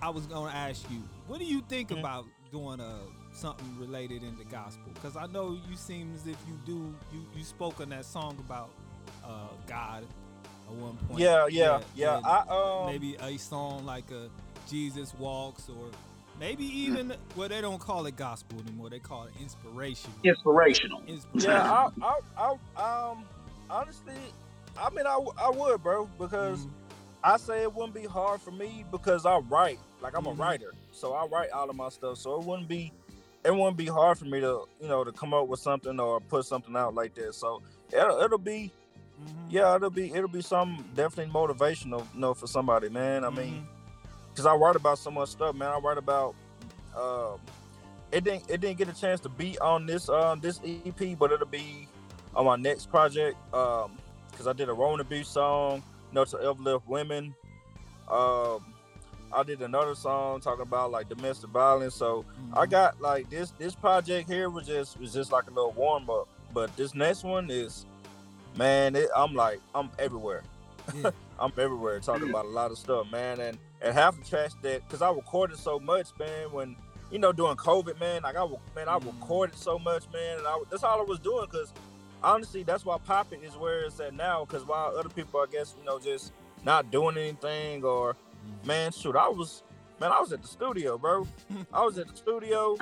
I 0.02 0.08
was 0.08 0.24
gonna 0.26 0.54
ask 0.54 0.88
you, 0.90 1.02
what 1.26 1.38
do 1.38 1.44
you 1.44 1.60
think 1.68 1.90
Mhm. 1.90 1.98
about 2.00 2.26
doing 2.50 2.80
a 2.80 3.00
something 3.32 3.78
related 3.78 4.22
in 4.22 4.36
the 4.38 4.44
gospel? 4.44 4.90
Because 4.94 5.16
I 5.16 5.26
know 5.26 5.58
you 5.68 5.76
seem 5.76 6.14
as 6.14 6.26
if 6.26 6.36
you 6.48 6.54
do. 6.64 6.94
You 7.12 7.26
you 7.36 7.44
spoke 7.44 7.80
on 7.80 7.90
that 7.90 8.04
song 8.04 8.36
about 8.38 8.70
uh, 9.24 9.48
God 9.66 10.04
at 10.68 10.74
one 10.74 10.96
point. 11.08 11.20
Yeah, 11.20 11.46
yeah, 11.48 11.80
yeah. 11.94 12.16
and 12.18 12.26
I 12.26 12.38
um 12.48 12.86
maybe 12.86 13.16
a 13.16 13.36
song 13.36 13.84
like 13.84 14.10
a 14.10 14.28
Jesus 14.68 15.12
Walks 15.18 15.68
or 15.68 15.90
maybe 16.38 16.64
even 16.64 17.12
well 17.36 17.48
they 17.48 17.60
don't 17.60 17.78
call 17.80 18.06
it 18.06 18.16
gospel 18.16 18.58
anymore. 18.60 18.88
They 18.90 19.00
call 19.00 19.24
it 19.24 19.32
inspiration. 19.40 20.12
Inspirational. 20.24 21.02
Inspiration. 21.06 21.50
yeah, 21.50 21.88
I, 22.02 22.18
I, 22.38 22.56
I, 22.76 23.10
um, 23.10 23.24
honestly, 23.68 24.14
I 24.80 24.90
mean, 24.90 25.06
I, 25.06 25.18
I 25.42 25.50
would, 25.50 25.82
bro, 25.82 26.06
because 26.18 26.64
Mhm. 26.64 26.70
I 27.22 27.36
say 27.36 27.62
it 27.62 27.74
wouldn't 27.74 27.94
be 27.94 28.04
hard 28.04 28.40
for 28.40 28.50
me 28.50 28.84
because 28.90 29.26
I 29.26 29.38
write. 29.38 29.78
Like 30.00 30.16
I'm 30.16 30.24
Mhm. 30.24 30.32
a 30.32 30.34
writer, 30.34 30.72
so 30.92 31.12
I 31.12 31.26
write 31.26 31.50
all 31.50 31.68
of 31.68 31.76
my 31.76 31.90
stuff. 31.90 32.16
So 32.18 32.40
it 32.40 32.46
wouldn't 32.46 32.68
be 32.68 32.92
it 33.44 33.50
wouldn't 33.54 33.76
be 33.76 33.86
hard 33.86 34.18
for 34.18 34.24
me 34.26 34.40
to 34.40 34.64
you 34.80 34.88
know 34.88 35.04
to 35.04 35.12
come 35.12 35.34
up 35.34 35.46
with 35.48 35.60
something 35.60 35.98
or 36.00 36.20
put 36.20 36.46
something 36.46 36.74
out 36.76 36.94
like 36.94 37.14
that. 37.16 37.34
So 37.34 37.60
it'll, 37.92 38.20
it'll 38.22 38.38
be 38.38 38.72
Mhm. 39.20 39.46
yeah, 39.50 39.76
it'll 39.76 39.90
be 39.90 40.10
it'll 40.14 40.28
be 40.28 40.40
some 40.40 40.88
definitely 40.96 41.30
motivational, 41.32 42.06
you 42.14 42.20
know, 42.20 42.32
for 42.32 42.46
somebody, 42.46 42.88
man. 42.88 43.24
I 43.24 43.30
mean, 43.30 43.54
Mm-hmm. 43.56 43.66
because 44.30 44.46
I 44.46 44.54
write 44.54 44.76
about 44.76 44.98
so 44.98 45.10
much 45.10 45.28
stuff, 45.30 45.54
man. 45.54 45.68
I 45.70 45.78
write 45.78 45.98
about 45.98 46.34
um, 46.96 47.38
it 48.10 48.24
didn't 48.24 48.48
it 48.48 48.60
didn't 48.62 48.78
get 48.78 48.88
a 48.88 48.94
chance 48.98 49.20
to 49.20 49.28
be 49.28 49.58
on 49.58 49.84
this 49.84 50.08
um 50.08 50.40
this 50.40 50.58
EP, 50.64 51.18
but 51.18 51.30
it'll 51.32 51.46
be 51.46 51.86
on 52.34 52.46
my 52.46 52.56
next 52.56 52.90
project. 52.90 53.36
Um, 53.54 53.98
because 54.40 54.48
I 54.48 54.56
did 54.56 54.70
a 54.70 54.72
Roman 54.72 55.00
abuse 55.00 55.28
song, 55.28 55.82
you 56.08 56.14
know, 56.14 56.24
to 56.24 56.38
uplift 56.38 56.88
women. 56.88 57.34
Um, 58.10 58.72
I 59.30 59.42
did 59.44 59.60
another 59.60 59.94
song 59.94 60.40
talking 60.40 60.62
about 60.62 60.90
like 60.90 61.10
domestic 61.10 61.50
violence. 61.50 61.94
So 61.94 62.24
I 62.54 62.64
Mhm. 62.64 62.70
got 62.70 63.00
like 63.02 63.28
this 63.28 63.50
this 63.58 63.74
project 63.74 64.30
here 64.30 64.48
was 64.48 64.66
just 64.66 64.98
was 64.98 65.12
just 65.12 65.30
like 65.30 65.46
a 65.48 65.50
little 65.50 65.72
warm 65.72 66.08
up, 66.08 66.26
but 66.54 66.74
this 66.74 66.94
next 66.94 67.22
one 67.22 67.50
is, 67.50 67.84
man, 68.56 68.96
it, 68.96 69.10
I'm 69.14 69.34
like 69.34 69.60
I'm 69.74 69.90
everywhere. 69.98 70.42
Yeah. 70.94 71.10
I'm 71.38 71.52
everywhere 71.58 72.00
talking 72.00 72.28
about 72.30 72.46
a 72.46 72.48
lot 72.48 72.70
of 72.70 72.78
stuff, 72.78 73.10
man, 73.12 73.40
and 73.40 73.58
and 73.82 73.92
half 73.92 74.16
the 74.18 74.24
tracks 74.24 74.54
that 74.62 74.80
because 74.88 75.02
I 75.02 75.10
recorded 75.10 75.58
so 75.58 75.78
much, 75.78 76.08
man, 76.18 76.50
when 76.50 76.76
you 77.10 77.18
know 77.18 77.30
during 77.32 77.56
COVID, 77.58 78.00
man, 78.00 78.22
like 78.22 78.36
I 78.36 78.46
man 78.74 78.88
I 78.88 78.98
Mm. 78.98 79.04
recorded 79.20 79.56
so 79.58 79.78
much, 79.78 80.04
man, 80.14 80.38
and 80.38 80.46
I, 80.46 80.58
that's 80.70 80.82
all 80.82 80.98
I 80.98 81.04
was 81.04 81.18
doing 81.18 81.44
because 81.44 81.74
honestly 82.22 82.62
that's 82.62 82.84
why 82.84 82.96
popping 83.04 83.42
is 83.42 83.56
where 83.56 83.80
it's 83.82 83.98
at 84.00 84.14
now 84.14 84.44
because 84.44 84.64
while 84.66 84.94
other 84.96 85.08
people 85.08 85.40
I 85.40 85.46
guess 85.50 85.74
you 85.78 85.84
know 85.84 85.98
just 85.98 86.32
not 86.64 86.90
doing 86.90 87.16
anything 87.16 87.84
or 87.84 88.16
Mm-hmm. 88.40 88.68
man 88.68 88.90
shoot 88.92 89.14
I 89.16 89.28
was 89.28 89.62
man 90.00 90.12
I 90.12 90.18
was 90.20 90.32
at 90.32 90.40
the 90.40 90.48
studio, 90.48 90.96
bro. 90.96 91.26
I 91.74 91.84
was 91.84 91.98
at 91.98 92.08
the 92.08 92.16
studio. 92.16 92.74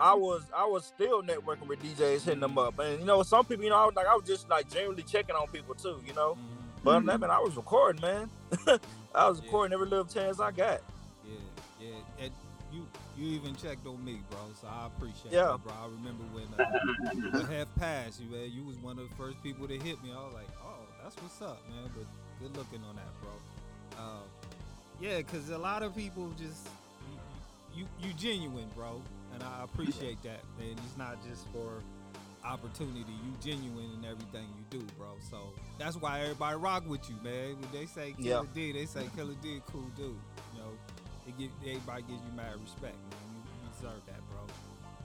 I 0.00 0.14
was 0.14 0.42
I 0.52 0.64
was 0.66 0.84
still 0.84 1.22
networking 1.22 1.68
with 1.68 1.80
DJs, 1.80 2.24
hitting 2.24 2.40
them 2.40 2.58
up, 2.58 2.76
and 2.80 2.98
you 2.98 3.06
know 3.06 3.22
some 3.22 3.44
people, 3.44 3.62
you 3.62 3.70
know, 3.70 3.76
I 3.76 3.84
was 3.86 3.94
like 3.94 4.08
I 4.08 4.14
was 4.16 4.24
just 4.26 4.48
like 4.50 4.68
genuinely 4.68 5.04
checking 5.04 5.36
on 5.36 5.46
people 5.46 5.76
too, 5.76 6.00
you 6.04 6.12
know. 6.14 6.34
Mhm. 6.34 6.82
But 6.82 6.90
other 6.90 6.98
than 6.98 7.06
that, 7.06 7.20
man, 7.20 7.30
I 7.30 7.38
was 7.38 7.54
recording, 7.56 8.02
man. 8.02 8.30
I 9.14 9.28
was 9.28 9.38
Yeah. 9.38 9.44
recording 9.44 9.74
every 9.74 9.86
little 9.86 10.04
chance 10.06 10.40
I 10.40 10.50
got. 10.50 10.80
Yeah, 13.20 13.26
yeah. 13.26 13.32
And 13.32 13.34
you 13.34 13.40
even 13.40 13.56
checked 13.56 13.86
on 13.86 14.04
me, 14.04 14.20
bro. 14.30 14.38
So 14.60 14.68
I 14.68 14.86
appreciate 14.86 15.32
Yeah. 15.32 15.52
that, 15.52 15.62
bro. 15.64 15.72
I 15.72 15.86
remember 15.86 16.24
when 16.32 16.46
uh, 16.58 17.38
what 17.38 17.48
Hef 17.50 17.68
passed, 17.76 18.20
you 18.20 18.30
man, 18.30 18.50
you 18.52 18.64
was 18.64 18.76
one 18.78 18.98
of 18.98 19.08
the 19.08 19.14
first 19.16 19.42
people 19.42 19.68
to 19.68 19.74
hit 19.78 20.02
me. 20.02 20.10
I 20.12 20.16
was 20.24 20.34
like, 20.34 20.48
oh, 20.62 20.86
that's 21.02 21.16
what's 21.16 21.40
up, 21.42 21.58
man. 21.68 21.90
But 21.94 22.06
good 22.40 22.56
looking 22.56 22.80
on 22.88 22.96
that, 22.96 23.12
bro. 23.20 23.30
Uh, 23.98 24.22
yeah, 25.00 25.20
cause 25.22 25.48
a 25.50 25.58
lot 25.58 25.82
of 25.82 25.94
people 25.96 26.30
just 26.38 26.68
you, 27.74 27.82
you 28.02 28.08
you 28.08 28.14
genuine, 28.14 28.68
bro, 28.76 29.00
and 29.34 29.42
I 29.42 29.64
appreciate 29.64 30.22
that, 30.22 30.40
man. 30.58 30.76
It's 30.86 30.96
not 30.98 31.16
just 31.28 31.46
for 31.52 31.82
opportunity. 32.44 33.00
You 33.00 33.32
genuine 33.42 33.90
in 33.98 34.04
everything 34.04 34.46
you 34.58 34.78
do, 34.78 34.86
bro. 34.98 35.08
So 35.30 35.36
that's 35.78 35.96
why 35.96 36.20
everybody 36.22 36.56
rock 36.56 36.88
with 36.88 37.08
you, 37.08 37.16
man. 37.22 37.56
When 37.60 37.70
they 37.72 37.86
say 37.86 38.14
Killer 38.20 38.44
Yeah. 38.44 38.54
D, 38.54 38.72
they 38.72 38.86
say 38.86 39.08
Killer 39.16 39.34
D, 39.42 39.60
cool 39.72 39.84
dude. 39.96 40.14
They 41.30 41.44
give 41.44 41.50
everybody 41.64 42.02
gives 42.02 42.22
you 42.24 42.32
mad 42.36 42.60
respect, 42.60 42.94
man. 42.94 43.20
You, 43.34 43.42
you 43.62 43.70
deserve 43.72 44.04
that, 44.06 44.20
bro. 44.28 44.40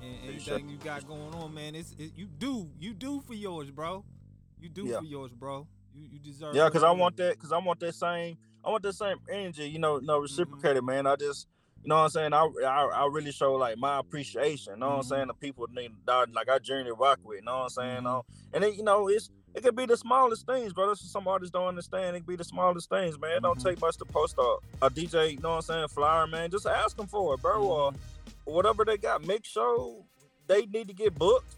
And 0.01 0.29
anything 0.29 0.69
you 0.69 0.77
got 0.77 1.07
going 1.07 1.33
on, 1.35 1.53
man, 1.53 1.75
it's 1.75 1.93
it, 1.99 2.11
you 2.15 2.25
do 2.25 2.69
you 2.79 2.93
do 2.93 3.21
for 3.21 3.33
yours, 3.33 3.69
bro. 3.69 4.03
You 4.59 4.69
do 4.69 4.87
Yeah. 4.87 4.99
for 4.99 5.05
yours, 5.05 5.31
bro. 5.33 5.67
You 5.93 6.07
you 6.13 6.19
deserve. 6.19 6.55
Yeah, 6.55 6.65
because 6.65 6.83
I 6.83 6.91
want 6.91 7.17
that. 7.17 7.35
Because 7.35 7.51
I 7.51 7.57
want 7.59 7.79
that 7.81 7.93
same. 7.93 8.37
I 8.63 8.69
want 8.69 8.83
that 8.83 8.93
same 8.93 9.17
energy. 9.31 9.69
You 9.69 9.79
know, 9.79 9.99
no 9.99 10.17
reciprocated, 10.19 10.83
man. 10.83 11.05
I 11.05 11.15
just, 11.15 11.47
you 11.83 11.89
know, 11.89 11.97
what 11.97 12.01
I'm 12.03 12.09
saying. 12.09 12.33
I, 12.33 12.49
I, 12.65 12.85
I 13.03 13.07
really 13.11 13.31
show 13.31 13.53
like 13.53 13.77
my 13.77 13.99
appreciation. 13.99 14.73
You 14.73 14.79
know 14.79 14.87
what 14.87 14.93
I'm 14.95 15.01
Mhm. 15.03 15.09
saying? 15.09 15.27
The 15.27 15.33
people 15.35 15.67
need 15.71 15.91
that 16.07 16.33
like 16.33 16.49
I 16.49 16.57
journey 16.59 16.91
rock 16.91 17.19
with. 17.23 17.39
You 17.39 17.45
know 17.45 17.57
what 17.57 17.63
I'm 17.63 17.69
saying? 17.69 18.01
Mhm. 18.03 18.19
Uh, 18.19 18.21
and 18.53 18.63
then 18.63 18.73
you 18.73 18.83
know, 18.83 19.07
it's 19.09 19.29
it 19.55 19.63
could 19.63 19.75
be 19.75 19.85
the 19.85 19.97
smallest 19.97 20.45
things, 20.45 20.73
bro. 20.73 20.87
That's 20.87 21.01
what 21.01 21.09
some 21.11 21.27
artists 21.27 21.51
don't 21.51 21.67
understand. 21.67 22.15
It 22.15 22.19
could 22.21 22.27
be 22.27 22.35
the 22.35 22.43
smallest 22.43 22.89
things, 22.89 23.17
man. 23.19 23.37
It 23.37 23.41
don't 23.43 23.57
Mhm. 23.57 23.63
take 23.63 23.81
much 23.81 23.97
to 23.97 24.05
post 24.05 24.35
a, 24.37 24.57
a 24.81 24.89
DJ. 24.89 25.31
You 25.31 25.39
know 25.39 25.51
what 25.51 25.55
I'm 25.55 25.61
saying? 25.63 25.87
Flyer, 25.87 26.27
man. 26.27 26.51
Just 26.51 26.65
ask 26.67 26.95
them 26.97 27.07
for 27.07 27.33
it, 27.35 27.41
bro. 27.41 27.63
Or 27.63 27.91
Mhm. 27.91 27.95
whatever 28.45 28.83
they 28.85 28.97
got. 28.97 29.23
Make 29.25 29.45
sure 29.45 30.03
they 30.47 30.65
need 30.65 30.87
to 30.89 30.93
get 30.93 31.15
booked. 31.17 31.55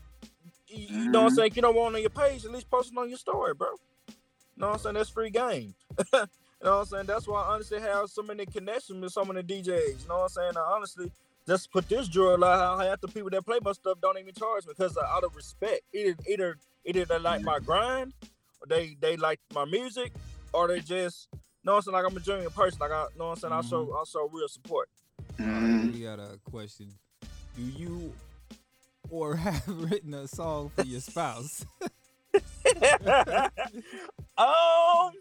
You, 0.67 0.87
you 0.87 1.09
know 1.09 1.21
what 1.23 1.29
I'm 1.31 1.35
saying? 1.35 1.47
If 1.51 1.55
you 1.55 1.61
don't 1.63 1.75
want 1.75 1.95
it 1.95 1.97
on 1.97 2.01
your 2.01 2.09
page, 2.11 2.45
at 2.45 2.51
least 2.51 2.69
post 2.69 2.91
it 2.91 2.97
on 2.97 3.09
your 3.09 3.17
story, 3.17 3.53
bro. 3.53 3.67
You 4.07 4.13
know 4.57 4.67
what 4.67 4.73
I'm 4.75 4.79
saying? 4.79 4.95
That's 4.95 5.09
free 5.09 5.29
game. 5.29 5.73
you 5.97 6.05
know 6.13 6.27
what 6.61 6.71
I'm 6.73 6.85
saying? 6.85 7.05
That's 7.07 7.27
why 7.27 7.41
I 7.41 7.53
honestly 7.53 7.79
have 7.79 8.09
so 8.09 8.21
many 8.21 8.45
connections 8.45 9.01
with 9.01 9.11
so 9.11 9.23
many 9.25 9.41
DJs. 9.43 10.01
You 10.01 10.07
know 10.07 10.17
what 10.19 10.23
I'm 10.23 10.29
saying? 10.29 10.53
I 10.57 10.61
honestly, 10.75 11.11
just 11.47 11.71
put 11.71 11.87
this 11.89 12.07
drill 12.07 12.43
out. 12.43 12.81
Half 12.83 13.01
the 13.01 13.07
people 13.07 13.29
that 13.31 13.45
play 13.45 13.59
my 13.63 13.71
stuff 13.71 13.99
don't 14.01 14.17
even 14.19 14.33
charge 14.33 14.65
me 14.67 14.73
because 14.77 14.97
out 14.97 15.23
of 15.23 15.35
respect. 15.35 15.81
Either 15.93 16.15
either 16.27 16.57
either 16.87 17.05
they 17.05 17.19
like 17.19 17.41
my 17.41 17.59
grind, 17.59 18.13
or 18.61 18.67
they 18.67 18.95
they 18.99 19.17
like 19.17 19.39
my 19.53 19.65
music, 19.65 20.13
or 20.53 20.67
they 20.67 20.79
just 20.79 21.27
you 21.33 21.39
know 21.63 21.73
what 21.73 21.77
I'm 21.77 21.81
saying? 21.83 21.93
Like 21.93 22.05
I'm 22.11 22.17
a 22.17 22.19
genuine 22.19 22.51
person. 22.51 22.79
Like 22.79 22.91
I 22.91 23.03
you 23.13 23.19
know 23.19 23.27
what 23.27 23.31
I'm 23.33 23.39
saying? 23.39 23.53
I 23.53 23.61
show 23.61 23.93
I 23.93 24.03
show 24.09 24.29
real 24.31 24.47
support. 24.47 24.89
Mhm. 25.37 25.93
We 25.93 26.01
got 26.01 26.19
a 26.19 26.39
question. 26.49 26.89
Do 27.55 27.61
you 27.61 28.13
or 29.09 29.35
have 29.45 29.67
written 29.67 30.13
a 30.13 30.27
song 30.27 30.71
for 30.75 30.83
your 30.83 31.01
spouse? 31.01 31.65
um, 34.37 35.11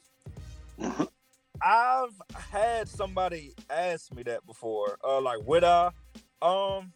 I've 1.63 2.21
had 2.35 2.89
somebody 2.89 3.55
ask 3.71 4.15
me 4.15 4.23
that 4.25 4.45
before. 4.47 4.99
Uh, 5.03 5.21
like, 5.21 5.39
would 5.47 5.65
I? 5.65 5.91
Um, 6.43 6.93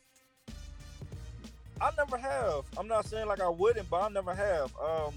I 1.80 1.90
never 1.96 2.16
have. 2.18 2.64
I'm 2.76 2.88
not 2.88 3.06
saying 3.06 3.26
like 3.26 3.40
I 3.40 3.48
wouldn't, 3.48 3.88
but 3.90 4.02
I 4.02 4.08
never 4.08 4.34
have. 4.34 4.72
Um, 4.76 5.14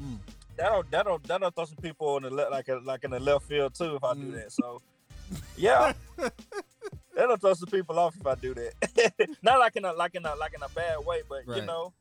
Mm. 0.00 0.18
that'll 0.56 0.82
that'll 0.90 1.18
that'll 1.18 1.50
throw 1.50 1.64
some 1.66 1.76
people 1.76 2.16
in 2.16 2.24
the 2.24 2.30
le- 2.30 2.50
like 2.50 2.68
a, 2.68 2.76
like 2.84 3.04
in 3.04 3.10
the 3.12 3.20
left 3.20 3.46
field 3.46 3.74
too 3.74 3.94
if 3.96 4.02
I 4.04 4.14
do 4.14 4.20
Mm. 4.32 4.34
that. 4.34 4.52
So, 4.52 4.82
yeah. 5.56 5.92
That'll 7.14 7.36
throw 7.36 7.54
some 7.54 7.68
people 7.68 7.96
off 7.96 8.16
if 8.20 8.26
I 8.26 8.34
do 8.34 8.54
that. 8.54 9.28
Not 9.42 9.60
like 9.60 9.76
in 9.76 9.84
a 9.84 9.92
like 9.92 10.16
in 10.16 10.26
a 10.26 10.34
like 10.34 10.52
in 10.54 10.62
a 10.64 10.68
bad 10.70 11.04
way, 11.06 11.22
but 11.28 11.46
you 11.46 11.64
know, 11.64 11.92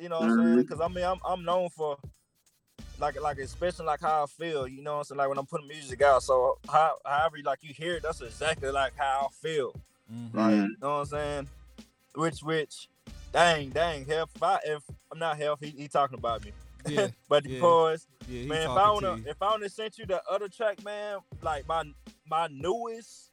you 0.00 0.08
know 0.08 0.20
what 0.20 0.30
I'm 0.30 0.36
saying? 0.44 0.56
Because 0.62 0.80
I 0.80 0.86
mean, 0.86 1.04
I'm 1.04 1.18
I'm 1.26 1.44
known 1.44 1.70
for 1.70 1.98
like 3.00 3.20
like 3.20 3.38
especially 3.38 3.86
like 3.86 4.00
how 4.00 4.22
I 4.22 4.26
feel. 4.26 4.68
You 4.68 4.80
know 4.82 4.92
what 4.92 4.98
I'm 4.98 5.04
saying? 5.06 5.18
Like 5.18 5.28
when 5.28 5.38
I'm 5.38 5.46
putting 5.46 5.66
music 5.66 6.00
out. 6.02 6.22
So 6.22 6.58
how, 6.70 6.98
however 7.04 7.38
like 7.44 7.64
you 7.64 7.74
hear 7.74 7.96
it, 7.96 8.04
that's 8.04 8.20
exactly 8.20 8.70
like 8.70 8.92
how 8.96 9.28
I 9.28 9.32
feel. 9.34 9.74
Mhm. 10.12 10.34
Like 10.34 10.54
Mhm. 10.54 10.68
you 10.68 10.76
know 10.80 10.88
what 10.90 11.00
I'm 11.00 11.06
saying? 11.06 11.48
Which 12.14 12.40
which, 12.44 12.88
dang 13.34 13.68
dang, 13.70 14.06
health. 14.06 14.30
If 14.34 14.42
I 14.42 14.58
if 14.64 14.82
I'm 15.12 15.18
not 15.18 15.36
health, 15.36 15.58
he, 15.60 15.70
he 15.70 15.88
talking 15.88 16.16
about 16.18 16.44
me. 16.44 16.52
Yeah, 16.88 17.08
but 17.28 17.44
yeah. 17.46 17.56
because 17.56 18.06
yeah, 18.28 18.40
he 18.42 18.46
man, 18.48 18.62
if 18.62 18.68
I 18.70 18.90
wanna 18.90 19.16
to 19.22 19.28
if 19.28 19.42
I 19.42 19.50
wanna 19.50 19.68
sent 19.68 19.98
you 19.98 20.06
the 20.06 20.22
other 20.30 20.48
track, 20.48 20.82
man, 20.82 21.18
like 21.42 21.68
my 21.68 21.82
my 22.30 22.48
newest 22.50 23.30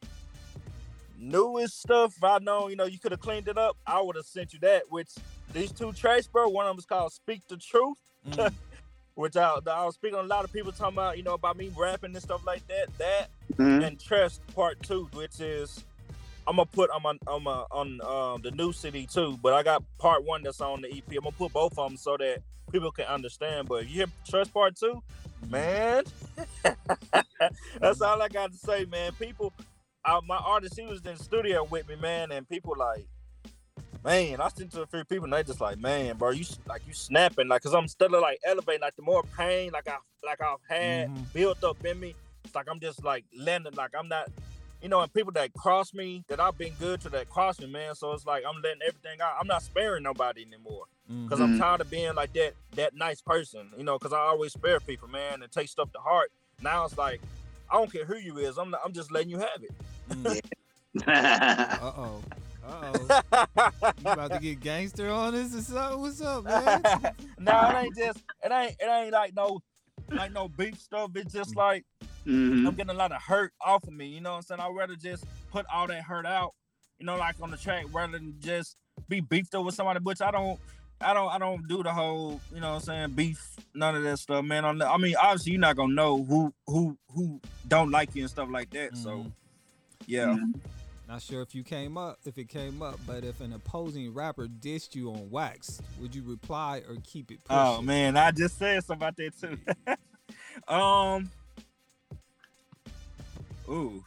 newest 1.18 1.80
stuff, 1.82 2.16
if 2.18 2.24
I 2.24 2.40
know, 2.40 2.68
you 2.68 2.76
know, 2.76 2.86
you 2.86 2.98
could 3.00 3.12
have 3.12 3.22
cleaned 3.22 3.48
it 3.48 3.58
up, 3.58 3.78
I 3.86 4.02
would 4.02 4.16
have 4.16 4.26
sent 4.26 4.54
you 4.54 4.60
that. 4.60 4.84
Which 4.90 5.12
these 5.54 5.72
two 5.72 5.94
tracks, 5.94 6.28
bro, 6.28 6.50
one 6.50 6.66
of 6.66 6.72
them 6.72 6.80
is 6.80 6.86
called 6.86 7.14
Speak 7.14 7.42
the 7.48 7.58
Truth, 7.58 7.98
Mm. 8.30 8.54
which 9.16 9.36
I, 9.36 9.58
I 9.66 9.86
was 9.86 9.96
speaking 9.96 10.18
on 10.18 10.26
a 10.26 10.28
lot 10.28 10.46
of 10.46 10.54
people 10.54 10.72
talking 10.72 10.94
about, 10.96 11.18
you 11.18 11.24
know, 11.24 11.34
about 11.34 11.58
me 11.58 11.72
rapping 11.76 12.14
and 12.14 12.22
stuff 12.24 12.46
like 12.46 12.68
that. 12.68 12.96
That 13.00 13.30
Mhm. 13.54 13.86
and 13.86 14.00
Trust 14.00 14.42
Part 14.56 14.82
Two, 14.84 15.10
which 15.14 15.40
is 15.40 15.84
I'm 16.52 16.58
gonna 16.58 16.66
put 16.66 16.90
on 16.90 17.02
my 17.02 17.14
on 17.72 18.02
um, 18.02 18.42
the 18.42 18.52
new 18.52 18.74
city 18.74 19.08
too, 19.08 19.40
but 19.42 19.54
I 19.54 19.64
got 19.64 19.84
Part 19.98 20.26
One 20.26 20.44
that's 20.44 20.60
on 20.60 20.82
the 20.82 20.90
EP. 20.90 21.02
I'm 21.12 21.24
gonna 21.24 21.32
put 21.32 21.54
both 21.54 21.78
of 21.78 21.88
them 21.90 21.96
so 21.96 22.18
that 22.18 22.40
people 22.74 22.92
can 22.92 23.06
understand. 23.06 23.70
But 23.70 23.84
if 23.84 23.90
you 23.90 23.96
hear 23.96 24.06
Trust 24.28 24.54
Part 24.54 24.76
Two, 24.76 25.02
man, 25.50 26.04
that's 27.80 28.02
all 28.02 28.22
I 28.22 28.28
got 28.28 28.52
to 28.52 28.58
say, 28.58 28.84
man. 28.84 29.14
People, 29.14 29.54
uh, 30.04 30.20
my 30.28 30.36
artist, 30.36 30.78
he 30.78 30.86
was 30.86 31.00
in 31.06 31.16
the 31.16 31.24
studio 31.24 31.64
with 31.64 31.88
me, 31.88 31.96
man, 31.96 32.34
and 32.34 32.48
people 32.48 32.76
like. 32.78 33.06
Man, 34.04 34.42
I 34.42 34.50
sent 34.50 34.72
to 34.72 34.82
a 34.82 34.88
few 34.88 35.04
people 35.06 35.26
and 35.26 35.34
they 35.34 35.44
just 35.44 35.62
like, 35.62 35.78
man, 35.78 36.18
bro, 36.18 36.32
you 36.32 36.44
like 36.68 36.82
you 36.88 36.94
snapping, 36.94 37.48
like, 37.48 37.62
cause 37.62 37.76
I'm 37.76 37.88
still 37.88 38.10
like 38.20 38.40
elevating, 38.44 38.82
like 38.82 38.96
the 38.96 39.04
more 39.04 39.22
pain, 39.38 39.70
like 39.72 39.88
I 39.88 39.98
like 40.26 40.42
I've 40.42 40.58
had 40.68 41.08
Mhm. 41.10 41.32
built 41.34 41.64
up 41.64 41.86
in 41.86 42.00
me, 42.00 42.16
it's 42.44 42.56
like 42.56 42.68
I'm 42.68 42.80
just 42.80 43.04
like 43.04 43.26
landing, 43.38 43.74
like 43.76 43.92
I'm 43.96 44.08
not, 44.08 44.28
you 44.82 44.90
know, 44.90 45.02
and 45.02 45.14
people 45.14 45.32
that 45.34 45.54
cross 45.54 45.94
me, 45.94 46.24
that 46.28 46.40
I've 46.40 46.58
been 46.58 46.74
good 46.80 47.02
to 47.02 47.10
that 47.10 47.30
cross 47.30 47.60
me, 47.60 47.68
man. 47.68 47.96
So 47.96 48.12
it's 48.14 48.26
like 48.26 48.44
I'm 48.48 48.62
letting 48.62 48.82
everything 48.88 49.22
out. 49.22 49.34
I'm 49.40 49.48
not 49.48 49.62
sparing 49.64 50.04
nobody 50.04 50.42
anymore 50.44 50.86
because 51.26 51.40
I'm 51.40 51.54
Mhm. 51.54 51.60
tired 51.60 51.82
of 51.82 51.90
being 51.90 52.16
like 52.16 52.34
that 52.34 52.54
that 52.76 52.96
nice 52.96 53.22
person, 53.22 53.70
you 53.78 53.84
know. 53.84 53.98
Because 54.00 54.14
I 54.14 54.20
always 54.20 54.54
spare 54.54 54.80
people, 54.80 55.08
man, 55.08 55.44
and 55.44 55.52
take 55.52 55.68
stuff 55.70 55.92
to 55.94 56.00
heart. 56.00 56.32
Now 56.62 56.86
it's 56.86 56.98
like 56.98 57.22
I 57.70 57.76
don't 57.78 57.92
care 57.92 58.06
who 58.06 58.18
you 58.18 58.38
is. 58.38 58.58
I'm 58.58 58.70
not, 58.72 58.82
I'm 58.84 58.92
just 58.94 59.12
letting 59.12 59.30
you 59.30 59.38
have 59.40 59.62
it. 59.62 59.72
Mm. 60.10 60.40
Uh 61.08 61.94
oh. 61.98 62.24
Uh 62.68 62.94
oh. 62.94 63.22
You 64.04 64.12
about 64.12 64.32
to 64.34 64.40
get 64.40 64.60
gangster 64.60 65.10
on 65.10 65.34
us 65.36 65.56
or 65.56 65.62
something? 65.62 66.02
What's 66.02 66.22
up, 66.22 66.44
man? 66.44 66.84
no, 67.40 67.70
it 67.70 67.76
ain't 67.76 67.96
just 67.96 68.20
it 68.44 68.52
ain't 68.52 68.76
it 68.80 68.88
ain't 68.90 69.12
like 69.14 69.34
no 69.36 69.62
like 70.12 70.32
no 70.34 70.48
beef 70.50 70.78
stuff. 70.80 71.12
It's 71.16 71.34
just 71.34 71.56
like 71.56 71.86
Mhm. 72.26 72.68
I'm 72.68 72.76
getting 72.76 72.92
a 72.92 72.98
lot 72.98 73.12
of 73.12 73.22
hurt 73.22 73.54
off 73.60 73.84
of 73.84 73.94
me. 73.94 74.08
You 74.08 74.22
know 74.22 74.32
what 74.32 74.38
I'm 74.38 74.44
saying? 74.44 74.62
I'd 74.62 74.76
rather 74.76 74.96
just 74.96 75.26
put 75.52 75.66
all 75.74 75.88
that 75.88 76.04
hurt 76.04 76.26
out, 76.26 76.54
you 77.00 77.06
know, 77.06 77.18
like 77.18 77.36
on 77.42 77.52
the 77.52 77.58
track 77.58 77.86
rather 77.92 78.14
than 78.14 78.36
just 78.40 78.78
be 79.10 79.20
beefed 79.22 79.56
up 79.56 79.66
with 79.66 79.76
somebody, 79.76 80.00
which 80.02 80.22
I 80.22 80.32
don't. 80.32 80.60
I 81.04 81.16
don't 81.16 81.30
I 81.30 81.40
don't 81.40 81.68
do 81.68 81.82
the 81.82 81.92
whole, 81.92 82.40
you 82.54 82.62
know 82.62 82.74
what 82.74 82.76
I'm 82.76 82.82
saying, 82.82 83.10
beef, 83.14 83.56
none 83.74 83.96
of 83.96 84.04
that 84.04 84.20
stuff, 84.20 84.46
man. 84.46 84.64
On 84.66 84.78
the, 84.78 84.88
I 84.88 84.98
mean, 84.98 85.16
obviously 85.20 85.54
you're 85.54 85.62
not 85.62 85.76
gonna 85.76 85.96
know 85.96 86.24
who 86.24 86.54
who 86.68 86.96
who 87.16 87.42
don't 87.68 87.90
like 87.90 88.14
you 88.14 88.22
and 88.22 88.30
stuff 88.30 88.50
like 88.52 88.70
that. 88.70 88.96
So 88.96 89.10
Mhm. 89.10 89.32
yeah. 90.06 90.38
Not 91.08 91.24
sure 91.24 91.42
if 91.42 91.56
you 91.56 91.64
came 91.64 91.98
up, 91.98 92.20
if 92.24 92.38
it 92.38 92.50
came 92.50 92.84
up, 92.84 93.00
but 93.08 93.24
if 93.24 93.42
an 93.42 93.52
opposing 93.52 94.14
rapper 94.14 94.46
dissed 94.48 94.94
you 94.94 95.10
on 95.10 95.32
wax, 95.32 95.82
would 96.00 96.14
you 96.14 96.22
reply 96.22 96.84
or 96.88 96.98
keep 97.04 97.32
it 97.32 97.44
pushing? 97.46 97.58
Oh 97.60 97.82
man, 97.82 98.16
I 98.16 98.30
just 98.30 98.60
said 98.60 98.84
something 98.84 99.08
about 99.08 99.18
that 99.18 99.40
too. 99.42 99.58
um 100.72 101.32
Ooh. 103.72 104.04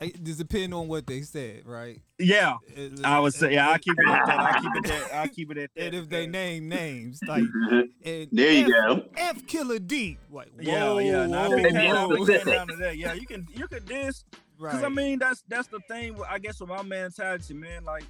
It 0.00 0.24
depends 0.24 0.74
on 0.74 0.88
what 0.88 1.06
they 1.06 1.20
said, 1.22 1.62
right? 1.64 2.00
Yeah. 2.18 2.56
It- 2.66 3.04
I 3.04 3.20
would 3.20 3.34
say 3.34 3.54
yeah, 3.54 3.68
I'll 3.70 3.78
keep 3.78 3.96
it 4.00 4.08
at 4.08 4.26
that. 4.26 4.40
I'll 4.40 4.60
keep 4.60 4.74
it 4.76 4.90
at 4.90 5.14
I'll 5.14 5.28
keep 5.28 5.50
it 5.52 5.58
at 5.58 5.70
that. 5.76 5.84
And 5.84 5.94
if 5.94 6.08
they 6.08 6.26
name 6.26 6.68
names, 6.68 7.20
like 7.28 7.44
and 8.04 8.28
There 8.32 8.52
you 8.52 8.64
F, 8.64 8.70
go. 8.86 9.04
F 9.16 9.46
Killer 9.46 9.78
D, 9.78 10.18
like 10.30 10.48
yeah, 10.58 10.84
whoa, 10.88 10.98
yeah. 10.98 11.26
Now 11.26 11.48
whoa, 11.50 11.56
if 11.58 11.64
it 11.66 11.68
came 11.72 11.74
Yeah, 11.84 11.92
down, 11.92 12.10
if 12.12 12.18
it 12.18 12.22
specific. 12.24 12.44
came 12.46 12.54
down 12.54 12.68
to 12.68 12.76
that, 12.76 12.96
yeah, 12.96 13.12
you 13.12 13.26
can 13.26 13.46
you 13.54 13.68
can 13.68 13.84
diss 13.84 14.24
right? 14.58 14.72
Cause 14.72 14.82
I 14.82 14.88
mean 14.88 15.20
that's 15.20 15.44
that's 15.46 15.68
the 15.68 15.78
thing. 15.86 16.16
I 16.28 16.40
guess 16.40 16.58
with 16.58 16.68
my 16.70 16.82
mentality, 16.82 17.54
man. 17.54 17.84
Like, 17.84 18.04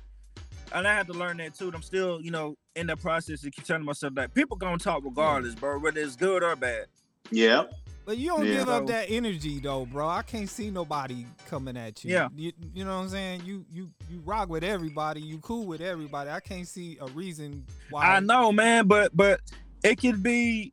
and 0.74 0.88
I 0.88 0.94
had 0.94 1.06
to 1.08 1.12
learn 1.12 1.36
that 1.38 1.54
too. 1.54 1.70
I'm 1.74 1.82
still, 1.82 2.22
you 2.22 2.30
know, 2.30 2.56
in 2.74 2.86
the 2.86 2.96
process 2.96 3.44
of 3.44 3.52
keep 3.52 3.66
telling 3.66 3.84
myself 3.84 4.14
that 4.14 4.32
people 4.32 4.56
gonna 4.56 4.78
talk 4.78 5.04
regardless, 5.04 5.54
bro, 5.56 5.78
whether 5.78 6.00
it's 6.00 6.16
good 6.16 6.42
or 6.42 6.56
bad. 6.56 6.86
Yeah. 7.30 7.64
But 8.04 8.18
you 8.18 8.28
don't 8.28 8.44
Yeah. 8.44 8.58
give 8.58 8.68
up 8.68 8.86
that 8.88 9.10
energy 9.10 9.60
though, 9.60 9.86
bro. 9.86 10.08
I 10.08 10.22
can't 10.22 10.48
see 10.48 10.70
nobody 10.70 11.24
coming 11.48 11.76
at 11.76 12.04
you. 12.04 12.12
Yeah. 12.12 12.28
You, 12.34 12.52
you 12.74 12.84
know 12.84 12.96
what 12.96 13.04
I'm 13.04 13.08
saying? 13.08 13.42
You 13.44 13.64
you 13.70 13.90
you 14.10 14.20
rock 14.24 14.48
with 14.48 14.64
everybody. 14.64 15.20
You 15.20 15.38
cool 15.38 15.66
with 15.66 15.80
everybody. 15.80 16.30
I 16.30 16.40
can't 16.40 16.66
see 16.66 16.98
a 17.00 17.06
reason 17.08 17.64
why. 17.90 18.16
I 18.16 18.20
know, 18.20 18.50
man, 18.50 18.88
but 18.88 19.16
but 19.16 19.40
it 19.84 20.00
could 20.00 20.22
be. 20.22 20.72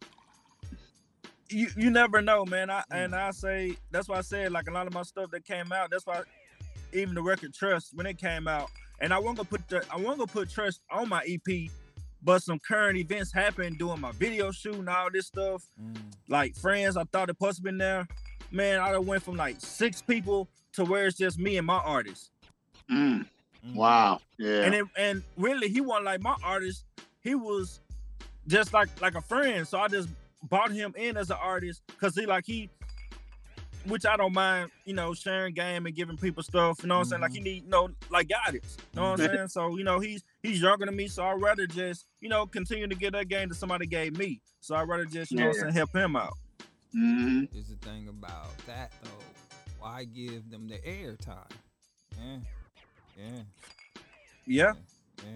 You 1.50 1.68
you 1.76 1.92
never 1.92 2.22
know, 2.22 2.46
man. 2.46 2.70
I 2.70 2.84
and 2.92 3.14
mm. 3.14 3.18
I 3.18 3.32
say 3.32 3.78
that's 3.92 4.08
why 4.08 4.18
I 4.18 4.22
said 4.22 4.52
like 4.52 4.68
a 4.68 4.72
lot 4.72 4.88
of 4.88 4.94
my 4.94 5.04
stuff 5.04 5.30
that 5.32 5.46
came 5.46 5.72
out. 5.72 5.92
That's 5.92 6.06
why 6.06 6.22
even 6.94 7.14
the 7.14 7.22
record 7.22 7.54
Trust 7.54 7.94
when 7.94 8.06
it 8.06 8.18
came 8.18 8.48
out, 8.48 8.70
and 9.02 9.14
I 9.14 9.20
won't 9.20 9.38
gonna 9.38 9.50
put 9.50 9.68
the 9.68 9.84
I 9.92 9.98
wasn't 9.98 10.18
gonna 10.20 10.28
put 10.28 10.50
Trust 10.50 10.82
on 10.92 11.10
my 11.10 11.24
EP, 11.28 11.70
but 12.22 12.44
some 12.44 12.60
current 12.60 12.98
events 12.98 13.34
happened 13.34 13.78
doing 13.78 14.00
my 14.00 14.12
video 14.12 14.52
shoot 14.52 14.76
and 14.76 14.90
all 14.90 15.10
this 15.12 15.28
stuff. 15.28 15.64
Mm, 15.82 15.98
like 16.28 16.56
friends 16.56 16.98
I 16.98 17.04
thought 17.06 17.30
it 17.30 17.40
possibly 17.40 17.72
been 17.72 17.78
there. 17.78 18.08
Man, 18.52 18.80
I 18.80 18.92
done 18.92 19.06
went 19.06 19.24
from 19.24 19.36
like 19.36 19.58
six 19.60 20.02
people 20.02 20.48
to 20.74 20.84
where 20.84 21.06
it's 21.06 21.18
just 21.18 21.40
me 21.40 21.58
and 21.58 21.68
my 21.68 21.78
artist. 21.78 22.32
Mm. 22.92 23.26
mm. 23.66 23.76
Wow. 23.76 24.20
Yeah. 24.38 24.62
And 24.62 24.76
it, 24.76 24.86
and 24.98 25.24
really 25.38 25.70
he 25.70 25.82
wasn't 25.82 26.06
like 26.06 26.22
my 26.22 26.36
artist. 26.44 26.86
He 27.22 27.36
was 27.36 27.80
just 28.48 28.74
like 28.74 28.90
like 29.02 29.16
a 29.16 29.22
friend. 29.22 29.68
So 29.68 29.80
I 29.80 29.88
just 29.88 30.10
brought 30.44 30.72
him 30.72 30.94
in 30.98 31.18
as 31.18 31.30
an 31.30 31.38
artist 31.42 31.82
because 31.88 32.16
he 32.16 32.26
like 32.26 32.46
he 32.46 32.70
which 33.86 34.06
I 34.06 34.18
don't 34.18 34.34
mind, 34.34 34.72
you 34.86 34.94
know, 34.94 35.14
sharing 35.14 35.54
game 35.54 35.86
and 35.86 35.96
giving 35.96 36.18
people 36.18 36.44
stuff. 36.44 36.80
You 36.82 36.90
know 36.90 36.96
what 36.96 37.02
I'm 37.02 37.10
saying? 37.10 37.22
Like 37.22 37.32
he 37.32 37.40
need, 37.40 37.64
you 37.64 37.70
know, 37.70 37.90
like 38.10 38.30
guidance. 38.30 38.78
You 38.94 39.00
know 39.00 39.12
what 39.12 39.22
I'm 39.22 39.28
saying? 39.36 39.48
So, 39.48 39.78
you 39.78 39.84
know, 39.84 40.00
he's 40.00 40.24
he's 40.44 40.62
younger 40.62 40.86
than 40.86 40.96
me. 40.96 41.08
So 41.08 41.24
I'd 41.26 41.42
rather 41.42 41.68
just, 41.68 42.06
you 42.22 42.30
know, 42.30 42.46
continue 42.46 42.88
to 42.88 42.96
get 42.96 43.14
that 43.14 43.28
game 43.28 43.50
that 43.50 43.56
somebody 43.56 43.86
gave 43.86 44.18
me. 44.18 44.42
So 44.62 44.76
I'd 44.76 44.88
rather 44.88 45.06
just, 45.06 45.32
you 45.32 45.38
know 45.38 45.48
what 45.48 45.56
I'm 45.58 45.62
saying, 45.62 45.74
help 45.74 45.96
him 45.96 46.16
out. 46.16 46.34
Mm-hmm. 46.96 47.58
Is 47.58 47.68
the 47.70 47.76
thing 47.88 48.08
about 48.08 48.58
that 48.68 48.92
though. 49.04 49.10
Why 49.80 50.04
give 50.06 50.50
them 50.50 50.68
the 50.68 50.78
airtime? 50.80 51.50
Yeah. 52.18 52.38
Yeah. 53.18 53.42
Yeah, 54.46 54.74
Yeah. 55.24 55.32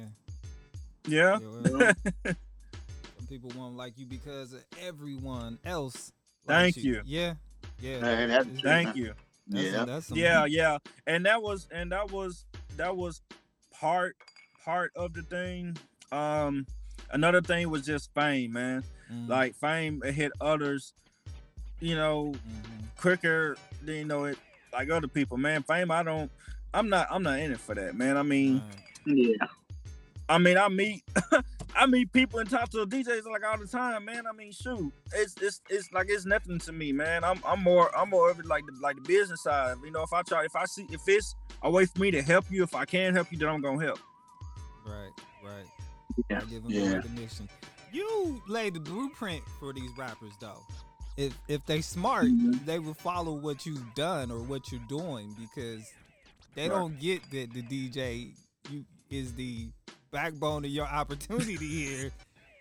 yeah. 1.07 1.39
Yeah, 1.39 1.47
well, 1.47 1.93
some 2.25 3.27
people 3.29 3.51
won't 3.55 3.75
like 3.75 3.93
you 3.97 4.05
because 4.05 4.53
of 4.53 4.63
everyone 4.81 5.59
else. 5.65 6.11
Thank 6.47 6.75
likes 6.75 6.77
you. 6.85 7.01
Yeah. 7.05 7.35
Yeah. 7.79 7.99
Hey, 7.99 8.25
that's 8.27 8.45
It's- 8.47 8.61
true. 8.61 8.69
Thank 8.69 8.95
you. 8.95 9.13
that's- 9.47 9.73
Yeah. 9.73 9.85
That's 9.85 10.11
yeah 10.11 10.45
yeah 10.45 10.77
and 11.05 11.25
that 11.25 11.41
was 11.41 11.67
and 11.71 11.91
that 11.91 12.09
was 12.11 12.45
that 12.77 12.95
was 12.95 13.21
part 13.71 14.15
part 14.63 14.91
of 14.95 15.13
the 15.13 15.21
thing. 15.23 15.77
Um 16.11 16.65
another 17.11 17.41
thing 17.41 17.69
was 17.69 17.85
just 17.85 18.13
fame 18.13 18.53
man. 18.53 18.83
Mhm, 19.11 19.27
like 19.29 19.55
fame 19.55 20.01
it 20.05 20.13
hit 20.13 20.31
others 20.41 20.93
you 21.79 21.95
know 21.95 22.31
mhm. 22.33 22.85
quicker 22.97 23.57
than 23.83 23.95
you 23.95 24.05
know 24.05 24.25
it 24.25 24.37
like 24.71 24.89
other 24.89 25.07
people 25.07 25.37
man. 25.37 25.63
Fame 25.63 25.91
i 25.91 26.01
don't 26.03 26.31
i'm 26.73 26.89
not 26.89 27.07
i'm 27.11 27.23
not 27.23 27.39
in 27.39 27.51
it 27.51 27.59
for 27.59 27.75
that 27.75 27.95
man. 27.95 28.17
I 28.17 28.23
mean 28.23 28.61
Right. 29.05 29.17
Yeah. 29.17 29.47
i 30.29 30.37
mean 30.37 30.57
i 30.57 30.69
meet 30.69 31.03
i 31.75 31.85
meet 31.85 32.13
people 32.13 32.39
and 32.39 32.49
talk 32.49 32.69
to 32.69 32.85
djs 32.85 33.25
like 33.25 33.43
all 33.45 33.57
the 33.57 33.67
time 33.67 34.05
man. 34.05 34.23
I 34.25 34.31
mean 34.31 34.51
shoot 34.53 34.93
it's 35.13 35.35
it's 35.41 35.61
it's 35.69 35.91
like 35.91 36.07
it's 36.09 36.25
nothing 36.25 36.57
to 36.59 36.71
me 36.71 36.93
man. 36.93 37.23
I'm 37.25 37.39
i'm 37.45 37.61
more 37.61 37.95
i'm 37.97 38.09
more 38.09 38.31
of 38.31 38.39
it 38.39 38.45
like 38.45 38.63
the 38.65 38.73
like 38.81 38.95
the 38.95 39.01
business 39.01 39.43
side 39.43 39.75
you 39.83 39.91
know 39.91 40.03
if 40.03 40.13
i 40.13 40.21
try 40.21 40.45
if 40.45 40.55
i 40.55 40.63
see 40.65 40.85
if 40.89 41.01
it's 41.07 41.35
a 41.63 41.69
way 41.69 41.85
for 41.85 41.99
me 41.99 42.11
to 42.11 42.21
help 42.21 42.45
you 42.49 42.63
if 42.63 42.73
i 42.75 42.85
can 42.85 43.13
help 43.13 43.29
you 43.31 43.37
then 43.37 43.49
i'm 43.49 43.61
gonna 43.61 43.83
help 43.83 43.99
Right, 44.85 45.11
right. 45.43 45.65
Yeah, 46.29 46.37
I 46.41 46.45
give 46.45 46.63
them 46.63 46.71
yeah. 46.71 46.93
recognition. 46.93 47.49
You 47.91 48.41
laid 48.47 48.73
the 48.73 48.79
blueprint 48.79 49.43
for 49.59 49.73
these 49.73 49.89
rappers, 49.97 50.33
though. 50.39 50.59
If 51.17 51.37
if 51.47 51.65
they 51.65 51.81
smart, 51.81 52.25
Mhm. 52.25 52.65
they 52.65 52.79
will 52.79 52.93
follow 52.95 53.33
what 53.33 53.65
you've 53.65 53.93
done 53.95 54.31
or 54.31 54.39
what 54.39 54.71
you're 54.71 54.81
doing 54.89 55.33
because 55.39 55.85
they 56.55 56.69
Right. 56.69 56.75
don't 56.75 56.99
get 56.99 57.29
that 57.31 57.53
the 57.53 57.61
DJ 57.61 58.33
you 58.69 58.83
is 59.09 59.33
the 59.35 59.67
backbone 60.11 60.65
of 60.65 60.71
your 60.71 60.87
opportunity 60.87 61.55
here. 61.57 62.11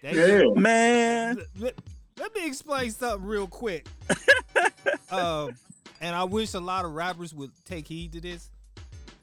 They 0.02 0.42
Yeah. 0.44 0.52
man 0.54 1.36
let, 1.36 1.46
let- 1.58 1.78
let 2.18 2.34
me 2.34 2.46
explain 2.46 2.90
something 2.90 3.26
real 3.26 3.46
quick. 3.48 3.86
um, 5.10 5.56
and 6.00 6.14
I 6.14 6.24
wish 6.24 6.52
a 6.54 6.60
lot 6.60 6.84
of 6.84 6.92
rappers 6.92 7.34
would 7.34 7.50
take 7.64 7.88
heed 7.88 8.12
to 8.12 8.20
this. 8.20 8.50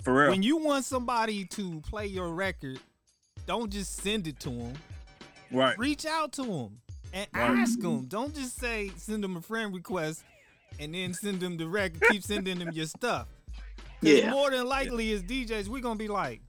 for 0.04 0.14
real 0.14 0.30
When 0.32 0.42
you 0.44 0.58
want 0.58 0.86
somebody 0.86 1.46
to 1.46 1.82
play 1.82 2.08
your 2.08 2.30
record, 2.34 2.80
don't 3.50 3.72
just 3.72 3.96
send 4.04 4.28
it 4.28 4.40
to 4.40 4.52
them. 4.52 4.74
right 5.52 5.76
Reach 5.80 6.06
out 6.06 6.32
to 6.34 6.44
them 6.44 6.80
and 7.12 7.28
Right. 7.34 7.58
ask 7.58 7.80
them. 7.80 8.06
Don't 8.06 8.36
just 8.36 8.60
say 8.60 8.92
send 8.96 9.24
them 9.24 9.38
a 9.38 9.42
friend 9.42 9.74
request 9.74 10.24
and 10.80 10.94
then 10.94 11.16
send 11.16 11.40
them 11.40 11.58
the 11.58 11.68
record. 11.68 12.04
Keep 12.12 12.22
sending 12.22 12.60
them 12.60 12.70
your 12.74 12.86
stuff. 12.86 13.28
Yeah. 14.02 14.30
more 14.30 14.52
than 14.52 14.68
likely, 14.68 15.12
as 15.14 15.24
DJs, 15.24 15.68
we're 15.68 15.82
gonna 15.82 15.96
be 15.96 16.08
like, 16.08 16.42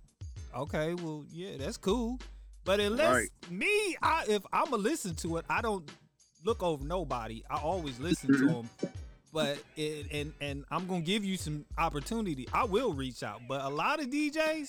okay, 0.55 0.93
well, 0.93 1.25
yeah, 1.33 1.57
that's 1.57 1.79
cool. 1.79 2.19
But 2.67 2.81
unless 2.81 3.15
Right. 3.15 3.51
me, 3.51 3.97
I 4.03 4.27
if 4.29 4.45
I'ma 4.53 4.77
listen 4.77 5.15
to 5.17 5.39
it, 5.39 5.47
I 5.49 5.63
don't 5.63 5.91
look 6.45 6.63
over 6.63 6.85
nobody. 6.85 7.43
I 7.49 7.57
always 7.61 7.99
listen 7.99 8.29
to 8.35 8.45
mm-hmm. 8.45 8.47
them. 8.47 8.93
But 9.33 9.59
it, 9.75 10.13
and 10.13 10.35
and 10.43 10.65
I'm 10.71 10.87
gonna 10.87 11.01
give 11.01 11.25
you 11.25 11.39
some 11.39 11.65
opportunity. 11.79 12.47
I 12.53 12.65
will 12.65 12.93
reach 12.93 13.23
out. 13.23 13.41
But 13.49 13.63
a 13.63 13.71
lot 13.71 14.01
of 14.01 14.09
DJs, 14.11 14.69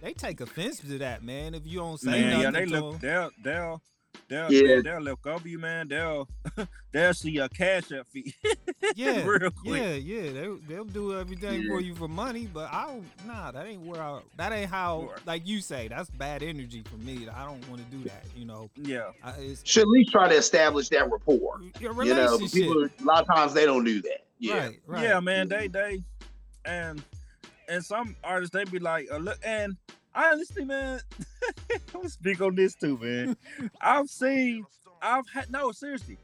they 0.00 0.12
take 0.12 0.40
offense 0.40 0.78
to 0.80 0.98
that, 0.98 1.22
man. 1.22 1.54
If 1.54 1.62
you 1.66 1.78
don't 1.78 1.98
say 2.00 2.10
man 2.10 2.30
nothing 2.30 2.42
yeah 2.42 2.50
they 2.50 2.64
to 2.66 2.70
look 2.80 2.94
'em. 2.94 3.00
they'll 3.00 3.30
they'll 3.42 3.82
they'll 4.28 4.52
Yeah. 4.52 4.62
they'll, 4.76 4.82
they'll 4.82 5.00
look 5.00 5.26
over 5.26 5.46
you 5.48 5.58
man 5.58 5.88
they'll 5.88 6.28
they'll 6.92 7.14
see 7.14 7.30
your 7.30 7.48
cash 7.48 7.92
up 7.92 8.06
fee 8.08 8.34
Yeah, 8.96 9.24
real 9.24 9.50
quick 9.50 9.80
yeah, 9.82 9.94
yeah. 9.94 10.22
They 10.32 10.48
they'll 10.68 10.84
do 10.84 11.18
everything 11.18 11.66
for 11.66 11.80
you 11.80 11.94
for 11.94 12.08
money, 12.08 12.48
but 12.52 12.72
I 12.72 12.86
don't. 12.86 13.04
Nah, 13.26 13.50
that 13.50 13.66
ain't 13.66 13.82
where 13.82 14.00
I. 14.02 14.20
That 14.36 14.52
ain't 14.52 14.70
how. 14.70 15.02
Sure. 15.02 15.16
Like 15.26 15.46
you 15.46 15.60
say, 15.60 15.88
that's 15.88 16.08
bad 16.10 16.42
energy 16.42 16.82
for 16.88 16.96
me. 16.96 17.28
I 17.28 17.44
don't 17.44 17.68
want 17.68 17.84
to 17.84 17.96
do 17.96 18.02
that. 18.04 18.24
You 18.36 18.46
know, 18.46 18.70
yeah 18.76 19.10
I, 19.22 19.32
it's 19.38 19.62
Should 19.64 19.82
at 19.82 19.88
least 19.88 20.10
try 20.10 20.28
to 20.28 20.34
establish 20.34 20.88
that 20.90 21.10
rapport. 21.10 21.60
your 21.80 21.92
relationship. 21.92 22.54
You 22.54 22.68
know, 22.68 22.88
people 22.88 23.04
a 23.04 23.04
lot 23.04 23.22
of 23.28 23.34
times 23.34 23.52
they 23.52 23.66
don't 23.66 23.84
do 23.84 24.00
that. 24.02 24.24
Yeah. 24.38 24.58
Right, 24.66 24.80
right. 24.86 25.02
yeah 25.02 25.20
man 25.20 25.48
they 25.48 25.66
they 25.68 26.02
and 26.64 27.02
and 27.68 27.84
some 27.84 28.16
artists 28.24 28.52
they 28.52 28.64
be 28.64 28.78
like 28.78 29.06
uh, 29.12 29.16
look 29.18 29.38
and 29.44 29.76
I 30.14 30.32
honestly 30.32 30.64
man 30.64 31.00
i'm 31.94 32.08
speak 32.08 32.40
on 32.40 32.54
this 32.54 32.74
too 32.74 32.98
man. 32.98 33.36
I've 33.80 34.08
seen 34.08 34.64
i've 35.02 35.28
had 35.32 35.50
no 35.50 35.70
seriously. 35.72 36.18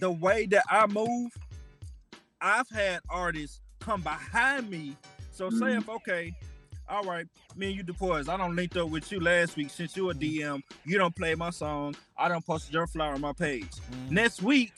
The 0.00 0.10
way 0.10 0.46
that 0.46 0.64
i 0.70 0.86
move 0.86 1.30
i've 2.40 2.68
had 2.70 3.00
artists 3.10 3.60
come 3.80 4.00
behind 4.02 4.70
me. 4.70 4.96
So 5.32 5.50
say 5.50 5.56
Mhm. 5.56 5.78
if 5.78 5.88
okay 5.88 6.34
all 6.88 7.04
right 7.04 7.26
me 7.56 7.68
and 7.68 7.76
you 7.76 7.82
deploys 7.82 8.28
i 8.28 8.36
don't 8.36 8.56
linked 8.56 8.76
up 8.76 8.88
with 8.90 9.10
you 9.12 9.20
last 9.20 9.56
week 9.56 9.70
since 9.70 9.96
you 9.96 10.10
a 10.10 10.14
dm 10.14 10.60
you 10.84 10.98
don't 10.98 11.14
play 11.14 11.34
my 11.34 11.50
song. 11.50 11.94
I 12.18 12.28
don't 12.28 12.44
post 12.44 12.72
your 12.72 12.86
flower 12.86 13.14
on 13.14 13.20
my 13.20 13.32
page. 13.32 13.70
Mm, 13.90 14.10
next 14.10 14.42
week 14.42 14.72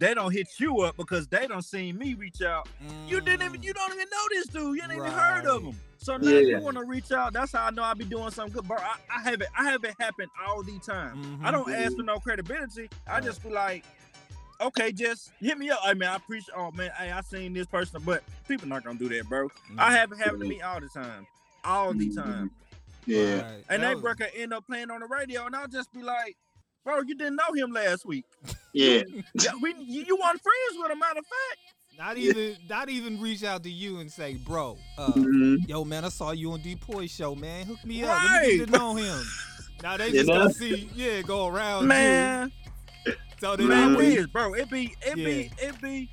they 0.00 0.14
don't 0.14 0.32
hit 0.32 0.48
you 0.58 0.80
up 0.80 0.96
because 0.96 1.28
they 1.28 1.46
don't 1.46 1.62
see 1.64 1.92
me 1.92 2.14
reach 2.14 2.42
out 2.42 2.66
you 3.06 3.20
didn't 3.20 3.42
even 3.46 3.60
mm. 3.60 3.64
you 3.64 3.72
don't 3.72 3.92
even 3.92 4.06
know 4.10 4.24
this 4.30 4.46
dude. 4.48 4.76
You 4.76 4.82
ain't 4.82 4.92
even 4.92 5.04
heard 5.12 5.46
of 5.46 5.62
him. 5.62 5.76
So 5.98 6.16
now 6.16 6.28
Yeah. 6.30 6.56
you 6.56 6.60
want 6.60 6.76
to 6.78 6.84
reach 6.84 7.12
out. 7.12 7.32
That's 7.32 7.52
how 7.52 7.66
I 7.66 7.70
know 7.70 7.82
I 7.82 7.92
be 7.94 8.04
doing 8.04 8.30
something 8.30 8.54
good. 8.54 8.66
Bro, 8.66 8.78
I, 8.78 8.96
I 9.14 9.20
have 9.22 9.40
it. 9.42 9.48
I 9.56 9.64
have 9.70 9.84
it 9.84 9.94
happen 10.00 10.26
all 10.46 10.62
the 10.62 10.78
time. 10.78 11.40
I 11.42 11.48
Mhm. 11.50 11.52
don't 11.52 11.72
ask 11.72 11.96
for 11.96 12.02
no 12.02 12.18
credibility. 12.18 12.88
I 13.06 13.14
Right. 13.14 13.24
just 13.24 13.42
be 13.42 13.50
like, 13.50 13.84
okay, 14.60 14.92
just 14.92 15.32
hit 15.40 15.58
me 15.58 15.70
up. 15.70 15.80
I 15.84 15.92
mean, 15.94 16.08
I 16.08 16.16
appreciate. 16.16 16.54
Oh 16.56 16.70
man, 16.72 16.90
hey, 16.96 17.10
I 17.10 17.20
seen 17.20 17.52
this 17.52 17.66
person, 17.66 18.00
but 18.04 18.22
people 18.48 18.66
not 18.68 18.82
gonna 18.84 18.98
do 18.98 19.08
that, 19.10 19.28
bro. 19.28 19.50
I 19.76 19.90
Mhm. 19.90 19.96
have 19.96 20.12
it 20.12 20.18
happen 20.18 20.40
to 20.40 20.46
me 20.46 20.62
all 20.62 20.80
the 20.80 20.88
time, 20.88 21.26
all 21.64 21.92
the 21.92 22.14
time. 22.14 22.50
Yeah. 23.06 23.42
Right. 23.42 23.64
and 23.68 23.82
That 23.82 23.88
they 23.88 23.94
was- 23.96 24.16
end 24.36 24.52
up 24.54 24.66
playing 24.66 24.90
on 24.90 25.00
the 25.00 25.06
radio, 25.06 25.44
and 25.46 25.54
I'll 25.56 25.66
just 25.68 25.92
be 25.92 26.02
like, 26.02 26.36
"Bro, 26.84 27.02
you 27.02 27.14
didn't 27.14 27.36
know 27.36 27.52
him 27.54 27.72
last 27.72 28.06
week. 28.06 28.24
Yeah. 28.72 29.02
Yeah, 29.34 29.50
we 29.60 29.74
you, 29.78 30.04
you 30.06 30.16
weren't 30.16 30.40
friends 30.40 30.76
with 30.78 30.90
him. 30.92 30.98
Matter 30.98 31.18
of 31.20 31.26
fact, 31.26 31.58
Not 31.98 32.16
even 32.16 32.56
not 32.68 32.88
even 32.88 33.20
reach 33.20 33.42
out 33.44 33.62
to 33.64 33.70
you 33.70 33.98
and 33.98 34.10
say, 34.10 34.34
bro, 34.34 34.78
uh, 34.98 35.12
Mhm. 35.12 35.68
yo 35.68 35.84
man, 35.84 36.04
I 36.04 36.08
saw 36.08 36.30
you 36.32 36.52
on 36.52 36.60
D 36.60 36.76
Poy 36.76 37.06
show, 37.06 37.34
man. 37.34 37.66
Hook 37.66 37.84
me 37.84 38.04
up. 38.04 38.22
Let 38.22 38.42
me 38.46 38.56
get 38.58 38.66
to 38.66 38.78
know 38.78 38.94
him. 38.94 39.22
Now 39.82 39.96
they 39.96 40.08
You 40.08 40.12
just 40.12 40.28
know? 40.28 40.34
gonna 40.40 40.52
see, 40.52 40.90
yeah, 40.94 41.22
go 41.22 41.46
around 41.46 41.86
man, 41.88 42.52
you. 43.06 43.14
So 43.40 43.56
they 43.56 43.64
Man, 43.64 43.94
don't 43.94 44.04
it 44.04 44.18
we- 44.20 44.26
bro. 44.26 44.52
It 44.52 44.68
be 44.70 44.94
it 45.00 45.14
be 45.16 45.50
it 45.58 45.80
be 45.80 46.10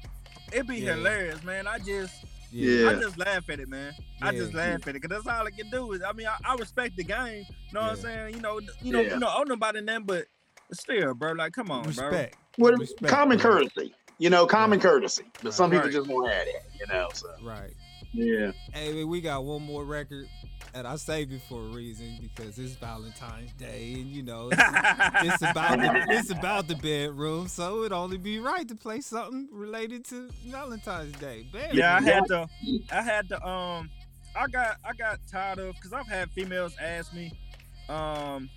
it 0.53 0.66
be 0.66 0.78
Yeah. 0.78 0.93
hilarious, 0.95 1.43
man. 1.43 1.68
I 1.68 1.78
just 1.80 2.14
Yeah. 2.49 2.89
I 2.89 2.93
just 2.95 3.18
laugh 3.18 3.49
at 3.49 3.60
it, 3.60 3.68
man. 3.68 3.93
I 4.22 4.32
just 4.32 4.53
Yeah. 4.53 4.60
laugh 4.72 4.88
at 4.88 4.95
it 4.95 5.01
because 5.01 5.10
that's 5.10 5.28
all 5.28 5.45
I 5.45 5.51
can 5.51 5.70
do 5.70 5.91
is. 5.91 6.01
I 6.01 6.14
mean, 6.14 6.28
I, 6.28 6.38
I 6.45 6.55
respect 6.55 6.95
the 6.95 7.03
game. 7.03 7.43
You 7.68 7.74
know 7.74 7.82
what 7.82 7.91
I'm 7.91 7.97
saying? 7.97 8.36
You 8.36 8.39
know, 8.39 8.62
you 8.82 8.93
know, 8.93 9.01
Yeah. 9.01 9.14
you 9.16 9.20
know, 9.20 9.34
owe 9.36 9.43
nobody 9.43 9.82
them, 9.84 10.03
but 10.05 10.28
still, 10.74 11.13
bro. 11.13 11.34
Like, 11.34 11.53
come 11.53 11.72
on, 11.72 11.84
bro. 11.84 12.07
respect. 12.09 12.36
Well, 12.57 12.74
Respect, 12.74 13.07
common 13.13 13.38
bro. 13.38 13.51
courtesy. 13.51 13.93
You 14.20 14.30
know, 14.32 14.47
common 14.47 14.80
Right. 14.80 14.84
courtesy. 14.89 15.26
But 15.43 15.53
some 15.53 15.70
people 15.70 15.86
Right. 15.86 15.93
just 15.93 16.07
won't 16.09 16.32
have 16.32 16.45
that. 16.45 16.80
You 16.80 16.88
know. 16.88 17.09
So 17.13 17.30
Right. 17.43 17.72
yeah. 18.13 18.51
Hey, 18.74 19.03
we 19.03 19.22
got 19.22 19.43
one 19.43 19.61
more 19.61 19.84
record, 19.86 20.28
and 20.74 20.88
I 20.88 20.95
saved 20.95 21.32
it 21.34 21.41
for 21.47 21.59
a 21.61 21.68
reason 21.68 22.18
because 22.20 22.57
it's 22.57 22.74
Valentine's 22.76 23.53
Day, 23.53 23.93
and 23.93 24.07
you 24.07 24.24
know, 24.24 24.49
it's, 24.51 24.61
it's 25.22 25.41
about 25.43 25.78
the, 25.80 26.05
it's 26.09 26.32
about 26.32 26.68
the 26.68 26.76
bedroom, 26.76 27.47
so 27.47 27.82
it'd 27.82 27.91
only 27.93 28.18
be 28.18 28.39
right 28.39 28.68
to 28.68 28.76
play 28.76 29.01
something 29.01 29.47
related 29.51 30.03
to 30.05 30.30
Valentine's 30.47 31.15
Day. 31.20 31.45
Bedroom. 31.53 31.78
Yeah, 31.78 31.97
I 31.97 32.01
had 32.01 32.26
to. 32.28 32.47
I 32.91 33.01
had 33.03 33.30
to. 33.30 33.47
Um, 33.47 33.91
I 34.36 34.47
got. 34.47 34.78
I 34.84 34.93
got 34.93 35.20
tired 35.32 35.59
of 35.59 35.76
because 35.76 35.93
I've 35.93 36.07
had 36.07 36.32
females 36.32 36.76
ask 36.82 37.13
me. 37.13 37.32
Um, 37.88 38.49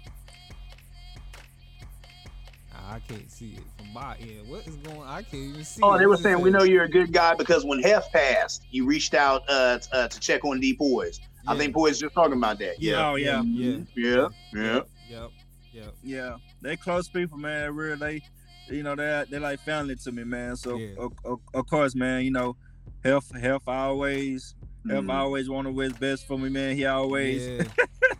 I 2.90 2.98
can't 2.98 3.30
see 3.30 3.52
it 3.56 3.62
from 3.78 3.92
my 3.92 4.16
end. 4.18 4.48
What 4.48 4.66
is 4.66 4.74
going? 4.76 5.02
I 5.02 5.22
can't 5.22 5.34
even 5.50 5.64
see. 5.64 5.80
Oh, 5.82 5.94
it. 5.94 5.98
they 5.98 6.06
were 6.06 6.12
What 6.12 6.20
saying 6.20 6.40
we 6.40 6.50
know 6.50 6.64
you're 6.64 6.84
a 6.84 6.88
good 6.90 7.12
guy 7.12 7.34
because 7.36 7.64
when 7.64 7.80
Hef 7.82 8.10
passed, 8.12 8.64
you 8.70 8.84
reached 8.84 9.14
out 9.14 9.42
uh, 9.48 9.78
t- 9.78 9.88
uh, 9.92 10.08
to 10.08 10.18
check 10.20 10.44
on 10.44 10.58
D 10.58 10.74
Poise. 10.74 11.20
I 11.46 11.56
think 11.56 11.72
Poise 11.74 12.00
just 12.00 12.14
talking 12.14 12.36
about 12.36 12.58
that. 12.58 12.80
Yeah, 12.82 13.08
oh, 13.10 13.14
yeah. 13.14 13.42
yeah, 13.46 13.78
Yeah. 13.94 14.28
Yeah. 14.52 14.80
Yep. 15.08 15.30
Yep. 15.72 15.94
yeah, 16.02 16.36
they 16.62 16.76
close 16.76 17.08
people, 17.08 17.38
man. 17.38 17.74
Really. 17.76 18.22
They, 18.68 18.74
you 18.76 18.82
know, 18.82 18.96
they 18.96 19.24
they 19.30 19.38
like 19.38 19.60
family 19.60 19.94
to 19.96 20.12
me, 20.12 20.24
man. 20.24 20.56
So 20.56 20.76
Yeah. 20.76 20.94
of, 20.98 21.12
of, 21.24 21.40
of 21.54 21.66
course, 21.68 21.94
man. 21.94 22.24
You 22.24 22.32
know, 22.32 22.56
health, 23.04 23.30
health 23.40 23.68
always. 23.68 24.54
Health 24.88 25.04
Mhm. 25.04 25.12
always 25.12 25.48
want 25.48 25.66
to 25.68 25.72
what's 25.72 25.92
best 25.92 26.26
for 26.26 26.38
me, 26.38 26.48
man. 26.48 26.74
He 26.76 26.86
always. 26.86 27.46
Yeah. 27.46 27.62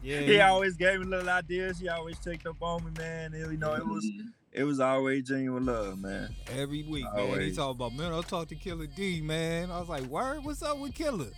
Yeah. 0.03 0.21
He 0.21 0.41
always 0.41 0.77
gave 0.77 1.01
me 1.01 1.05
little 1.05 1.29
ideas. 1.29 1.79
He 1.79 1.87
always 1.91 2.19
checked 2.21 2.47
up 2.47 2.57
on 2.63 2.83
me, 2.87 2.91
man. 2.97 3.35
And, 3.35 3.53
you 3.53 3.59
know, 3.59 3.75
it 3.75 3.87
was 3.87 4.11
it 4.53 4.65
was 4.65 4.81
always 4.81 5.29
genuine 5.29 5.67
love, 5.67 5.99
man. 5.99 6.35
Every 6.51 6.83
week, 6.83 7.05
man. 7.05 7.15
He 7.15 7.21
Always. 7.33 7.57
talking 7.57 7.71
about, 7.77 7.95
man, 7.95 8.13
I 8.13 8.21
talked 8.23 8.49
to 8.51 8.55
Killer 8.57 8.87
D, 8.87 9.21
man. 9.21 9.71
I 9.71 9.79
was 9.81 9.89
like, 9.89 10.03
word, 10.05 10.45
what's 10.45 10.63
up 10.63 10.79
with 10.79 10.95
Killer? 10.95 11.29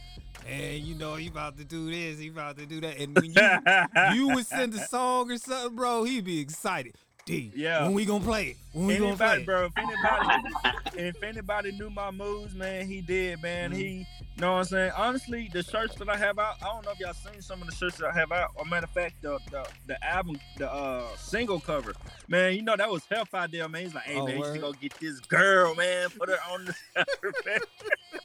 And 0.48 0.82
you 0.82 0.94
know, 0.96 1.14
he 1.14 1.28
about 1.28 1.56
to 1.58 1.64
do 1.64 1.90
this, 1.90 2.18
he 2.18 2.28
about 2.28 2.56
to 2.58 2.66
do 2.66 2.80
that. 2.80 2.98
And 2.98 3.14
when 3.16 3.32
you 3.32 4.14
you 4.28 4.34
would 4.34 4.46
send 4.46 4.74
a 4.74 4.78
song 4.86 5.30
or 5.30 5.36
something, 5.38 5.76
bro, 5.76 6.04
he'd 6.04 6.24
be 6.24 6.40
excited. 6.40 6.94
D, 7.24 7.52
Yeah. 7.54 7.84
when 7.84 7.92
we 7.92 8.04
gonna 8.04 8.24
play 8.24 8.46
it? 8.48 8.56
When 8.72 8.86
we 8.86 8.96
gonna 8.98 9.16
play 9.16 9.34
anybody, 9.36 9.42
it? 9.42 9.46
bro. 9.46 9.64
If 9.66 9.72
anybody, 9.78 10.81
if 10.94 11.22
anybody 11.22 11.72
knew 11.72 11.90
my 11.90 12.10
moves, 12.10 12.54
man, 12.54 12.86
he 12.86 13.00
did, 13.00 13.42
man. 13.42 13.70
Mm-hmm. 13.70 13.80
He, 13.80 14.06
you 14.20 14.40
know 14.40 14.52
what 14.52 14.58
I'm 14.58 14.64
saying. 14.64 14.92
Honestly, 14.96 15.50
the 15.52 15.62
shirts 15.62 15.94
that 15.96 16.08
I 16.08 16.16
have 16.16 16.38
out, 16.38 16.56
I 16.62 16.66
don't 16.66 16.84
know 16.84 16.92
if 16.92 17.00
y'all 17.00 17.14
seen 17.14 17.40
some 17.40 17.60
of 17.60 17.68
the 17.68 17.74
shirts 17.74 17.98
that 17.98 18.08
I 18.08 18.12
have 18.12 18.32
out. 18.32 18.50
Or 18.54 18.64
matter 18.64 18.84
of 18.84 18.90
fact, 18.90 19.22
the 19.22 19.38
the, 19.50 19.66
the 19.86 20.04
album, 20.06 20.38
the 20.56 20.72
uh 20.72 21.04
single 21.16 21.60
cover, 21.60 21.94
man. 22.28 22.54
You 22.54 22.62
know 22.62 22.76
that 22.76 22.90
was 22.90 23.04
Health 23.06 23.34
idea, 23.34 23.68
man. 23.68 23.84
He's 23.84 23.94
like, 23.94 24.04
hey 24.04 24.16
Oh, 24.16 24.26
man, 24.26 24.38
you 24.38 24.44
should 24.44 24.60
go 24.60 24.72
get 24.72 24.94
this 25.00 25.20
girl, 25.20 25.74
man. 25.74 26.08
Put 26.10 26.28
her 26.28 26.38
on 26.50 26.64
the 26.64 26.74
cover, 26.94 27.34
man. 27.44 27.58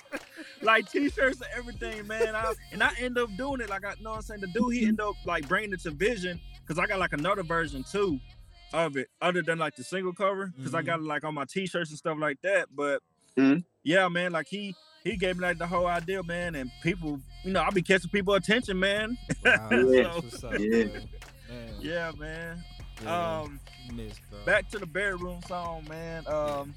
like 0.62 0.90
t-shirts 0.90 1.42
and 1.42 1.50
everything, 1.56 2.08
man. 2.08 2.36
I, 2.36 2.54
and 2.72 2.84
I 2.84 2.92
end 3.00 3.18
up 3.18 3.30
doing 3.38 3.62
it. 3.62 3.70
Like 3.70 3.86
I 3.86 3.94
you 3.98 4.04
know 4.04 4.12
what 4.12 4.16
I'm 4.18 4.22
saying. 4.24 4.42
The 4.42 4.48
dude, 4.48 4.74
he 4.74 4.86
end 4.86 5.02
up 5.02 5.16
like 5.26 5.48
bringing 5.48 5.74
it 5.74 5.82
to 5.82 5.92
Vision 5.92 6.40
because 6.62 6.80
I 6.80 6.88
got 6.88 7.00
like 7.00 7.14
another 7.14 7.44
version 7.44 7.84
too 7.84 8.20
of 8.74 8.98
it, 8.98 9.10
other 9.22 9.42
than 9.42 9.58
like 9.60 9.76
the 9.76 9.84
single 9.84 10.14
cover, 10.14 10.54
because 10.56 10.74
I 10.74 10.82
Mhm. 10.82 10.86
got 10.86 11.00
it 11.00 11.04
like 11.06 11.24
on 11.24 11.34
my 11.36 11.46
t-shirts 11.46 11.90
and 11.90 11.98
stuff 11.98 12.18
like 12.20 12.42
that. 12.42 12.68
But 12.76 13.02
Mhm. 13.38 13.64
yeah, 13.84 14.08
man, 14.08 14.32
like 14.32 14.48
he 14.48 14.76
he 15.04 15.16
gave 15.16 15.38
me 15.38 15.42
like 15.44 15.58
the 15.58 15.68
whole 15.68 15.88
idea, 15.88 16.22
man, 16.24 16.56
and 16.56 16.70
people, 16.84 17.20
you 17.46 17.52
know, 17.54 17.62
I'll 17.62 17.72
be 17.72 17.82
catching 17.82 18.10
people 18.10 18.34
attention, 18.34 18.78
man. 18.80 19.18
Wow, 19.44 19.70
Yeah. 19.90 20.08
up, 20.08 20.24
Yeah. 20.60 20.84
man. 20.86 21.10
Man, 21.50 21.76
Yeah, 21.80 22.12
man. 22.18 22.64
yeah, 23.02 23.40
Um, 23.42 23.60
missed, 23.94 24.20
back 24.46 24.70
to 24.72 24.80
the 24.80 24.86
bedroom 24.86 25.42
song, 25.48 25.86
man. 25.88 26.28
Um, 26.28 26.76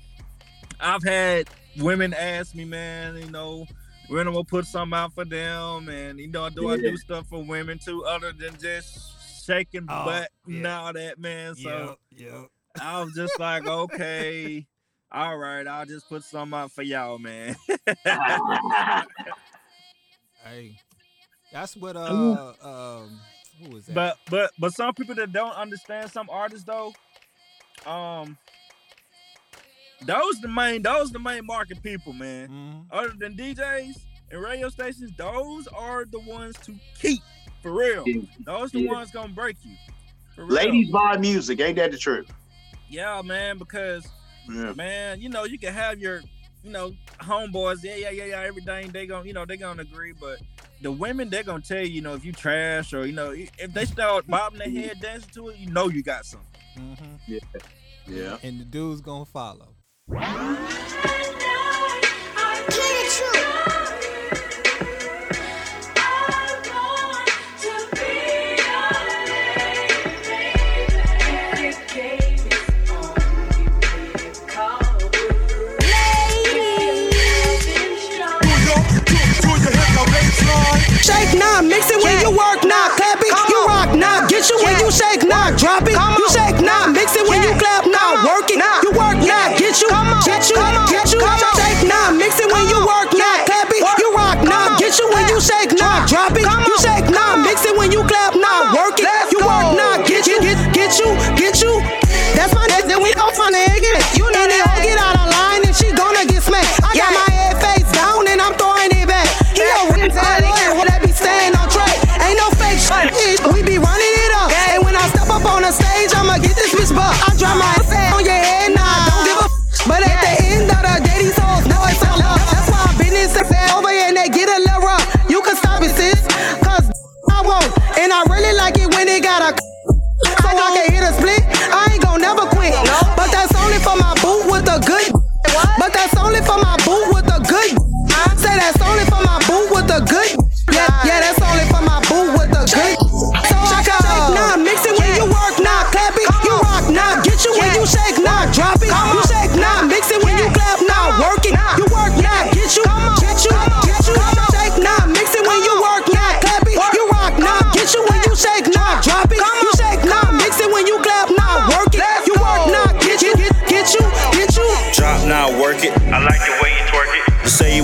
I've 0.79 1.03
had 1.03 1.49
women 1.79 2.15
ask 2.15 2.55
me, 2.55 2.65
man, 2.65 3.17
you 3.17 3.29
know, 3.31 3.67
when 4.09 4.27
I'm 4.29 4.33
gonna 4.35 4.45
put 4.45 4.67
something 4.67 4.97
out 4.97 5.13
for 5.13 5.25
them, 5.25 5.89
and 5.89 6.19
you 6.21 6.29
know, 6.29 6.49
do 6.51 6.69
I 6.69 6.77
do 6.77 6.97
stuff 6.97 7.27
for 7.29 7.43
women 7.43 7.79
too, 7.79 8.05
other 8.05 8.33
than 8.33 8.57
just 8.59 9.20
shaking 9.45 9.87
Oh, 9.89 10.05
butt 10.05 10.29
yeah. 10.47 10.57
and 10.57 10.67
all 10.67 10.93
that, 10.93 11.19
man. 11.19 11.55
So 11.57 11.97
yeah, 12.11 12.27
yeah. 12.27 12.43
I 12.81 13.03
was 13.03 13.13
just 13.15 13.39
like, 13.41 13.67
okay, 13.67 14.67
all 15.11 15.37
right, 15.37 15.67
I'll 15.67 15.87
just 15.87 16.09
put 16.09 16.23
some 16.25 16.55
out 16.55 16.71
for 16.73 16.83
y'all, 16.83 17.19
man. 17.19 17.57
Hey, 20.45 20.79
that's 21.53 21.77
what 21.77 21.97
uh 21.99 22.53
um 22.63 23.21
who 23.63 23.71
was 23.75 23.87
that? 23.87 23.95
but 23.95 24.17
but 24.31 24.51
but 24.59 24.73
some 24.73 24.95
people 24.95 25.15
that 25.17 25.33
don't 25.33 25.55
understand 25.55 26.11
some 26.11 26.31
artists 26.31 26.65
though, 26.65 26.95
um, 27.87 28.39
those 30.07 30.41
the 30.41 30.49
main 30.49 30.81
those 30.83 31.11
the 31.13 31.19
main 31.19 31.45
market 31.45 31.83
people, 31.83 32.13
man. 32.15 32.49
Mhm. 32.49 32.87
Other 32.91 33.13
than 33.19 33.37
DJs 33.37 33.97
and 34.31 34.41
radio 34.41 34.71
stations, 34.71 35.11
those 35.19 35.67
are 35.69 36.07
the 36.07 36.21
ones 36.21 36.57
to 36.65 36.75
keep 36.99 37.21
for 37.63 37.73
real. 37.73 38.03
Yeah. 38.07 38.23
Those 38.45 38.73
the 38.73 38.81
Yeah. 38.81 38.93
ones 38.93 39.11
gonna 39.11 39.33
break 39.33 39.57
you. 39.65 39.77
For 40.35 40.45
real. 40.45 40.55
Ladies 40.57 40.91
buy 40.91 41.17
music. 41.17 41.61
Ain't 41.61 41.77
that 41.77 41.91
the 41.91 41.99
truth? 41.99 42.31
yeah, 42.89 43.23
man, 43.23 43.57
because 43.59 44.07
Yeah. 44.49 44.73
man, 44.73 45.21
you 45.21 45.29
know, 45.29 45.45
you 45.45 45.59
can 45.59 45.73
have 45.73 46.01
your, 46.01 46.23
you 46.65 46.71
know, 46.71 46.93
homeboys, 47.21 47.83
yeah, 47.85 47.95
yeah, 47.97 48.11
yeah, 48.11 48.25
yeah, 48.25 48.41
everything 48.41 48.91
they 48.91 49.07
gonna, 49.07 49.25
you 49.27 49.33
know, 49.33 49.45
they 49.45 49.57
gonna 49.57 49.83
agree, 49.83 50.13
but 50.13 50.41
the 50.83 50.91
women 50.91 51.29
they're 51.31 51.43
gonna 51.45 51.61
tell 51.63 51.81
you, 51.81 51.87
you 51.93 52.01
know, 52.01 52.15
if 52.15 52.25
you 52.25 52.33
trash 52.33 52.93
or 52.93 53.07
you 53.07 53.13
know, 53.13 53.31
if 53.33 53.73
they 53.75 53.85
start 53.85 54.27
bobbing 54.27 54.59
their 54.59 54.71
head 54.71 54.99
dancing 55.01 55.31
to 55.35 55.49
it, 55.51 55.59
you 55.59 55.71
know 55.71 55.89
you 55.89 56.03
got 56.03 56.25
something. 56.25 56.49
Mhm. 56.77 57.41
Yeah. 58.07 58.39
And 58.43 58.61
the 58.61 58.65
dude's 58.65 59.01
gonna 59.01 59.25
follow. 59.27 59.69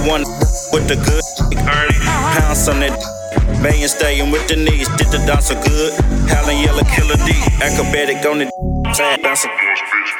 One 0.07 0.22
with 0.72 0.86
the 0.86 0.96
good 1.02 1.22
earning. 1.66 2.00
Pounce 2.38 2.68
on 2.68 2.80
that 2.80 2.94
million 3.61 3.88
staying 3.88 4.30
with 4.30 4.46
the 4.48 4.57
knees. 4.57 4.88
Did 4.96 5.09
the 5.11 5.18
dance 5.26 5.48
so 5.48 5.54
good. 5.62 5.92
Howling 6.30 6.62
yellow 6.62 6.86
killer 6.94 7.18
D. 7.26 7.34
Acrobatic 7.61 8.24
on 8.24 8.38
the 8.38 8.46
bouncing, 9.22 9.50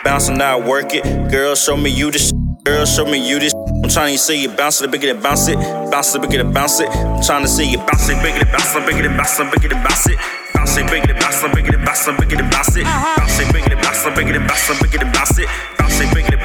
bouncing 0.05 0.43
out, 0.43 0.65
work 0.65 0.93
it. 0.93 1.05
Girl, 1.31 1.55
show 1.55 1.77
me 1.77 1.91
you 1.91 2.11
this. 2.11 2.33
Girl, 2.65 2.85
show 2.85 3.05
me 3.05 3.19
you 3.23 3.39
this. 3.39 3.55
I'm 3.55 3.89
trying 3.89 4.15
to 4.15 4.19
see 4.19 4.43
you 4.43 4.49
bounce 4.51 4.81
it, 4.83 4.91
bigger 4.91 5.13
than 5.13 5.23
bounce 5.23 5.47
it, 5.47 5.57
bounce 5.91 6.15
it, 6.15 6.21
bigger 6.21 6.43
than 6.43 6.53
bounce 6.53 6.81
it. 6.81 6.89
I'm 6.89 7.23
trying 7.23 7.43
to 7.43 7.49
see 7.49 7.71
you 7.71 7.79
bounce 7.79 8.09
it, 8.09 8.21
bigger 8.23 8.43
than 8.43 8.51
bounce 8.51 8.75
it, 8.75 8.87
bigger 8.87 9.03
than 9.07 9.17
bounce 9.17 9.39
it, 9.39 9.53
bigger 9.53 9.69
than 9.69 9.83
bounce 9.85 10.07
it. 10.09 10.19
Bounce 10.53 10.77
it, 10.77 10.91
bigger 10.91 11.07
than 11.07 11.19
bounce 11.21 11.43
it, 11.45 11.55
bigger 11.55 11.73
than 11.73 11.85
bounce 11.85 12.09
it, 12.09 12.19
bigger 12.19 12.37
than 12.37 12.51
bounce 12.51 12.77
it. 12.77 12.85
Bounce 12.85 13.39
it, 13.39 13.53
bigger 13.53 13.69
than 13.71 13.79
bounce 13.83 14.07
it, 14.07 14.17
bigger 14.17 14.33
than 14.33 14.47
bounce 14.47 14.69
it, 14.69 14.83
bigger 14.83 14.99
than 14.99 15.13
bounce 15.13 15.39
it. 15.39 15.49
Bounce 15.79 16.01
it, 16.01 16.15
bigger 16.15 16.31
than 16.31 16.36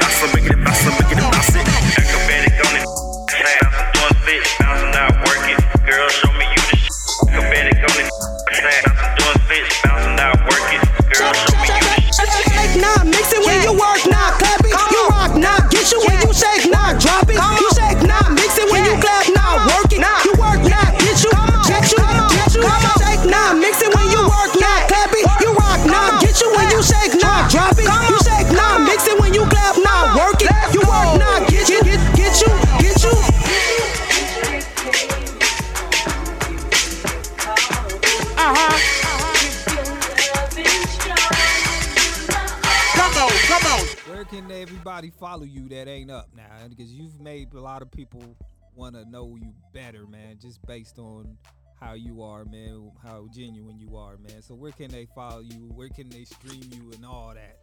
follow 45.22 45.44
you 45.44 45.68
that 45.68 45.86
ain't 45.86 46.10
up 46.10 46.28
now 46.36 46.66
because 46.68 46.92
you've 46.92 47.20
made 47.20 47.54
a 47.54 47.60
lot 47.60 47.80
of 47.80 47.88
people 47.92 48.36
want 48.74 48.96
to 48.96 49.08
know 49.08 49.38
you 49.40 49.54
better, 49.72 50.04
man, 50.04 50.36
just 50.42 50.60
based 50.66 50.98
on 50.98 51.38
how 51.78 51.92
you 51.92 52.24
are, 52.24 52.44
man, 52.44 52.90
how 53.00 53.28
genuine 53.32 53.78
you 53.78 53.96
are, 53.96 54.16
man. 54.16 54.42
So 54.42 54.56
where 54.56 54.72
can 54.72 54.90
they 54.90 55.06
follow 55.14 55.38
you? 55.38 55.70
Where 55.76 55.90
can 55.90 56.08
they 56.08 56.24
stream 56.24 56.64
you 56.72 56.90
and 56.92 57.06
all 57.06 57.32
that? 57.34 57.58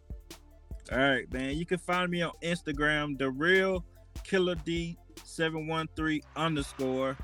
All 0.90 1.00
right, 1.00 1.30
man. 1.34 1.58
You 1.58 1.66
can 1.66 1.80
find 1.80 2.10
me 2.10 2.22
on 2.22 2.32
Instagram, 2.42 3.18
the 3.18 3.30
real 3.30 3.84
killer 4.24 4.56
D 4.56 4.98
seven 5.26 5.68
one 5.68 5.90
three 5.98 6.24
underscore. 6.38 7.18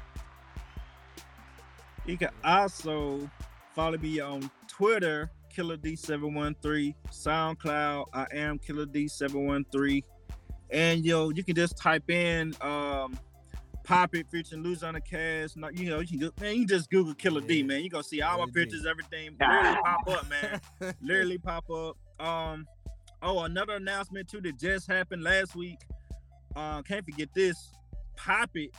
You 2.06 2.18
can 2.18 2.32
also 2.44 3.30
follow 3.74 3.98
me 3.98 4.20
on 4.20 4.52
Twitter, 4.68 5.32
Killer 5.50 5.78
D713, 5.78 6.94
SoundCloud, 7.10 8.08
I 8.14 8.28
am 8.34 8.60
Killer 8.60 8.86
D713. 8.86 10.04
And 10.70 11.06
you 11.06 11.12
know, 11.12 11.30
you 11.30 11.44
can 11.44 11.56
just 11.56 11.78
type 11.78 12.10
in 12.10 12.56
um 12.62 13.18
Pop 13.84 14.16
It 14.16 14.28
featuring 14.32 14.64
Lose 14.64 14.84
on 14.84 14.96
the 14.96 15.02
Cast. 15.02 15.58
Not, 15.58 15.78
you 15.78 15.90
know, 15.90 16.00
you 16.00 16.08
can 16.08 16.20
go, 16.20 16.32
man, 16.42 16.56
you 16.56 16.66
just 16.66 16.90
Google 16.90 17.14
Killer 17.14 17.42
yeah. 17.42 17.48
D, 17.48 17.64
man. 17.64 17.82
You're 17.82 17.90
gonna 17.90 18.04
see 18.04 18.22
all 18.22 18.40
my 18.40 18.52
pictures, 18.52 18.86
everything 18.86 19.38
literally 19.40 19.78
pop 19.84 20.10
up, 20.10 20.30
man. 20.30 20.62
literally 21.02 21.38
pop 21.38 21.70
up. 21.70 21.98
Um 22.20 22.68
oh 23.22 23.42
another 23.42 23.74
announcement 23.76 24.28
too 24.28 24.42
that 24.42 24.60
just 24.60 24.88
happened 24.88 25.24
last 25.24 25.56
week. 25.56 25.80
Uh 26.56 26.82
can't 26.82 27.06
forget 27.06 27.30
this. 27.34 27.72
Pop 28.16 28.50
It 28.56 28.72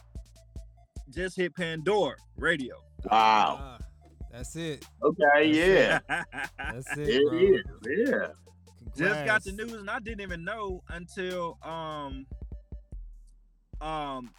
just 1.11 1.37
hit 1.37 1.55
Pandora 1.55 2.16
radio. 2.37 2.76
Wow. 3.05 3.59
Ah, 3.61 3.78
that's 4.32 4.57
it. 4.57 4.84
Okay, 5.03 5.53
That's 5.53 5.57
yeah. 5.57 5.99
It. 6.09 6.26
That's 6.59 6.97
it. 6.97 7.09
it 7.09 7.34
is, 7.34 8.09
yeah 8.09 8.26
just 8.97 9.25
got 9.27 9.45
the 9.45 9.53
news 9.53 9.73
and 9.75 9.89
I 9.91 9.99
didn't 10.01 10.21
even 10.23 10.45
know 10.45 10.83
until 10.89 11.59
um 11.63 12.27
um 13.81 14.31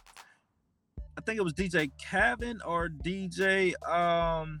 I 1.16 1.20
think 1.24 1.38
it 1.38 1.42
was 1.42 1.52
DJ 1.52 1.90
Kevin 1.98 2.60
or 2.62 2.88
DJ 2.88 3.72
um 3.88 4.60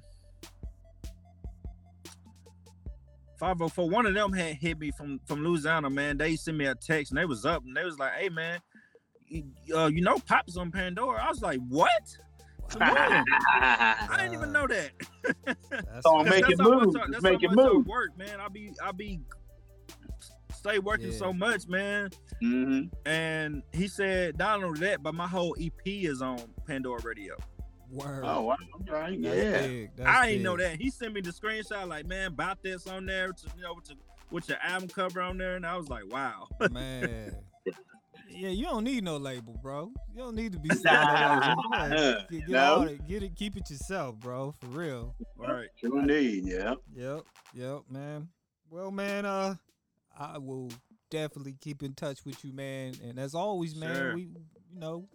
504. 3.38 3.88
One 3.88 4.06
of 4.06 4.14
them 4.14 4.32
had 4.32 4.56
hit 4.56 4.78
me 4.78 4.90
from 4.90 5.20
from 5.26 5.44
Louisiana, 5.44 5.88
man. 5.90 6.18
They 6.18 6.36
sent 6.36 6.56
me 6.56 6.66
a 6.66 6.74
text 6.74 7.12
and 7.12 7.18
they 7.18 7.24
was 7.24 7.46
up 7.46 7.64
and 7.64 7.76
they 7.76 7.84
was 7.84 7.98
like, 7.98 8.12
"Hey, 8.14 8.28
man, 8.28 8.58
you, 9.28 9.44
uh, 9.76 9.86
you 9.86 10.02
know 10.02 10.18
Pop's 10.26 10.56
on 10.56 10.72
Pandora." 10.72 11.22
I 11.24 11.28
was 11.28 11.40
like, 11.40 11.60
"What?" 11.68 11.88
I 12.80 14.16
didn't 14.18 14.34
even 14.34 14.52
know 14.52 14.66
that. 14.66 14.90
That's 15.70 16.02
So 16.02 16.18
I'm 16.18 16.28
making 16.28 16.56
that's 16.58 16.68
moves. 16.68 16.96
I- 16.96 16.98
Just 17.06 17.12
that's 17.12 17.24
how 17.24 17.30
making 17.30 17.54
much 17.54 17.64
I 17.66 17.72
moves. 17.72 17.86
Work, 17.88 18.18
man. 18.18 18.40
I 18.40 18.48
be 18.48 18.72
I 18.84 18.92
be 18.92 19.20
stay 20.58 20.78
working 20.78 21.12
Yeah. 21.12 21.18
so 21.18 21.32
much, 21.32 21.66
man. 21.68 22.10
hmm 22.40 22.82
And 23.06 23.62
he 23.72 23.88
said, 23.88 24.38
not 24.38 24.62
only 24.62 24.80
that, 24.80 25.02
but 25.02 25.14
my 25.14 25.26
whole 25.26 25.56
EP 25.60 25.72
is 25.86 26.20
on 26.22 26.38
Pandora 26.66 27.00
Radio. 27.02 27.36
word. 27.90 28.22
Oh, 28.26 28.42
wow. 28.42 28.56
Okay. 28.82 29.16
That's 29.16 29.36
Yeah. 29.36 29.66
big. 29.66 29.90
I 30.04 30.26
didn't 30.26 30.42
know 30.42 30.58
that. 30.58 30.78
He 30.78 30.90
sent 30.90 31.14
me 31.14 31.22
the 31.22 31.30
screenshot, 31.30 31.88
like, 31.88 32.06
man, 32.06 32.26
about 32.28 32.62
this 32.62 32.86
on 32.86 33.06
there, 33.06 33.32
to, 33.32 33.46
you 33.56 33.62
know, 33.62 33.72
with, 33.74 33.86
the, 33.86 33.94
with 34.30 34.46
your 34.48 34.58
album 34.58 34.90
cover 34.90 35.22
on 35.22 35.38
there, 35.38 35.56
and 35.56 35.64
I 35.64 35.74
was 35.78 35.88
like, 35.88 36.04
wow. 36.12 36.48
man. 36.70 37.34
Yeah, 38.30 38.50
you 38.50 38.64
don't 38.66 38.84
need 38.84 39.04
no 39.04 39.16
label, 39.16 39.58
bro. 39.62 39.90
You 40.14 40.18
don't 40.18 40.34
need 40.36 40.52
to 40.52 40.58
be. 40.58 40.68
Nah. 40.84 41.54
Yeah, 41.72 42.16
get, 42.30 42.40
get 42.40 42.48
No. 42.50 42.74
all 42.74 42.80
that- 42.84 43.08
get 43.08 43.22
it, 43.22 43.34
keep 43.34 43.56
it 43.56 43.70
yourself, 43.70 44.16
bro. 44.16 44.52
For 44.60 44.66
real. 44.66 45.14
All 45.40 45.46
right. 45.54 45.68
True 45.80 46.02
need. 46.04 46.44
Yeah. 46.44 46.74
Yep, 46.94 47.20
yep, 47.54 47.80
man. 47.90 48.28
Well, 48.70 48.90
man, 48.90 49.24
uh, 49.24 49.54
I 50.18 50.38
will 50.38 50.70
definitely 51.10 51.54
keep 51.60 51.82
in 51.82 51.94
touch 51.94 52.24
with 52.24 52.44
you, 52.44 52.52
man. 52.52 52.94
And 53.04 53.18
as 53.18 53.34
always, 53.34 53.74
man, 53.76 53.94
Sure. 53.94 54.14
we, 54.14 54.22
you 54.22 54.78
know, 54.78 55.08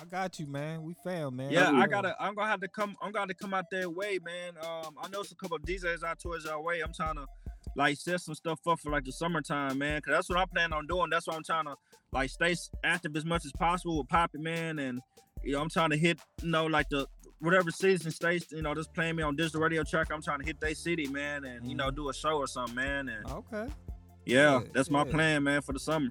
I 0.00 0.04
got 0.04 0.38
you, 0.38 0.46
man. 0.46 0.82
We 0.82 0.94
found, 1.04 1.36
man. 1.36 1.50
Yeah, 1.50 1.70
For 1.70 1.76
I 1.76 1.86
gotta. 1.86 2.16
I'm 2.20 2.34
gonna 2.34 2.48
have 2.50 2.60
to 2.60 2.68
come. 2.68 2.94
I'm 3.02 3.10
gonna 3.10 3.22
have 3.22 3.28
to 3.28 3.34
come 3.34 3.52
out 3.54 3.64
that 3.72 3.92
way, 3.92 4.18
man. 4.24 4.52
Um, 4.62 4.94
I 5.02 5.08
know 5.08 5.20
it's 5.22 5.32
a 5.32 5.34
couple 5.34 5.56
of 5.56 5.62
DJs 5.62 6.04
out 6.04 6.20
towards 6.20 6.46
our 6.46 6.60
way. 6.62 6.80
I'm 6.80 6.92
trying 6.92 7.16
to 7.16 7.26
like 7.74 7.96
set 7.98 8.20
some 8.20 8.34
stuff 8.34 8.60
up 8.66 8.78
for 8.80 8.90
like 8.90 9.04
the 9.04 9.12
summertime, 9.12 9.78
man. 9.78 10.00
Cause 10.02 10.12
that's 10.14 10.28
what 10.28 10.38
I'm 10.38 10.48
planning 10.48 10.72
on 10.72 10.86
doing. 10.86 11.10
That's 11.10 11.26
why 11.26 11.34
I'm 11.34 11.42
trying 11.44 11.64
to 11.64 11.74
like 12.12 12.30
stay 12.30 12.54
active 12.84 13.16
as 13.16 13.24
much 13.24 13.44
as 13.44 13.52
possible 13.58 13.98
with 13.98 14.08
Poppy, 14.08 14.38
man. 14.38 14.78
And 14.78 15.00
you 15.42 15.52
know, 15.52 15.60
I'm 15.62 15.68
trying 15.70 15.90
to 15.90 15.96
hit, 15.96 16.20
you 16.42 16.48
know, 16.50 16.66
like 16.66 16.88
the 16.90 17.06
whatever 17.40 17.70
season 17.70 18.10
states, 18.12 18.46
you 18.52 18.62
know, 18.62 18.74
just 18.74 18.92
playing 18.94 19.16
me 19.16 19.22
on 19.24 19.34
digital 19.36 19.60
radio 19.60 19.82
track. 19.82 20.08
I'm 20.12 20.22
trying 20.22 20.40
to 20.40 20.44
hit 20.46 20.60
they 20.60 20.74
city, 20.74 21.08
man, 21.08 21.44
and 21.44 21.68
you 21.68 21.74
know, 21.76 21.90
do 21.90 22.08
a 22.08 22.14
show 22.14 22.36
or 22.36 22.46
something, 22.46 22.74
man. 22.76 23.08
And 23.08 23.26
Okay, 23.30 23.66
yeah, 24.28 24.60
that's 24.72 24.90
my 24.90 25.04
plan, 25.04 25.42
man, 25.44 25.62
for 25.62 25.72
the 25.72 25.78
summer. 25.78 26.10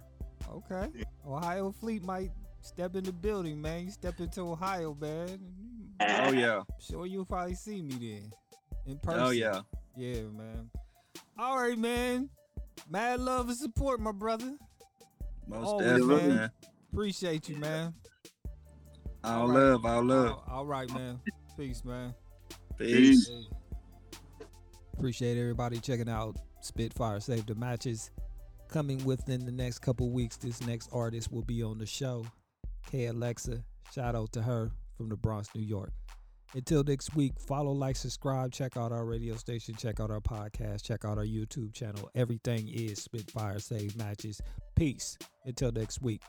okay. 0.52 0.88
Ohio 1.28 1.72
Fleet 1.72 2.04
might 2.04 2.32
step 2.62 2.96
in 2.96 3.04
the 3.04 3.14
building, 3.14 3.62
man. 3.62 3.86
You 3.86 3.92
step 3.92 4.20
into 4.20 4.42
Ohio, 4.42 4.96
man. 5.00 5.40
Oh 6.02 6.32
yeah, 6.32 6.62
sure 6.80 7.06
you'll 7.06 7.26
probably 7.26 7.56
see 7.56 7.82
me 7.82 7.92
then 7.92 8.32
in 8.86 9.00
oh, 9.04 9.06
person. 9.06 9.20
oh 9.22 9.30
yeah. 9.30 9.62
Yeah, 9.96 10.22
man. 10.24 10.70
All 11.40 11.58
right, 11.60 11.78
man. 11.78 12.30
Mad 12.90 13.20
love 13.20 13.50
and 13.50 13.58
support, 13.58 14.00
my 14.00 14.12
brother. 14.12 14.56
Most 15.48 15.66
Always, 15.66 15.88
definitely, 15.88 16.16
man. 16.18 16.36
man. 16.36 16.52
Appreciate 16.94 17.50
you, 17.50 17.56
man. 17.58 17.94
All 19.24 19.42
All 19.42 19.48
right. 19.48 19.58
love, 19.58 19.86
all 19.86 20.04
love. 20.04 20.28
All- 20.28 20.44
all 20.50 20.66
right, 20.66 20.92
man. 20.94 21.20
Peace, 21.58 21.84
man. 21.84 22.14
Peace. 22.78 23.28
Hey. 23.28 23.48
Appreciate 24.94 25.38
everybody 25.38 25.80
checking 25.80 26.10
out 26.10 26.38
Spitfire 26.68 27.20
Save 27.20 27.46
the 27.46 27.56
Matches. 27.56 28.12
Coming 28.70 29.04
within 29.06 29.46
the 29.46 29.52
next 29.52 29.80
couple 29.80 30.12
weeks, 30.12 30.38
this 30.38 30.62
next 30.66 30.90
artist 30.92 31.32
will 31.32 31.44
be 31.44 31.64
on 31.64 31.78
the 31.78 31.86
show. 31.86 32.26
K 32.92 33.06
Alexa, 33.06 33.64
shout 33.94 34.16
out 34.16 34.32
to 34.34 34.42
her 34.42 34.72
from 34.98 35.10
the 35.10 35.16
Bronx, 35.16 35.50
New 35.56 35.64
York. 35.64 35.92
Until 36.54 36.84
next 36.84 37.16
week, 37.16 37.34
follow, 37.40 37.72
like, 37.72 37.96
subscribe, 37.96 38.52
check 38.52 38.78
out 38.78 38.92
our 38.92 39.06
radio 39.06 39.36
station, 39.36 39.76
check 39.76 40.00
out 40.00 40.12
our 40.12 40.22
podcast, 40.22 40.84
check 40.84 41.04
out 41.06 41.18
our 41.18 41.26
YouTube 41.26 41.74
channel. 41.74 42.10
Everything 42.16 42.70
is 42.70 43.02
Spitfire 43.02 43.60
Save 43.60 43.98
Matches. 43.98 44.42
Peace. 44.76 45.18
Until 45.46 45.72
next 45.72 46.02
week, 46.02 46.22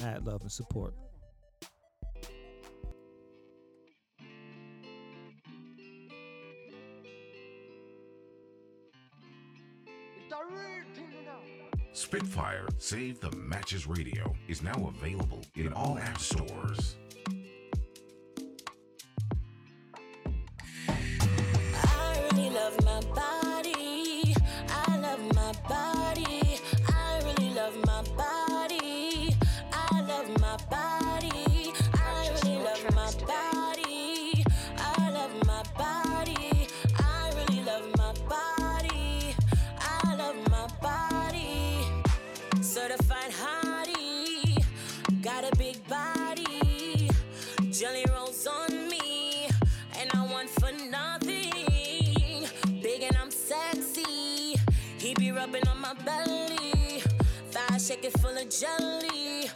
mad 0.00 0.26
love 0.26 0.42
and 0.42 0.52
support. 0.52 0.94
Spitfire 11.94 12.66
Save 12.78 13.20
the 13.20 13.30
Matches 13.36 13.86
Radio 13.86 14.34
is 14.48 14.64
now 14.64 14.92
available 14.98 15.44
in 15.54 15.72
all 15.72 15.96
app 15.96 16.18
stores. 16.18 16.96
Of 58.44 58.50
jelly. 58.50 59.50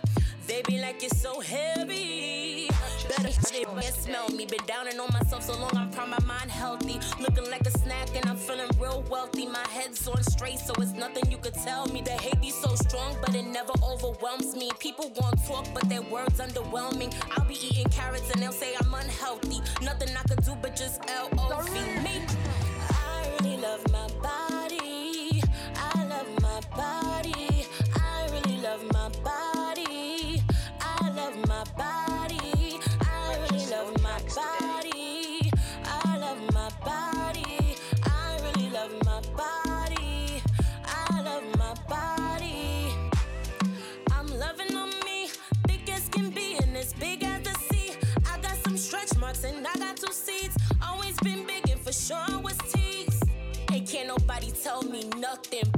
They 0.47 0.63
be 0.67 0.81
like 0.81 1.03
it's 1.03 1.21
so 1.21 1.41
heavy. 1.41 2.69
Better 3.09 3.23
they 3.53 3.65
can't 3.65 3.95
smell 3.95 4.29
me. 4.31 4.47
Been 4.47 4.65
downing 4.67 4.99
on 4.99 5.09
myself 5.13 5.43
so 5.43 5.59
long, 5.59 5.77
I'm 5.77 5.91
proud 5.91 6.09
my 6.09 6.19
mind 6.27 6.51
healthy. 6.51 6.99
Looking 7.21 7.51
like 7.51 7.67
a 7.67 7.71
snack 7.71 8.09
and 8.15 8.27
I'm 8.27 8.37
feeling 8.37 8.71
real 8.81 9.05
wealthy. 9.11 9.47
My 9.47 9.67
head's 9.69 10.07
on 10.09 10.23
straight, 10.23 10.59
so 10.59 10.73
it's 10.79 10.93
nothing 10.93 11.31
you 11.31 11.37
could 11.39 11.55
tell 11.55 11.87
me. 11.87 12.01
The 12.01 12.13
hate 12.13 12.41
be 12.41 12.51
so 12.51 12.75
strong, 12.77 13.17
but 13.21 13.35
it 13.35 13.45
never 13.45 13.73
overwhelms 13.83 14.55
me. 14.55 14.71
People 14.79 15.11
gon' 15.11 15.37
talk, 15.47 15.67
but 15.75 15.89
their 15.89 16.03
words 16.03 16.39
underwhelming. 16.39 17.15
I'll 17.33 17.47
be 17.47 17.55
eating 17.55 17.89
carrots 17.91 18.31
and 18.31 18.43
they'll 18.43 18.53
say 18.53 18.75
I'm 18.81 18.95
unhealthy. 18.95 19.61
Nothing 19.83 20.17
I 20.17 20.23
could 20.23 20.45
do 20.45 20.57
but 20.63 20.75
just 20.77 21.01
L-O-V 21.09 21.71
me. 21.73 21.81
I 21.81 21.88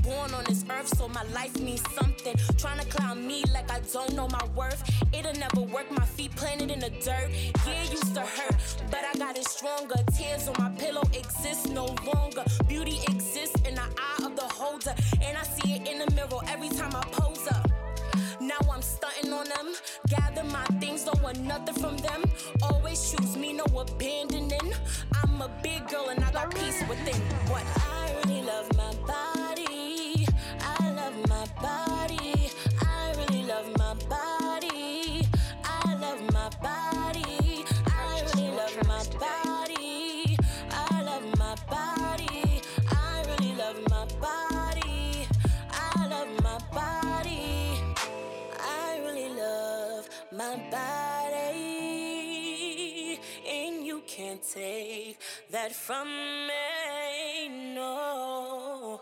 Born 0.03 0.33
on 0.35 0.45
this 0.45 0.65
earth, 0.71 0.89
so 0.97 1.09
my 1.09 1.23
life 1.35 1.59
means 1.61 1.83
something. 1.95 2.37
Trying 2.59 2.81
to 2.81 2.87
clown 2.87 3.27
me 3.27 3.45
like 3.53 3.71
I 3.71 3.81
don't 3.93 4.15
know 4.15 4.29
my 4.29 4.45
worth. 4.55 4.83
It'll 5.13 5.33
never 5.35 5.63
work, 5.63 5.91
my 5.91 6.05
feet 6.05 6.35
planted 6.37 6.71
in 6.71 6.81
the 6.81 6.91
dirt. 6.91 7.31
Yeah, 7.67 7.83
used 7.83 8.15
to 8.15 8.21
hurt, 8.23 8.57
but 8.91 9.01
I 9.05 9.19
got 9.19 9.37
it 9.37 9.47
stronger. 9.47 9.97
Tears 10.17 10.49
on 10.49 10.55
my 10.59 10.71
pillow 10.79 11.03
exist 11.13 11.71
no 11.71 11.87
longer. 12.13 12.45
Beauty 12.69 12.99
exists 13.09 13.61
in 13.69 13.75
the 13.75 13.83
eye 13.83 14.25
of 14.25 14.37
the 14.37 14.49
holder. 14.61 14.95
And 15.23 15.37
I 15.37 15.43
see 15.43 15.75
it 15.75 15.89
in 15.89 15.99
the 15.99 16.11
mirror 16.15 16.41
every 16.49 16.69
time 16.69 16.95
I 16.95 17.05
pose 17.13 17.47
up. 17.49 17.71
Now 18.41 18.59
I'm 18.73 18.83
stunting 18.83 19.33
on 19.33 19.45
them. 19.49 19.75
Gather 20.09 20.45
my 20.45 20.65
things, 20.81 21.05
don't 21.05 21.23
want 21.23 21.39
nothing 21.41 21.75
from 21.75 21.97
them. 21.99 22.25
Always 22.63 23.11
choose 23.11 23.37
me, 23.37 23.53
no 23.53 23.65
abandoning. 23.79 24.73
I'm 25.23 25.41
a 25.43 25.51
big 25.63 25.89
girl 25.89 26.09
and 26.09 26.23
I 26.25 26.33
got 26.33 26.55
peace 26.55 26.83
within. 26.89 27.21
What 27.49 27.65
I 27.77 28.15
really 28.25 28.43
love 28.43 28.69
my 28.77 28.95
body. 29.07 29.70
I 31.59 33.15
really 33.17 33.43
love 33.45 33.67
my 33.79 33.95
body. 34.09 35.27
I 35.65 35.95
love 36.01 36.21
my 36.33 36.49
body. 36.63 37.65
I 37.87 38.23
really 38.35 38.51
love 38.51 38.77
my 38.87 39.05
body. 39.19 40.37
I 40.71 41.03
love 41.03 41.25
my 41.39 41.55
body. 41.69 42.63
I 42.91 43.25
really 43.29 43.55
love 43.55 43.79
my 43.91 44.07
body. 44.21 45.27
I 45.71 46.07
love 46.09 46.29
my 46.43 46.59
body. 46.73 47.81
I 48.61 49.01
really 49.05 49.29
love 49.35 50.09
my 50.33 50.57
body. 50.71 51.61
And 53.49 53.85
you 53.87 54.03
can't 54.07 54.43
take 54.43 55.19
that 55.51 55.73
from 55.73 56.09
me. 56.47 57.75
No. 57.75 59.01